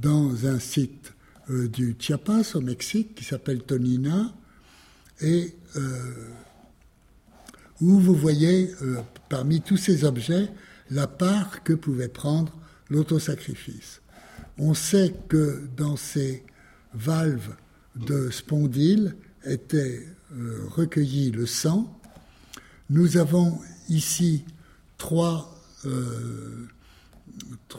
dans 0.00 0.46
un 0.46 0.58
site 0.58 1.12
euh, 1.50 1.68
du 1.68 1.96
Chiapas 1.98 2.54
au 2.54 2.60
Mexique 2.60 3.14
qui 3.14 3.24
s'appelle 3.24 3.62
Tonina 3.62 4.34
et 5.20 5.54
euh, 5.76 6.12
où 7.80 7.98
vous 7.98 8.14
voyez 8.14 8.70
parmi 9.28 9.60
tous 9.60 9.76
ces 9.76 10.04
objets 10.04 10.48
la 10.90 11.06
part 11.06 11.62
que 11.62 11.72
pouvait 11.72 12.08
prendre 12.08 12.52
l'autosacrifice. 12.90 14.00
On 14.58 14.74
sait 14.74 15.14
que 15.28 15.68
dans 15.76 15.96
ces 15.96 16.44
valves 16.94 17.54
de 17.96 18.30
spondyle 18.30 19.16
était 19.44 20.06
recueilli 20.70 21.30
le 21.30 21.46
sang. 21.46 22.00
Nous 22.90 23.16
avons 23.16 23.58
ici 23.88 24.44
trois, 24.98 25.54
euh, 25.86 26.66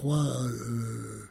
euh, 0.06 1.30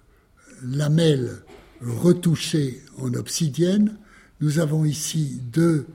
lamelles 0.63 1.43
retouchées 1.81 2.83
en 2.99 3.13
obsidienne. 3.15 3.97
Nous 4.41 4.59
avons 4.59 4.85
ici 4.85 5.41
deux 5.53 5.87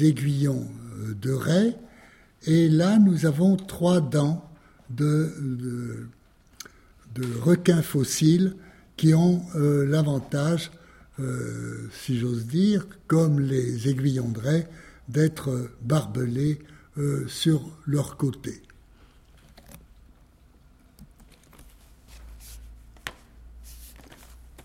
aiguillons 0.00 0.66
euh, 0.98 1.14
de 1.14 1.32
raie. 1.32 1.76
Et 2.46 2.68
là, 2.68 2.98
nous 2.98 3.26
avons 3.26 3.56
trois 3.56 4.00
dents 4.00 4.49
de, 4.90 6.06
requins 7.40 7.82
fossiles 7.82 8.54
qui 8.96 9.14
ont 9.14 9.42
l'avantage, 9.54 10.70
si 11.92 12.18
j'ose 12.18 12.46
dire, 12.46 12.86
comme 13.06 13.40
les 13.40 13.88
aiguillons 13.88 14.30
de 14.30 14.40
d'être 15.08 15.70
barbelés 15.82 16.60
euh, 16.98 17.26
sur 17.28 17.62
leur 17.86 18.16
côté. 18.16 18.62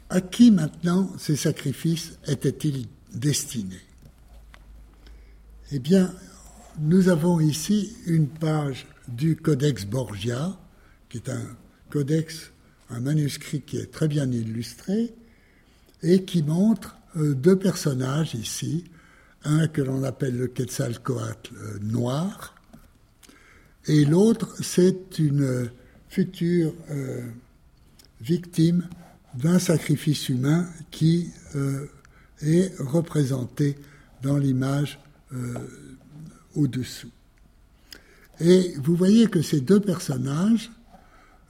À 0.09 0.21
qui 0.21 0.51
maintenant 0.51 1.11
ces 1.17 1.35
sacrifices 1.35 2.17
étaient-ils 2.25 2.87
destinés? 3.13 3.75
Eh 5.71 5.79
bien, 5.79 6.13
nous 6.79 7.09
avons 7.09 7.39
ici 7.39 7.95
une 8.05 8.27
page 8.27 8.87
du 9.07 9.35
Codex 9.35 9.85
Borgia, 9.85 10.57
qui 11.09 11.17
est 11.17 11.29
un 11.29 11.43
codex, 11.89 12.51
un 12.89 12.99
manuscrit 12.99 13.61
qui 13.61 13.77
est 13.77 13.91
très 13.91 14.07
bien 14.07 14.31
illustré 14.31 15.13
et 16.03 16.23
qui 16.23 16.43
montre 16.43 16.97
euh, 17.17 17.33
deux 17.33 17.57
personnages 17.57 18.35
ici, 18.35 18.85
un 19.43 19.67
que 19.67 19.81
l'on 19.81 20.03
appelle 20.03 20.37
le 20.37 20.47
Quetzalcoatl 20.47 21.53
noir, 21.81 22.55
et 23.87 24.03
l'autre, 24.03 24.55
c'est 24.61 25.19
une 25.19 25.69
future 26.09 26.73
euh, 26.89 27.21
victime 28.19 28.87
d'un 29.35 29.59
sacrifice 29.59 30.29
humain 30.29 30.67
qui 30.89 31.29
euh, 31.55 31.85
est 32.41 32.73
représenté 32.79 33.75
dans 34.23 34.37
l'image 34.37 34.99
euh, 35.33 35.53
au-dessous. 36.55 37.11
Et 38.39 38.73
vous 38.77 38.95
voyez 38.95 39.27
que 39.27 39.41
ces 39.41 39.61
deux 39.61 39.79
personnages 39.79 40.71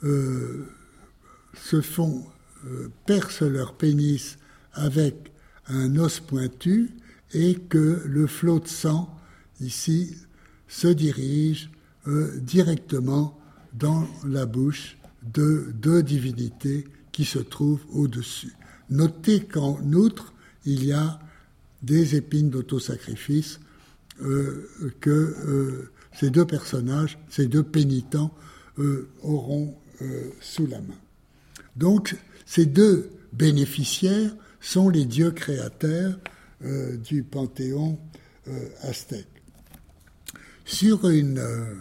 se 0.03 1.81
font, 1.81 2.25
percent 3.05 3.47
leur 3.47 3.73
pénis 3.73 4.37
avec 4.73 5.31
un 5.67 5.95
os 5.97 6.19
pointu 6.19 6.91
et 7.33 7.55
que 7.55 8.01
le 8.05 8.27
flot 8.27 8.59
de 8.59 8.67
sang, 8.67 9.17
ici, 9.59 10.15
se 10.67 10.87
dirige 10.87 11.69
euh, 12.07 12.37
directement 12.39 13.39
dans 13.73 14.07
la 14.25 14.45
bouche 14.45 14.97
de 15.33 15.71
deux 15.73 16.03
divinités 16.03 16.85
qui 17.11 17.25
se 17.25 17.39
trouvent 17.39 17.85
au-dessus. 17.91 18.53
Notez 18.89 19.41
qu'en 19.41 19.81
outre, 19.93 20.33
il 20.65 20.85
y 20.85 20.93
a 20.93 21.19
des 21.81 22.15
épines 22.15 22.49
d'autosacrifice 22.49 23.59
euh, 24.21 24.69
que 25.01 25.09
euh, 25.09 25.91
ces 26.15 26.29
deux 26.29 26.45
personnages, 26.45 27.17
ces 27.29 27.47
deux 27.47 27.63
pénitents, 27.63 28.33
auront 29.23 29.75
sous 30.41 30.67
la 30.67 30.81
main. 30.81 30.97
Donc, 31.75 32.15
ces 32.45 32.65
deux 32.65 33.09
bénéficiaires 33.33 34.35
sont 34.61 34.89
les 34.89 35.05
dieux 35.05 35.31
créateurs 35.31 36.17
euh, 36.63 36.97
du 36.97 37.23
panthéon 37.23 37.99
euh, 38.47 38.69
aztèque. 38.81 39.27
Sur 40.63 41.09
une, 41.09 41.37
euh, 41.37 41.75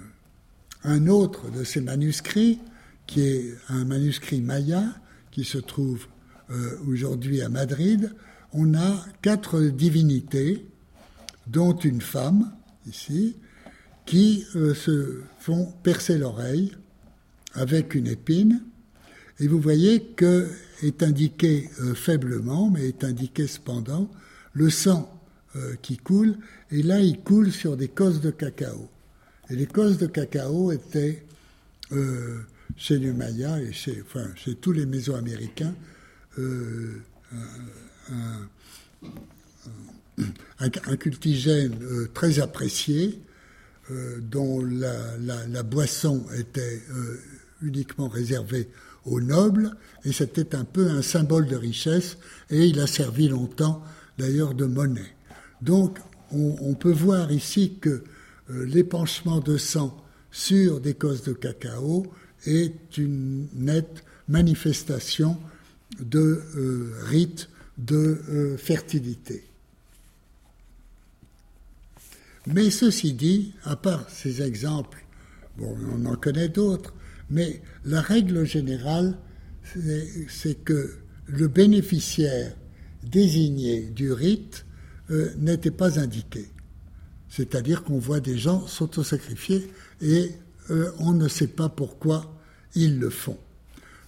un 0.82 1.06
autre 1.06 1.50
de 1.50 1.64
ces 1.64 1.80
manuscrits, 1.80 2.60
qui 3.06 3.22
est 3.22 3.54
un 3.68 3.84
manuscrit 3.84 4.40
maya, 4.40 4.84
qui 5.30 5.44
se 5.44 5.58
trouve 5.58 6.06
aujourd'hui 6.86 7.40
à 7.42 7.48
Madrid, 7.48 8.14
on 8.52 8.74
a 8.74 9.04
quatre 9.22 9.60
divinités, 9.60 10.66
dont 11.46 11.76
une 11.76 12.00
femme, 12.00 12.52
ici, 12.86 13.36
qui 14.06 14.44
se 14.52 15.20
font 15.40 15.72
percer 15.82 16.18
l'oreille 16.18 16.72
avec 17.54 17.94
une 17.94 18.06
épine. 18.06 18.62
Et 19.40 19.48
vous 19.48 19.60
voyez 19.60 20.02
que 20.02 20.48
est 20.82 21.02
indiqué 21.02 21.70
faiblement, 21.94 22.70
mais 22.70 22.88
est 22.88 23.04
indiqué 23.04 23.46
cependant 23.46 24.10
le 24.54 24.70
sang 24.70 25.10
euh, 25.56 25.74
qui 25.82 25.98
coule, 25.98 26.36
et 26.70 26.82
là 26.82 26.98
il 27.00 27.20
coule 27.20 27.52
sur 27.52 27.76
des 27.76 27.86
cosses 27.86 28.20
de 28.20 28.30
cacao. 28.30 28.88
Et 29.50 29.56
les 29.56 29.66
cosses 29.66 29.98
de 29.98 30.06
cacao 30.06 30.72
étaient, 30.72 31.24
euh, 31.92 32.40
chez 32.76 32.98
les 32.98 33.12
Mayas 33.12 33.60
et 33.60 33.72
chez, 33.72 34.02
enfin, 34.04 34.26
chez 34.34 34.54
tous 34.56 34.72
les 34.72 34.86
Mésoaméricains, 34.86 35.74
un, 40.58 40.96
cultigène 40.98 41.76
très 42.14 42.40
apprécié, 42.40 43.20
dont 44.22 44.64
la, 44.64 45.62
boisson 45.62 46.24
était 46.38 46.82
uniquement 47.62 48.08
réservée 48.08 48.68
aux 49.04 49.20
nobles, 49.20 49.76
et 50.04 50.12
c'était 50.12 50.54
un 50.54 50.64
peu 50.64 50.88
un 50.88 51.02
symbole 51.02 51.46
de 51.46 51.56
richesse, 51.56 52.16
et 52.50 52.66
il 52.66 52.80
a 52.80 52.86
servi 52.86 53.28
longtemps 53.28 53.82
d'ailleurs 54.18 54.54
de 54.54 54.64
monnaie. 54.64 55.14
Donc 55.62 55.98
on, 56.30 56.74
peut 56.74 56.92
voir 56.92 57.30
ici 57.30 57.78
que 57.80 58.02
euh, 58.50 58.66
l'épanchement 58.66 59.40
de 59.40 59.56
sang 59.56 59.96
sur 60.30 60.80
des 60.80 60.94
causes 60.94 61.22
de 61.22 61.32
cacao 61.32 62.06
est 62.46 62.98
une 62.98 63.48
nette 63.54 64.04
manifestation 64.28 65.38
de 66.00 66.42
euh, 66.56 66.92
rite 67.04 67.48
de 67.78 68.20
euh, 68.28 68.56
fertilité. 68.56 69.44
Mais 72.46 72.70
ceci 72.70 73.14
dit, 73.14 73.54
à 73.64 73.76
part 73.76 74.08
ces 74.10 74.42
exemples, 74.42 75.04
bon, 75.56 75.76
on 75.92 76.04
en 76.06 76.16
connaît 76.16 76.48
d'autres, 76.48 76.94
mais 77.30 77.62
la 77.84 78.00
règle 78.00 78.44
générale, 78.44 79.16
c'est 80.28 80.62
que 80.62 80.98
le 81.26 81.48
bénéficiaire 81.48 82.54
désigné 83.02 83.82
du 83.82 84.12
rite 84.12 84.66
euh, 85.10 85.30
n'était 85.38 85.70
pas 85.70 85.98
indiqué. 85.98 86.48
C'est-à-dire 87.28 87.82
qu'on 87.82 87.98
voit 87.98 88.20
des 88.20 88.38
gens 88.38 88.66
s'autosacrifier 88.66 89.70
et 90.00 90.30
euh, 90.70 90.90
on 90.98 91.12
ne 91.12 91.28
sait 91.28 91.48
pas 91.48 91.68
pourquoi 91.68 92.38
ils 92.74 92.98
le 92.98 93.10
font. 93.10 93.38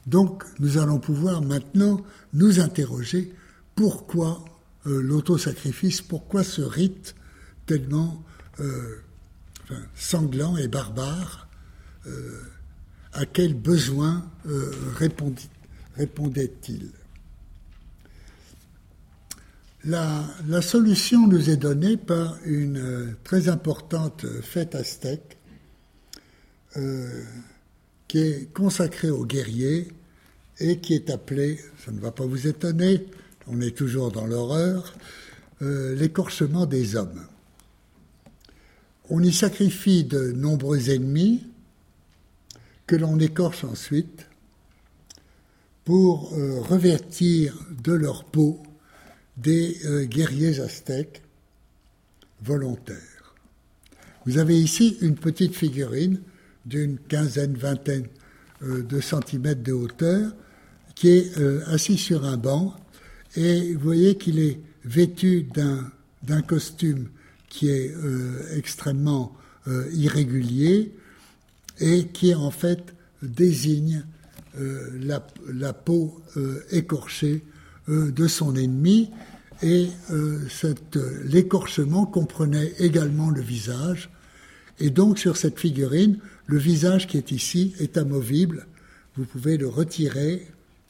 Donc 0.07 0.45
nous 0.61 0.79
allons 0.79 0.99
pouvoir 0.99 1.43
maintenant 1.43 2.01
nous 2.33 2.61
interroger 2.61 3.33
pourquoi 3.75 4.45
euh, 4.87 5.03
l'autosacrifice, 5.03 6.01
pourquoi 6.03 6.45
ce 6.45 6.63
rite 6.63 7.15
tellement 7.67 8.23
sanglant 9.95 10.57
et 10.57 10.69
barbare 10.69 11.47
à 13.17 13.25
quel 13.25 13.55
besoin 13.55 14.31
euh, 14.47 14.71
répondait-il? 15.97 16.91
La, 19.85 20.61
solution 20.61 21.27
nous 21.27 21.49
est 21.49 21.57
donnée 21.57 21.97
par 21.97 22.37
une 22.45 22.77
euh, 22.77 23.17
très 23.25 23.49
importante 23.49 24.27
fête 24.43 24.75
aztèque 24.75 25.39
euh, 26.77 27.23
qui 28.07 28.19
est 28.19 28.53
consacrée 28.53 29.11
aux 29.11 29.25
guerriers 29.25 29.89
et 30.59 30.79
qui 30.81 30.95
est 30.95 31.09
appelée, 31.09 31.59
ça 31.85 31.93
ne 31.93 32.01
va 32.01 32.11
pas 32.11 32.27
vous 32.27 32.47
étonner, 32.47 33.07
on 33.47 33.61
est 33.61 33.77
toujours 33.77 34.11
dans 34.11 34.27
l'horreur, 34.27 34.95
l'écorchement 35.61 36.67
des 36.67 36.97
hommes. 36.97 37.27
On 39.09 39.23
y 39.23 39.33
sacrifie 39.33 40.05
de 40.05 40.33
nombreux 40.33 40.91
ennemis, 40.91 41.45
que 42.87 42.97
l'on 42.97 43.19
écorche 43.19 43.65
ensuite 43.65 44.27
pour 45.85 46.33
euh, 46.35 46.61
revêtir 46.61 47.55
de 47.83 47.93
leur 47.93 48.25
peau 48.25 48.63
des 49.37 49.79
euh, 49.85 50.05
guerriers 50.05 50.61
aztèques 50.61 51.23
volontaires. 52.43 53.35
Vous 54.25 54.39
avez 54.39 54.61
ici 54.61 54.99
une 55.01 55.15
petite 55.15 55.55
figurine 55.55 56.21
d'une 56.65 56.99
quinzaine, 56.99 57.55
vingtaine 57.55 58.07
euh, 58.63 58.83
de 58.83 59.01
centimètres 59.01 59.63
de 59.63 59.73
hauteur 59.73 60.33
qui 60.95 61.09
est 61.11 61.37
assis 61.67 61.99
sur 61.99 62.25
un 62.25 62.39
banc 62.39 62.75
et 63.37 63.75
vous 63.75 63.81
voyez 63.81 64.17
qu'il 64.17 64.39
est 64.39 64.59
vêtu 64.83 65.47
d'un 66.23 66.43
costume 66.43 67.11
qui 67.49 67.71
est 67.71 67.95
extrêmement 68.55 69.37
irrégulier, 69.93 70.93
et 71.81 72.07
qui 72.07 72.35
en 72.35 72.51
fait 72.51 72.95
désigne 73.23 74.05
euh, 74.59 75.19
la, 75.53 75.73
peau 75.73 76.23
euh, 76.37 76.65
écorchée 76.71 77.45
euh, 77.89 78.11
de 78.11 78.27
son 78.27 78.57
ennemi. 78.57 79.11
Et 79.63 79.89
l'écorchement 81.25 82.05
comprenait 82.05 82.75
également 82.79 83.31
le 83.31 83.41
visage. 83.41 84.11
Et 84.79 84.91
donc 84.91 85.19
sur 85.19 85.39
cette 85.39 85.59
figurine 85.59 86.19
le 86.45 86.59
visage 86.59 87.07
qui 87.07 87.17
est 87.17 87.33
ici 87.33 87.75
est 87.81 87.97
amovible. 87.97 88.67
Vous 89.17 89.25
pouvez 89.25 89.57
le 89.57 89.67
retirer 89.67 90.47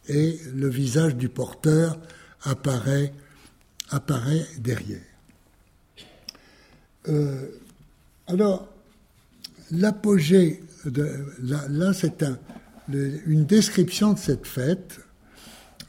et 0.08 0.40
le 0.52 0.68
visage 0.68 1.14
du 1.14 1.28
porteur 1.28 1.96
apparaît, 2.42 3.14
apparaît 3.90 4.44
derrière. 4.58 5.05
Alors, 8.26 8.68
l'apogée 9.70 10.62
là, 10.88 11.92
c'est 11.92 12.24
une 13.26 13.44
description 13.44 14.12
de 14.12 14.18
cette 14.18 14.46
fête, 14.46 15.00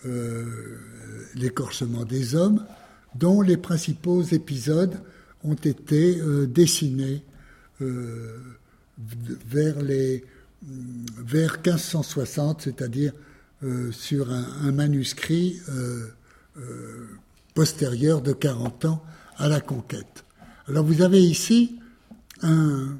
euh, 0.05 0.77
l'écorchement 1.35 2.05
des 2.05 2.35
hommes, 2.35 2.65
dont 3.15 3.41
les 3.41 3.57
principaux 3.57 4.23
épisodes 4.23 4.99
ont 5.43 5.55
été 5.55 6.19
euh, 6.19 6.45
dessinés 6.45 7.23
euh, 7.81 8.37
vers, 8.97 9.81
les, 9.81 10.23
vers 10.63 11.57
1560, 11.57 12.61
c'est-à-dire 12.63 13.13
sur 13.91 14.31
un 14.31 14.71
manuscrit 14.71 15.59
postérieur 17.55 18.21
de 18.21 18.31
40 18.31 18.85
ans 18.85 19.03
à 19.37 19.47
la 19.47 19.59
conquête. 19.61 20.26
Alors 20.69 20.83
vous 20.83 21.01
avez 21.01 21.21
ici 21.21 21.79
un, 22.41 22.97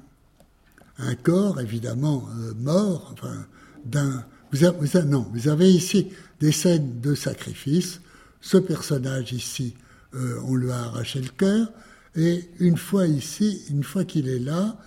corps 1.23 1.59
évidemment 1.59 2.27
euh, 2.37 2.53
mort, 2.55 3.13
enfin, 3.13 3.45
d'un. 3.83 4.23
Vous, 4.53 4.63
avez, 4.63 5.03
non, 5.03 5.27
vous 5.33 5.49
avez 5.49 5.69
ici 5.69 6.07
des 6.39 6.53
scènes 6.53 7.01
de 7.01 7.13
sacrifice. 7.13 7.99
Ce 8.39 8.55
personnage 8.55 9.33
ici, 9.33 9.75
euh, 10.13 10.39
on 10.45 10.55
lui 10.55 10.71
a 10.71 10.83
arraché 10.83 11.19
le 11.19 11.27
cœur, 11.27 11.69
et 12.15 12.49
une 12.59 12.77
fois 12.77 13.05
ici, 13.05 13.63
une 13.69 13.83
fois 13.83 14.05
qu'il 14.05 14.29
est 14.29 14.39
là, 14.39 14.77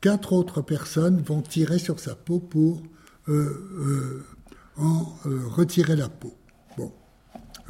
quatre 0.00 0.32
autres 0.32 0.62
personnes 0.62 1.22
vont 1.22 1.42
tirer 1.42 1.78
sur 1.78 2.00
sa 2.00 2.16
peau 2.16 2.40
pour 2.40 2.82
euh, 3.28 4.24
en 4.76 5.04
retirer 5.24 5.94
la 5.94 6.08
peau. 6.08 6.34
Bon, 6.76 6.92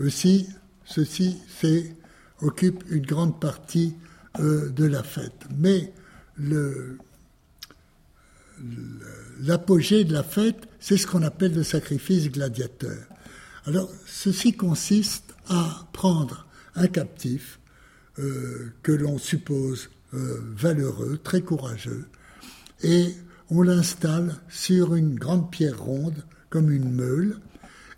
aussi, 0.01 0.49
ceci 0.87 1.37
c'est, 1.61 1.95
occupe 2.41 2.83
une 2.91 3.05
grande 3.05 3.39
partie 3.39 3.95
de 4.39 4.85
la 4.85 5.03
fête. 5.03 5.47
Mais 5.57 5.93
l'apogée 9.41 10.05
de 10.05 10.13
la 10.13 10.23
fête, 10.23 10.69
c'est 10.81 10.97
ce 10.97 11.07
qu'on 11.07 11.23
appelle 11.23 11.55
le 11.55 11.63
sacrifice 11.63 12.31
gladiateur. 12.31 12.99
Alors, 13.67 13.91
ceci 14.07 14.53
consiste 14.53 15.35
à 15.49 15.87
prendre 15.93 16.47
un 16.75 16.87
captif 16.87 17.59
euh, 18.19 18.73
que 18.83 18.93
l'on 18.93 19.19
suppose 19.19 19.91
euh, 20.15 20.41
valeureux, 20.57 21.19
très 21.23 21.43
courageux, 21.43 22.07
et 22.83 23.15
on 23.51 23.63
l'installe 23.63 24.37
sur 24.49 24.95
une 24.95 25.19
grande 25.19 25.51
pierre 25.51 25.83
ronde, 25.83 26.25
comme 26.49 26.71
une 26.71 26.93
meule, 26.93 27.41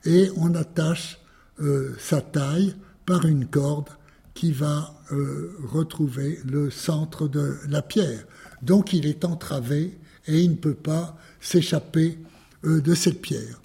et 0.04 0.30
on 0.36 0.54
attache 0.54 1.18
euh, 1.60 1.94
sa 1.98 2.20
taille 2.20 2.74
par 3.04 3.26
une 3.26 3.46
corde 3.46 3.90
qui 4.34 4.52
va 4.52 4.97
retrouver 5.10 6.38
le 6.44 6.70
centre 6.70 7.28
de 7.28 7.56
la 7.68 7.82
pierre. 7.82 8.24
Donc 8.62 8.92
il 8.92 9.06
est 9.06 9.24
entravé 9.24 9.98
et 10.26 10.40
il 10.40 10.50
ne 10.50 10.56
peut 10.56 10.74
pas 10.74 11.16
s'échapper 11.40 12.18
euh, 12.64 12.80
de 12.80 12.94
cette 12.94 13.20
pierre. 13.20 13.60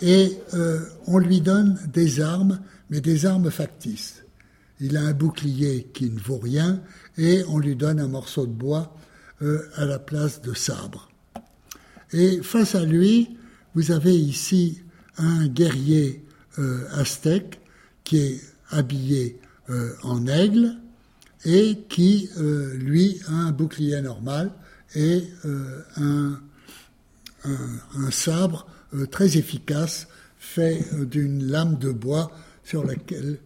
Et 0.00 0.38
euh, 0.54 0.80
on 1.06 1.18
lui 1.18 1.40
donne 1.40 1.78
des 1.92 2.20
armes, 2.20 2.60
mais 2.88 3.00
des 3.00 3.26
armes 3.26 3.50
factices. 3.50 4.24
Il 4.80 4.96
a 4.96 5.02
un 5.02 5.12
bouclier 5.12 5.88
qui 5.92 6.10
ne 6.10 6.18
vaut 6.18 6.38
rien 6.38 6.80
et 7.18 7.42
on 7.48 7.58
lui 7.58 7.76
donne 7.76 8.00
un 8.00 8.08
morceau 8.08 8.46
de 8.46 8.52
bois 8.52 8.96
euh, 9.42 9.68
à 9.76 9.84
la 9.84 9.98
place 9.98 10.40
de 10.40 10.54
sabre. 10.54 11.10
Et 12.12 12.42
face 12.42 12.74
à 12.74 12.84
lui, 12.84 13.36
vous 13.74 13.92
avez 13.92 14.16
ici 14.16 14.82
un 15.16 15.46
guerrier 15.46 16.24
aztèque 16.92 17.60
qui 18.04 18.18
est 18.18 18.40
habillé 18.70 19.40
en 20.02 20.26
aigle 20.26 20.76
et 21.44 21.84
qui, 21.88 22.28
lui, 22.74 23.20
a 23.28 23.32
un 23.32 23.52
bouclier 23.52 24.00
normal 24.00 24.50
et 24.94 25.24
euh, 25.44 25.82
un, 27.94 28.10
sabre 28.10 28.66
euh, 28.94 29.06
très 29.06 29.36
efficace 29.38 30.08
fait 30.38 30.84
euh, 30.92 31.04
d'une 31.04 31.44
lame 31.46 31.78
de 31.78 31.90
bois 31.90 32.30
sur 32.64 32.84
laquelle 32.84 33.38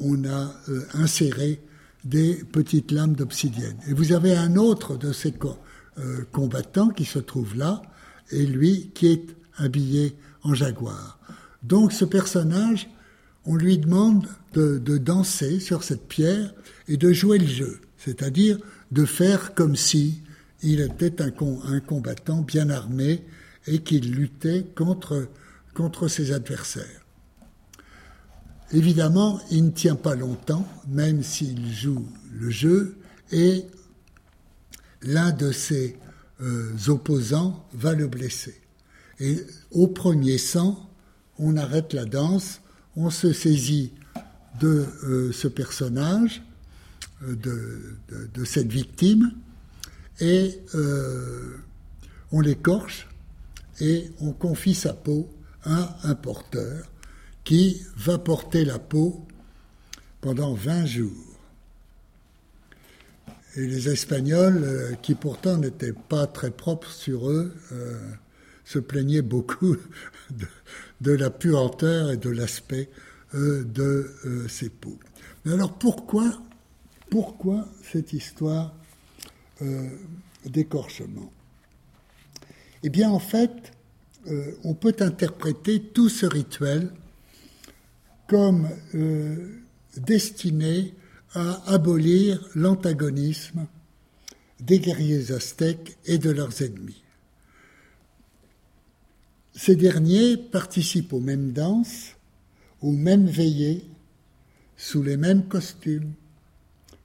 on 0.00 0.24
a 0.24 0.52
inséré 0.94 1.60
des 2.04 2.34
petites 2.34 2.90
lames 2.90 3.14
d'obsidienne. 3.14 3.76
Et 3.86 3.92
vous 3.92 4.10
avez 4.12 4.34
un 4.34 4.56
autre 4.56 4.96
de 4.96 5.12
ces 5.12 5.32
combattants 6.32 6.88
qui 6.88 7.04
se 7.04 7.20
trouve 7.20 7.56
là, 7.56 7.80
et 8.32 8.44
lui 8.46 8.90
qui 8.92 9.06
est 9.06 9.36
habillé 9.58 10.16
en 10.42 10.54
jaguar. 10.54 11.20
Donc 11.62 11.92
ce 11.92 12.04
personnage, 12.04 12.90
on 13.50 13.56
lui 13.56 13.78
demande 13.78 14.28
de, 14.52 14.78
danser 14.96 15.58
sur 15.58 15.82
cette 15.82 16.06
pierre 16.06 16.54
et 16.86 16.96
de 16.96 17.12
jouer 17.12 17.36
le 17.36 17.48
jeu, 17.48 17.80
c'est-à-dire 17.98 18.58
de 18.92 19.04
faire 19.04 19.54
comme 19.54 19.74
si 19.74 20.22
il 20.62 20.80
était 20.80 21.20
un, 21.20 21.32
combattant 21.80 22.42
bien 22.42 22.70
armé 22.70 23.24
et 23.66 23.80
qu'il 23.80 24.12
luttait 24.12 24.66
contre, 24.76 25.26
contre 25.74 26.06
ses 26.06 26.30
adversaires. 26.30 27.04
Évidemment, 28.72 29.40
il 29.50 29.64
ne 29.64 29.70
tient 29.70 29.96
pas 29.96 30.14
longtemps, 30.14 30.68
même 30.86 31.24
s'il 31.24 31.74
joue 31.74 32.06
le 32.32 32.50
jeu, 32.50 32.98
et 33.32 33.64
l'un 35.02 35.32
de 35.32 35.50
ses 35.50 35.96
euh, 36.40 36.70
opposants 36.86 37.66
va 37.72 37.94
le 37.94 38.06
blesser. 38.06 38.60
Et 39.18 39.44
au 39.72 39.88
premier 39.88 40.38
sang, 40.38 40.88
on 41.40 41.56
arrête 41.56 41.94
la 41.94 42.04
danse, 42.04 42.60
on 43.00 43.10
se 43.10 43.32
saisit 43.32 43.92
de 44.60 44.86
euh, 45.04 45.32
ce 45.32 45.48
personnage, 45.48 46.42
euh, 47.22 47.36
de, 48.34 48.44
cette 48.44 48.70
victime, 48.70 49.32
et 50.20 50.60
on 52.32 52.40
l'écorche 52.40 53.08
et 53.80 54.10
on 54.20 54.32
confie 54.32 54.74
sa 54.74 54.92
peau 54.92 55.28
à 55.64 55.96
un 56.04 56.14
porteur 56.14 56.84
qui 57.44 57.82
va 57.96 58.18
porter 58.18 58.64
la 58.64 58.78
peau 58.78 59.26
pendant 60.20 60.54
20 60.54 60.86
jours. 60.86 61.30
Et 63.56 63.66
les 63.66 63.88
Espagnols, 63.88 64.62
euh, 64.62 64.94
qui 65.02 65.14
pourtant 65.14 65.56
n'étaient 65.56 65.94
pas 66.08 66.26
très 66.26 66.50
propres 66.50 66.90
sur 66.90 67.28
eux, 67.28 67.52
euh, 67.72 67.98
se 68.70 68.78
plaignaient 68.78 69.22
beaucoup 69.22 69.76
de, 71.00 71.10
la 71.10 71.30
puanteur 71.30 72.12
et 72.12 72.16
de 72.16 72.30
l'aspect 72.30 72.88
euh, 73.34 73.64
de 73.64 74.46
ces 74.48 74.68
peaux. 74.68 74.98
Mais 75.44 75.52
alors 75.54 75.72
pourquoi, 75.76 76.40
pourquoi 77.10 77.66
cette 77.82 78.12
histoire 78.12 78.74
d'écorchement? 80.46 81.32
Eh 82.82 82.88
bien 82.88 83.10
en 83.10 83.18
fait, 83.18 83.72
on 84.64 84.74
peut 84.74 84.96
interpréter 85.00 85.82
tout 85.82 86.08
ce 86.08 86.24
rituel 86.24 86.90
comme 88.26 88.68
destiné 89.96 90.94
à 91.34 91.72
abolir 91.72 92.48
l'antagonisme 92.54 93.66
des 94.60 94.78
guerriers 94.78 95.32
aztèques 95.32 95.98
et 96.06 96.18
de 96.18 96.30
leurs 96.30 96.62
ennemis. 96.62 97.02
Ces 99.62 99.76
derniers 99.76 100.38
participent 100.38 101.12
aux 101.12 101.20
mêmes 101.20 101.52
danses, 101.52 102.16
aux 102.80 102.92
mêmes 102.92 103.26
veillées, 103.26 103.84
sous 104.78 105.02
les 105.02 105.18
mêmes 105.18 105.46
costumes 105.48 106.14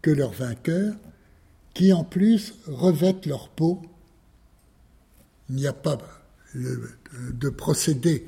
que 0.02 0.10
leurs 0.10 0.32
vainqueurs, 0.32 0.96
qui 1.74 1.92
en 1.92 2.06
plus 2.06 2.54
revêtent 2.66 3.26
leur 3.26 3.50
peau. 3.50 3.82
Il 5.50 5.58
n'y 5.58 5.68
a 5.68 5.74
pas 5.74 5.98
de 6.56 7.50
procédé 7.50 8.26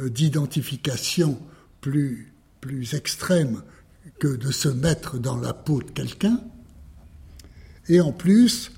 d'identification 0.00 1.40
plus, 1.80 2.32
plus 2.60 2.94
extrême 2.94 3.62
que 4.18 4.34
de 4.34 4.50
se 4.50 4.68
mettre 4.68 5.20
dans 5.20 5.36
la 5.36 5.54
peau 5.54 5.82
de 5.82 5.90
quelqu'un. 5.92 6.40
Et 7.88 8.00
en 8.00 8.10
plus, 8.10 8.72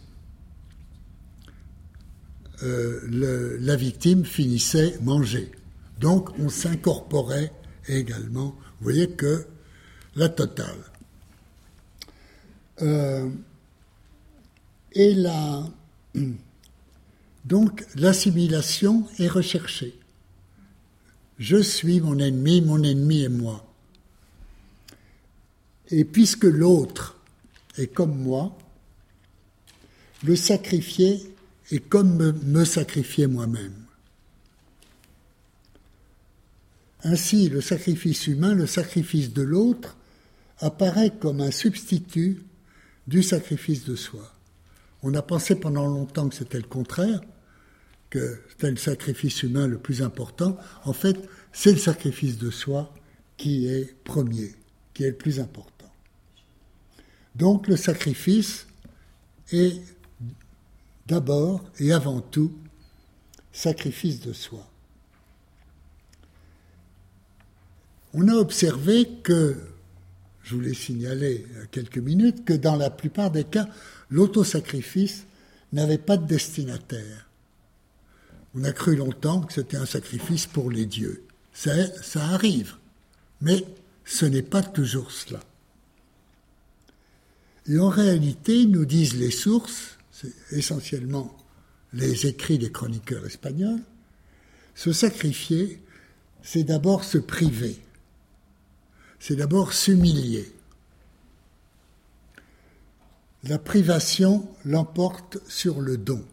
euh, 2.63 3.59
la 3.61 3.77
victime 3.77 4.25
finissait 4.25 4.99
manger. 5.03 5.51
Donc 5.99 6.31
on 6.39 6.49
s'incorporait 6.49 7.53
également. 7.89 8.57
Vous 8.79 8.85
voyez 8.85 9.11
que 9.11 9.47
la 10.17 10.29
totale. 10.29 10.79
Euh, 12.83 13.29
et 14.93 15.15
la, 15.15 15.69
donc 17.45 17.85
l'assimilation 17.97 19.07
est 19.19 19.29
recherchée. 19.29 19.99
Je 21.39 21.57
suis 21.57 22.01
mon 22.01 22.19
ennemi, 22.19 22.61
mon 22.61 22.83
ennemi 22.83 23.23
est 23.23 23.31
moi. 23.31 23.65
Et 25.91 26.05
puisque 26.05 26.45
l'autre 26.45 27.19
est 27.79 27.89
comme 27.89 28.17
moi, 28.17 28.57
le 30.23 30.37
sacrifier 30.37 31.30
est 31.71 31.89
comme 31.89 32.33
me, 32.43 32.65
sacrifier 32.65 33.27
moi-même. 33.27 33.75
Ainsi, 37.03 37.49
le 37.49 37.61
sacrifice 37.61 38.27
humain, 38.27 38.55
le 38.55 38.67
sacrifice 38.67 39.33
de 39.33 39.43
l'autre, 39.43 39.97
apparaît 40.59 41.13
comme 41.19 41.41
un 41.41 41.51
substitut 41.51 42.43
du 43.07 43.23
sacrifice 43.23 43.85
de 43.85 43.97
soi. 43.97 44.33
On 45.03 45.15
a 45.15 45.23
pensé 45.23 45.55
pendant 45.55 45.87
longtemps 45.87 46.29
que 46.29 46.35
c'était 46.35 46.59
le 46.59 46.65
contraire, 46.65 47.21
que 48.11 48.41
c'était 48.51 48.71
le 48.71 48.77
sacrifice 48.77 49.43
humain 49.43 49.67
le 49.67 49.79
plus 49.79 50.03
important. 50.03 50.59
En 50.85 50.93
fait, 50.93 51.17
c'est 51.53 51.73
le 51.73 51.79
sacrifice 51.79 52.37
de 52.37 52.51
soi 52.51 52.93
qui 53.37 53.67
est 53.67 53.95
premier, 54.05 54.55
qui 54.93 55.05
est 55.05 55.11
le 55.11 55.17
plus 55.17 55.41
important. 55.41 55.91
Donc 57.35 57.69
le 57.69 57.77
sacrifice 57.77 58.67
est 59.53 59.81
d'abord 61.11 61.65
et 61.81 61.93
avant 61.93 62.21
tout 62.21 62.53
sacrifice 63.53 64.21
de 64.21 64.33
soi. 64.33 64.65
On 68.15 68.29
a 68.29 68.35
observé 68.35 69.09
que, 69.23 69.57
je 70.45 70.57
il 70.57 71.03
y 71.03 71.07
a 71.07 71.67
quelques 71.71 71.99
minutes, 71.99 72.45
que 72.45 72.53
dans 72.53 72.77
la 72.77 72.91
plupart 72.91 73.33
des 73.33 73.45
cas, 73.45 73.69
l'autosacrifice 74.09 75.27
n'avait 75.73 75.99
pas 75.99 76.17
de 76.17 76.27
destinataire. 76.27 77.29
On 78.55 78.65
a 78.65 78.73
cru 78.73 78.97
longtemps 78.97 79.43
que 79.43 79.53
c'était 79.53 79.77
un 79.77 79.87
sacrifice 79.87 80.47
pour 80.47 80.71
les 80.71 80.87
dieux. 80.87 81.25
ça 81.53 82.25
arrive, 82.25 82.75
mais 83.41 83.65
ce 84.05 84.27
n'est 84.27 84.43
pas 84.43 84.63
toujours 84.63 85.11
cela. 85.11 85.41
Et 87.67 87.79
en 87.79 87.89
réalité, 87.89 88.67
nous 88.67 88.85
disent 88.85 89.15
les 89.15 89.31
sources, 89.31 90.00
c'est 90.21 90.57
essentiellement 90.57 91.37
les 91.93 92.27
écrits 92.27 92.59
des 92.59 92.71
chroniqueurs 92.71 93.27
espagnols, 93.27 93.81
se 94.75 94.93
sacrifier, 94.93 95.83
c'est 96.43 96.65
d'abord 96.65 97.05
se 97.05 97.19
priver, 97.19 97.79
c'est 99.19 99.37
d'abord 99.37 99.73
s'humilier. 99.73 100.53
La 103.45 103.59
privation 103.59 104.49
l'emporte 104.65 105.39
sur 105.49 105.81
le 105.81 105.97
don. 105.97 106.25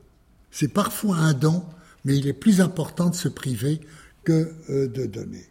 C'est 0.51 0.67
parfois 0.67 1.17
un 1.17 1.33
don, 1.33 1.63
mais 2.03 2.17
il 2.17 2.27
est 2.27 2.33
plus 2.33 2.59
important 2.61 3.09
de 3.09 3.15
se 3.15 3.29
priver 3.29 3.79
que 4.23 4.53
euh, 4.69 4.87
de 4.87 5.05
donner. 5.05 5.45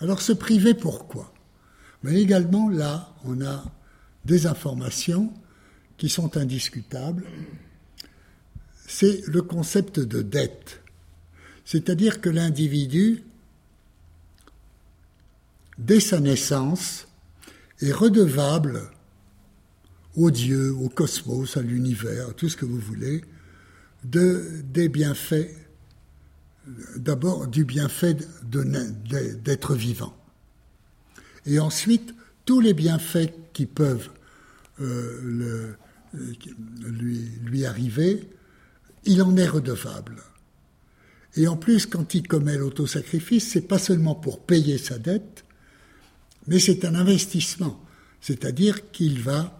Alors 0.00 0.20
se 0.20 0.32
priver 0.32 0.74
pourquoi? 0.74 1.32
Mais 2.04 2.20
également 2.20 2.68
là, 2.68 3.14
on 3.24 3.40
a 3.40 3.64
des 4.24 4.46
informations 4.46 5.32
qui 5.96 6.08
sont 6.08 6.36
indiscutables, 6.36 7.24
c'est 8.92 9.26
le 9.26 9.40
concept 9.40 10.00
de 10.00 10.20
dette. 10.20 10.82
C'est-à-dire 11.64 12.20
que 12.20 12.28
l'individu, 12.28 13.22
dès 15.78 15.98
sa 15.98 16.20
naissance, 16.20 17.08
est 17.80 17.92
redevable 17.92 18.82
au 20.14 20.30
Dieu, 20.30 20.74
au 20.74 20.90
cosmos, 20.90 21.56
à 21.56 21.62
l'univers, 21.62 22.28
à 22.28 22.32
tout 22.34 22.50
ce 22.50 22.56
que 22.58 22.66
vous 22.66 22.78
voulez, 22.78 23.22
de, 24.04 24.60
des 24.62 24.90
bienfaits, 24.90 25.48
d'abord 26.96 27.46
du 27.46 27.64
bienfait 27.64 28.16
d'être 28.42 29.74
vivant. 29.74 30.14
Et 31.46 31.58
ensuite, 31.58 32.14
tous 32.44 32.60
les 32.60 32.74
bienfaits 32.74 33.32
qui 33.54 33.64
peuvent 33.64 34.10
euh, 34.82 35.74
lui, 36.84 37.30
lui 37.42 37.64
arriver, 37.64 38.28
il 39.04 39.22
en 39.22 39.36
est 39.36 39.48
redevable. 39.48 40.22
Et 41.36 41.48
en 41.48 41.56
plus, 41.56 41.86
quand 41.86 42.14
il 42.14 42.26
commet 42.28 42.56
l'autosacrifice, 42.56 43.50
c'est 43.52 43.68
pas 43.68 43.78
seulement 43.78 44.14
pour 44.14 44.40
payer 44.40 44.78
sa 44.78 44.98
dette, 44.98 45.44
mais 46.46 46.58
c'est 46.58 46.84
un 46.84 46.94
investissement. 46.94 47.82
C'est-à-dire 48.20 48.90
qu'il 48.90 49.20
va 49.20 49.58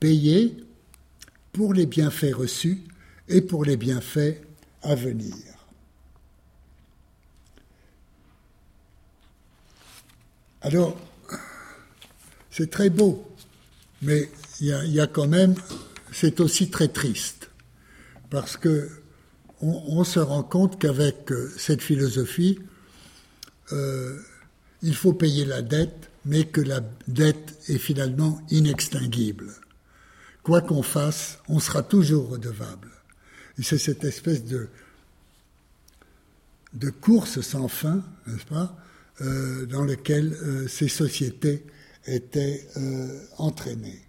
payer 0.00 0.56
pour 1.52 1.74
les 1.74 1.86
bienfaits 1.86 2.34
reçus 2.34 2.82
et 3.28 3.42
pour 3.42 3.64
les 3.64 3.76
bienfaits 3.76 4.40
à 4.82 4.94
venir. 4.94 5.34
Alors, 10.62 10.98
c'est 12.50 12.70
très 12.70 12.90
beau, 12.90 13.26
mais 14.02 14.30
il 14.60 14.66
y, 14.68 15.00
a, 15.00 15.06
quand 15.06 15.26
même, 15.26 15.54
c'est 16.12 16.40
aussi 16.40 16.68
très 16.68 16.88
triste, 16.88 17.49
parce 18.30 18.56
que 18.56 18.88
on, 19.62 20.04
se 20.04 20.18
rend 20.18 20.42
compte 20.42 20.78
qu'avec 20.78 21.30
euh, 21.30 21.52
cette 21.58 21.82
philosophie, 21.82 22.58
il 24.82 24.94
faut 24.94 25.12
payer 25.12 25.44
la 25.44 25.62
dette, 25.62 26.10
mais 26.24 26.44
que 26.44 26.60
la 26.60 26.80
dette 27.06 27.58
est 27.68 27.78
finalement 27.78 28.40
inextinguible. 28.50 29.52
Quoi 30.42 30.62
qu'on 30.62 30.82
fasse, 30.82 31.38
on 31.48 31.60
sera 31.60 31.82
toujours 31.82 32.30
redevable. 32.30 32.90
C'est 33.62 33.78
cette 33.78 34.04
espèce 34.04 34.44
de, 34.44 34.68
de 36.74 36.90
course 36.90 37.40
sans 37.40 37.68
fin, 37.68 38.02
n'est-ce 38.26 38.46
pas, 38.46 38.76
euh, 39.22 39.66
dans 39.66 39.84
laquelle 39.84 40.32
euh, 40.32 40.66
ces 40.68 40.88
sociétés 40.88 41.64
étaient 42.06 42.66
euh, 42.78 43.18
entraînées. 43.36 44.00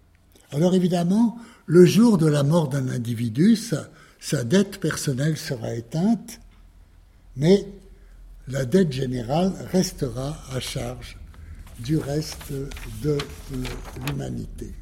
Alors 0.52 0.74
évidemment, 0.74 1.38
le 1.66 1.84
jour 1.84 2.18
de 2.18 2.26
la 2.26 2.42
mort 2.42 2.68
d'un 2.68 2.88
individu, 2.88 3.58
sa 4.22 4.44
dette 4.44 4.78
personnelle 4.78 5.36
sera 5.36 5.74
éteinte, 5.74 6.38
mais 7.36 7.66
la 8.46 8.64
dette 8.64 8.92
générale 8.92 9.52
restera 9.72 10.40
à 10.52 10.60
charge 10.60 11.18
du 11.80 11.98
reste 11.98 12.52
de 13.02 13.18
l'humanité. 14.06 14.72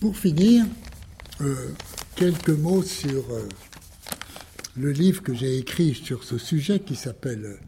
Pour 0.00 0.16
finir, 0.16 0.66
quelques 2.16 2.48
mots 2.48 2.82
sur 2.82 3.24
le 4.76 4.90
livre 4.90 5.22
que 5.22 5.32
j'ai 5.32 5.56
écrit 5.56 5.94
sur 5.94 6.24
ce 6.24 6.36
sujet 6.36 6.80
qui 6.80 6.96
s'appelle 6.96 7.58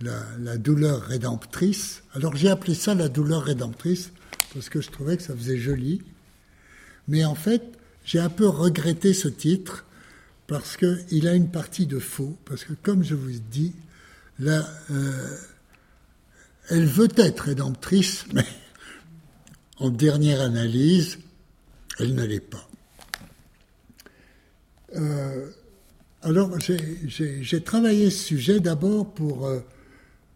la, 0.00 0.56
douleur 0.56 1.02
rédemptrice. 1.02 2.04
Alors 2.14 2.36
j'ai 2.36 2.48
appelé 2.48 2.76
ça 2.76 2.94
la 2.94 3.08
douleur 3.08 3.42
rédemptrice 3.42 4.12
parce 4.54 4.68
que 4.68 4.80
je 4.80 4.90
trouvais 4.90 5.16
que 5.16 5.24
ça 5.24 5.34
faisait 5.34 5.58
joli. 5.58 6.00
Mais 7.12 7.26
en 7.26 7.34
fait, 7.34 7.62
j'ai 8.06 8.20
un 8.20 8.30
peu 8.30 8.48
regretté 8.48 9.12
ce 9.12 9.28
titre 9.28 9.84
parce 10.46 10.78
qu'il 10.78 11.28
a 11.28 11.34
une 11.34 11.50
partie 11.50 11.86
de 11.86 11.98
faux. 11.98 12.38
Parce 12.46 12.64
que 12.64 12.72
comme 12.72 13.04
je 13.04 13.14
vous 13.14 13.38
dis, 13.50 13.74
euh, 14.40 15.36
elle 16.70 16.86
veut 16.86 17.10
être 17.16 17.40
rédemptrice, 17.40 18.24
mais 18.32 18.46
en 19.76 19.90
dernière 19.90 20.40
analyse, 20.40 21.18
elle 21.98 22.14
ne 22.14 22.24
l'est 22.24 22.40
pas. 22.40 22.66
Euh, 24.96 25.50
alors, 26.22 26.58
j'ai 26.60 27.62
travaillé 27.62 28.08
ce 28.08 28.24
sujet 28.24 28.58
d'abord 28.58 29.12
pour, 29.12 29.48
euh, 29.48 29.60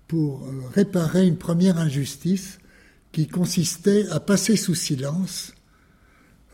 pour 0.08 0.46
réparer 0.74 1.26
une 1.26 1.38
première 1.38 1.78
injustice 1.78 2.58
qui 3.12 3.28
consistait 3.28 4.06
à 4.10 4.20
passer 4.20 4.56
sous 4.56 4.74
silence 4.74 5.55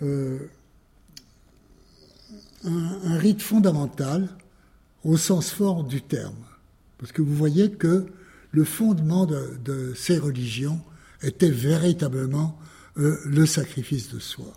euh, 0.03 0.39
un, 2.65 3.19
rite 3.19 3.43
fondamental 3.43 4.29
au 5.05 5.17
sens 5.17 5.51
fort 5.51 5.85
du 5.85 6.03
terme. 6.03 6.35
Parce 6.99 7.13
que 7.13 7.23
vous 7.23 7.35
voyez 7.35 7.73
que 7.73 8.07
le 8.53 8.65
fondement 8.65 9.27
de, 9.27 9.95
ces 9.97 10.19
religions 10.19 10.81
était 11.23 11.51
véritablement 11.51 12.59
le 12.95 13.47
sacrifice 13.47 14.13
de 14.13 14.19
soi. 14.19 14.53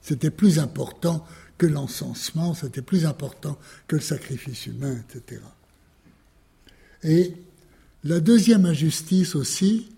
C'était 0.00 0.30
plus 0.30 0.58
important 0.58 1.26
que 1.58 1.66
l'encensement, 1.66 2.54
c'était 2.54 2.82
plus 2.82 3.06
important 3.06 3.58
que 3.88 3.96
le 3.96 4.02
sacrifice 4.02 4.66
humain, 4.66 4.96
etc. 5.10 5.40
Et 7.02 7.34
la 8.04 8.20
deuxième 8.20 8.66
injustice 8.66 9.34
aussi, 9.34 9.90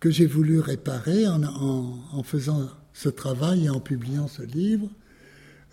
que 0.00 0.10
j'ai 0.10 0.26
voulu 0.26 0.60
réparer 0.60 1.28
en, 1.28 2.22
faisant 2.24 2.68
ce 2.92 3.08
travail 3.08 3.66
et 3.66 3.70
en 3.70 3.80
publiant 3.80 4.28
ce 4.28 4.42
livre, 4.42 4.88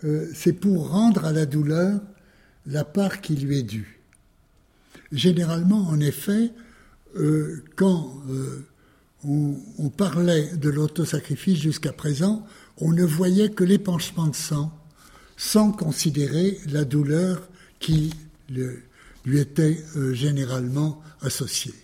euh, 0.04 0.28
c'est 0.34 0.52
pour 0.52 0.90
rendre 0.90 1.24
à 1.24 1.32
la 1.32 1.46
douleur 1.46 2.00
la 2.66 2.84
part 2.84 3.20
qui 3.20 3.34
lui 3.34 3.58
est 3.58 3.62
due. 3.62 4.00
Généralement, 5.10 5.88
en 5.88 6.00
effet, 6.00 6.52
euh, 7.16 7.64
quand 7.76 8.14
euh, 8.28 8.64
on, 9.24 9.88
parlait 9.88 10.54
de 10.56 10.68
l'autosacrifice 10.68 11.58
jusqu'à 11.58 11.92
présent, 11.92 12.46
on 12.76 12.92
ne 12.92 13.04
voyait 13.04 13.50
que 13.50 13.64
l'épanchement 13.64 14.28
de 14.28 14.36
sang, 14.36 14.72
sans 15.36 15.72
considérer 15.72 16.60
la 16.66 16.84
douleur 16.84 17.48
qui 17.80 18.12
lui 18.48 19.38
était 19.38 19.82
généralement 20.12 21.02
associée. 21.22 21.74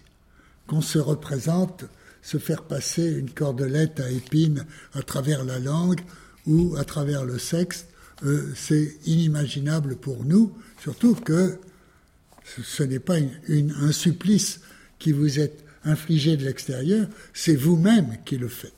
Qu'on 0.66 0.80
se 0.80 0.98
représente 0.98 1.84
se 2.24 2.38
faire 2.38 2.62
passer 2.62 3.06
une 3.06 3.30
cordelette 3.30 4.00
à 4.00 4.10
épines 4.10 4.64
à 4.94 5.02
travers 5.02 5.44
la 5.44 5.58
langue 5.58 6.00
ou 6.46 6.74
à 6.76 6.84
travers 6.84 7.24
le 7.24 7.38
sexe, 7.38 7.86
euh, 8.24 8.50
c'est 8.56 8.96
inimaginable 9.04 9.96
pour 9.96 10.24
nous, 10.24 10.56
surtout 10.82 11.14
que 11.14 11.58
ce 12.44 12.82
n'est 12.82 12.98
pas 12.98 13.16
un 13.48 13.92
supplice 13.92 14.60
qui 14.98 15.12
vous 15.12 15.38
est 15.38 15.54
infligé 15.84 16.36
de 16.36 16.44
l'extérieur, 16.44 17.06
c'est 17.34 17.56
vous-même 17.56 18.16
qui 18.24 18.38
le 18.38 18.48
faites. 18.48 18.72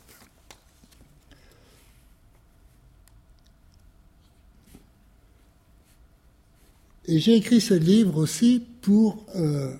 Et 7.08 7.20
j'ai 7.20 7.36
écrit 7.36 7.60
ce 7.60 7.74
livre 7.74 8.16
aussi 8.16 8.66
pour, 8.82 9.24
euh, 9.36 9.72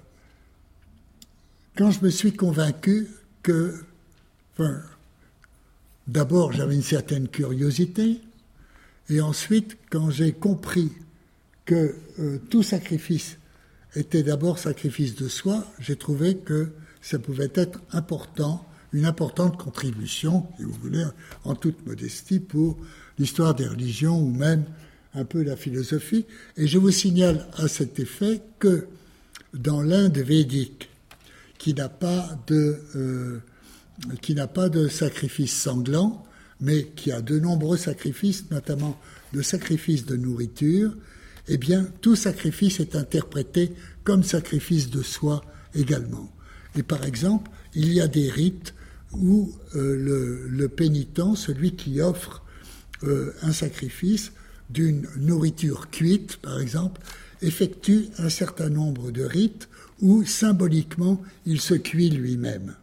quand 1.77 1.91
je 1.91 2.05
me 2.05 2.11
suis 2.11 2.33
convaincu 2.33 3.09
que, 3.47 3.74
enfin, 4.53 4.82
d'abord 6.09 6.53
j'avais 6.53 6.74
une 6.74 6.82
certaine 6.82 7.28
curiosité, 7.28 8.20
et 9.09 9.20
ensuite 9.20 9.76
quand 9.88 10.11
j'ai 10.11 10.32
compris 10.32 10.90
que 11.64 11.94
euh, 12.18 12.38
tout 12.51 12.64
sacrifice 12.64 13.38
était 13.94 14.24
d'abord 14.24 14.59
sacrifice 14.59 15.14
de 15.14 15.28
soi, 15.28 15.64
j'ai 15.78 15.94
trouvé 15.94 16.38
que 16.38 16.72
ça 17.01 17.20
pouvait 17.20 17.53
être 17.55 17.80
important, 17.92 18.66
une 18.92 19.05
importante 19.05 19.57
contribution, 19.57 20.44
si 20.57 20.64
vous 20.64 20.72
voulez, 20.82 21.05
en 21.44 21.55
toute 21.55 21.86
modestie, 21.86 22.40
pour 22.40 22.76
l'histoire 23.16 23.55
des 23.55 23.68
religions 23.68 24.20
ou 24.20 24.28
même 24.28 24.64
un 25.14 25.24
peu 25.24 25.44
la 25.44 25.55
philosophie. 25.57 26.26
Et 26.57 26.66
je 26.66 26.78
vous 26.78 26.90
signale 26.90 27.47
à 27.57 27.68
cet 27.68 28.01
effet 28.01 28.42
que 28.59 28.88
dans 29.55 29.82
l'Inde 29.82 30.18
védique, 30.18 30.88
qui 31.59 31.75
n'a 31.75 31.89
pas 31.89 32.39
de, 32.47 32.79
euh, 32.97 33.41
qui 34.23 34.35
n'a 34.35 34.47
pas 34.47 34.69
de 34.69 34.89
sacrifice 34.89 35.57
sanglant, 35.57 36.25
mais 36.61 36.87
qui 36.97 37.13
a 37.13 37.21
de 37.21 37.39
nombreux 37.39 37.77
sacrifices, 37.77 38.51
notamment 38.51 38.99
de 39.33 39.43
sacrifices 39.43 40.07
de 40.07 40.17
nourriture, 40.17 40.95
eh 41.49 41.59
bien, 41.59 41.87
tout 42.01 42.17
sacrifice 42.17 42.81
est 42.81 42.97
interprété 42.97 43.73
comme 44.05 44.23
sacrifice 44.23 44.91
de 44.91 45.03
soi 45.03 45.43
également. 45.74 46.33
Et 46.77 46.83
par 46.83 47.05
exemple, 47.05 47.51
il 47.74 47.93
y 47.93 48.01
a 48.01 48.09
des 48.09 48.31
rites 48.31 48.74
où 49.12 49.53
euh, 49.74 50.49
le, 50.51 50.69
pénitent, 50.69 51.37
celui 51.37 51.77
qui 51.77 52.01
offre 52.01 52.43
euh, 53.05 53.33
un 53.43 53.53
sacrifice, 53.53 54.33
d'une 54.69 55.07
nourriture 55.16 55.91
cuite, 55.91 56.39
par 56.39 56.61
exemple, 56.61 57.01
effectue 57.41 58.07
un 58.19 58.28
certain 58.28 58.69
nombre 58.69 59.12
de 59.12 59.23
rites 59.23 59.69
où 60.01 60.24
symboliquement 60.24 61.23
il 61.47 61.60
se 61.60 61.74
cuit 61.74 62.10
lui-même. 62.10 62.74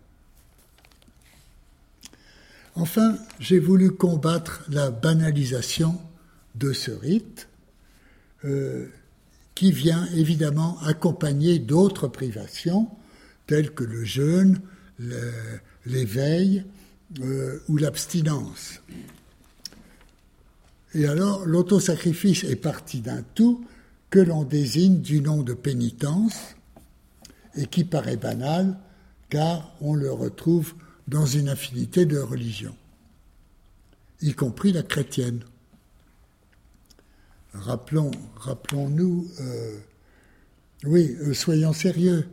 Enfin, 2.75 3.17
j'ai 3.39 3.59
voulu 3.59 3.91
combattre 3.91 4.63
la 4.69 4.89
banalisation 4.89 5.99
de 6.55 6.73
ce 6.73 6.91
rite, 6.91 7.47
euh, 8.45 8.87
qui 9.55 9.71
vient 9.71 10.07
évidemment 10.15 10.79
accompagner 10.81 11.59
d'autres 11.59 12.07
privations, 12.07 12.89
telles 13.45 13.71
que 13.71 13.83
le 13.83 14.03
jeûne, 14.03 14.59
l'éveil 15.85 16.65
euh, 17.19 17.59
ou 17.67 17.77
l'abstinence. 17.77 18.81
Et 20.95 21.05
alors, 21.05 21.45
l'autosacrifice 21.45 22.43
est 22.43 22.55
parti 22.55 23.01
d'un 23.01 23.23
tout 23.35 23.65
que 24.09 24.19
l'on 24.19 24.43
désigne 24.43 25.01
du 25.01 25.21
nom 25.21 25.41
de 25.41 25.53
pénitence 25.53 26.55
et 27.55 27.67
qui 27.67 27.83
paraît 27.83 28.17
banal 28.17 28.77
car 29.29 29.73
on 29.81 29.95
le 29.95 30.11
retrouve 30.11 30.75
dans 31.07 31.25
une 31.25 31.49
infinité 31.49 32.05
de 32.05 32.19
religions, 32.19 32.75
y 34.21 34.33
compris 34.33 34.71
la 34.71 34.83
chrétienne. 34.83 35.43
Rappelons, 37.53 38.11
rappelons-nous, 38.35 39.27
euh, 39.41 39.79
oui, 40.85 41.17
euh, 41.21 41.33
soyons 41.33 41.73
sérieux, 41.73 42.27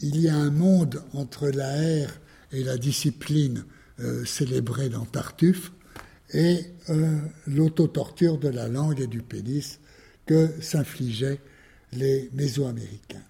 il 0.00 0.20
y 0.20 0.28
a 0.28 0.36
un 0.36 0.50
monde 0.50 1.02
entre 1.12 1.48
la 1.48 1.76
haire 1.76 2.18
et 2.50 2.64
la 2.64 2.78
discipline 2.78 3.64
euh, 4.00 4.24
célébrée 4.24 4.88
dans 4.88 5.04
Tartuffe, 5.04 5.70
et 6.32 6.66
l'autotorture 7.46 8.38
de 8.38 8.48
la 8.48 8.68
langue 8.68 9.00
et 9.00 9.06
du 9.06 9.22
pénis 9.22 9.78
que 10.26 10.50
s'infligeaient 10.60 11.38
les 11.92 12.28
Mésoaméricains. 12.32 13.22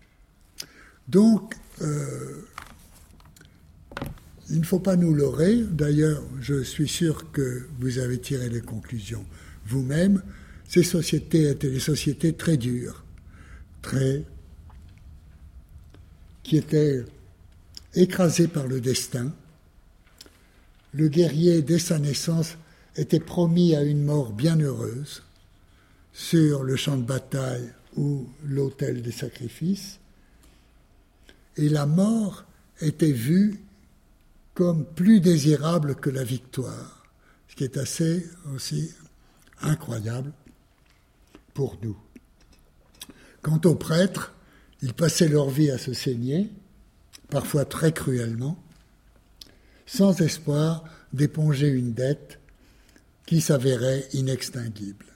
Donc, 1.09 1.55
euh, 1.82 2.43
il 4.51 4.60
ne 4.60 4.64
faut 4.64 4.78
pas 4.78 4.97
nous 4.97 5.14
leurrer. 5.14 5.56
D'ailleurs, 5.56 6.22
je 6.40 6.62
suis 6.62 6.89
sûr 6.89 7.31
que 7.32 7.66
vous 7.81 7.98
avez 7.98 8.18
tiré 8.18 8.48
les 8.48 8.60
conclusions 8.60 9.24
vous-même. 9.66 10.22
Ces 10.68 10.82
sociétés 10.82 11.51
étaient 11.51 11.70
des 11.70 11.81
sociétés 11.81 12.35
très 12.35 12.56
dures, 12.56 13.05
très. 13.82 14.24
qui 16.43 16.59
était 16.59 17.05
écrasé 17.94 18.48
par 18.48 18.66
le 18.66 18.81
destin. 18.81 19.32
Le 20.93 21.09
guerrier, 21.09 21.62
dès 21.62 21.78
sa 21.78 21.98
naissance, 21.98 22.56
était 22.97 23.20
promis 23.20 23.74
à 23.74 23.82
une 23.82 24.05
mort 24.05 24.32
bien 24.32 24.59
heureuse 24.60 25.22
sur 26.12 26.62
le 26.62 26.76
champ 26.76 26.97
de 26.97 27.02
bataille 27.02 27.72
ou 27.97 28.28
l'autel 28.44 29.02
des 29.02 29.12
sacrifices. 29.12 29.98
Et 31.56 31.68
la 31.68 31.86
mort 31.86 32.44
était 32.81 33.12
vue 33.12 33.60
comme 34.55 34.85
plus 34.85 35.20
désirable 35.20 35.97
que 35.97 36.10
la 36.10 36.24
victoire, 36.24 37.05
ce 37.48 37.56
qui 37.56 37.64
est 37.64 37.76
assez 37.76 38.26
aussi 38.55 38.93
incroyable 39.60 40.32
pour 41.52 41.76
nous. 41.82 41.97
Quant 43.43 43.60
aux 43.64 43.74
prêtres, 43.74 44.32
ils 44.82 44.94
passaient 44.94 45.28
leur 45.28 45.51
vie 45.51 45.70
à 45.70 45.78
se 45.78 45.93
saigner, 45.93 46.51
parfois 47.31 47.64
très 47.64 47.93
cruellement, 47.93 48.59
sans 49.86 50.20
espoir 50.20 50.85
d'éponger 51.12 51.68
une 51.68 51.93
dette 51.93 52.39
qui 53.26 53.40
s'avérait 53.40 54.09
inextinguible. 54.12 55.06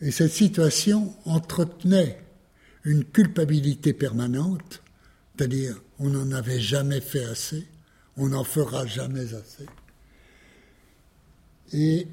Et 0.00 0.10
cette 0.10 0.32
situation 0.32 1.14
entretenait 1.24 2.18
une 2.86 3.04
culpabilité 3.04 3.92
permanente, 3.92 4.80
c'est-à-dire 5.36 5.76
on 5.98 6.08
n'en 6.08 6.30
avait 6.30 6.60
jamais 6.60 7.00
fait 7.00 7.24
assez, 7.24 7.66
on 8.16 8.28
n'en 8.28 8.44
fera 8.44 8.86
jamais 8.86 9.34
assez. 9.34 9.66
Et 11.72 12.06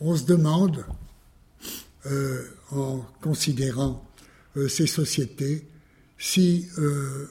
on 0.00 0.16
se 0.16 0.24
demande, 0.24 0.86
euh, 2.06 2.44
en 2.70 3.04
considérant 3.20 4.04
euh, 4.56 4.68
ces 4.68 4.86
sociétés, 4.86 5.66
si 6.16 6.68
euh, 6.78 7.28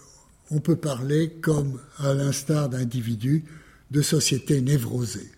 on 0.52 0.60
peut 0.60 0.76
parler, 0.76 1.32
comme 1.42 1.80
à 2.00 2.14
l'instar 2.14 2.68
d'individus, 2.68 3.46
de 3.92 4.02
sociétés 4.02 4.62
névrosées. 4.62 5.32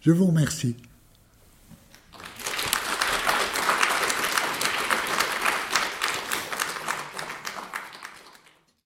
Je 0.00 0.12
vous 0.12 0.26
remercie. 0.26 0.76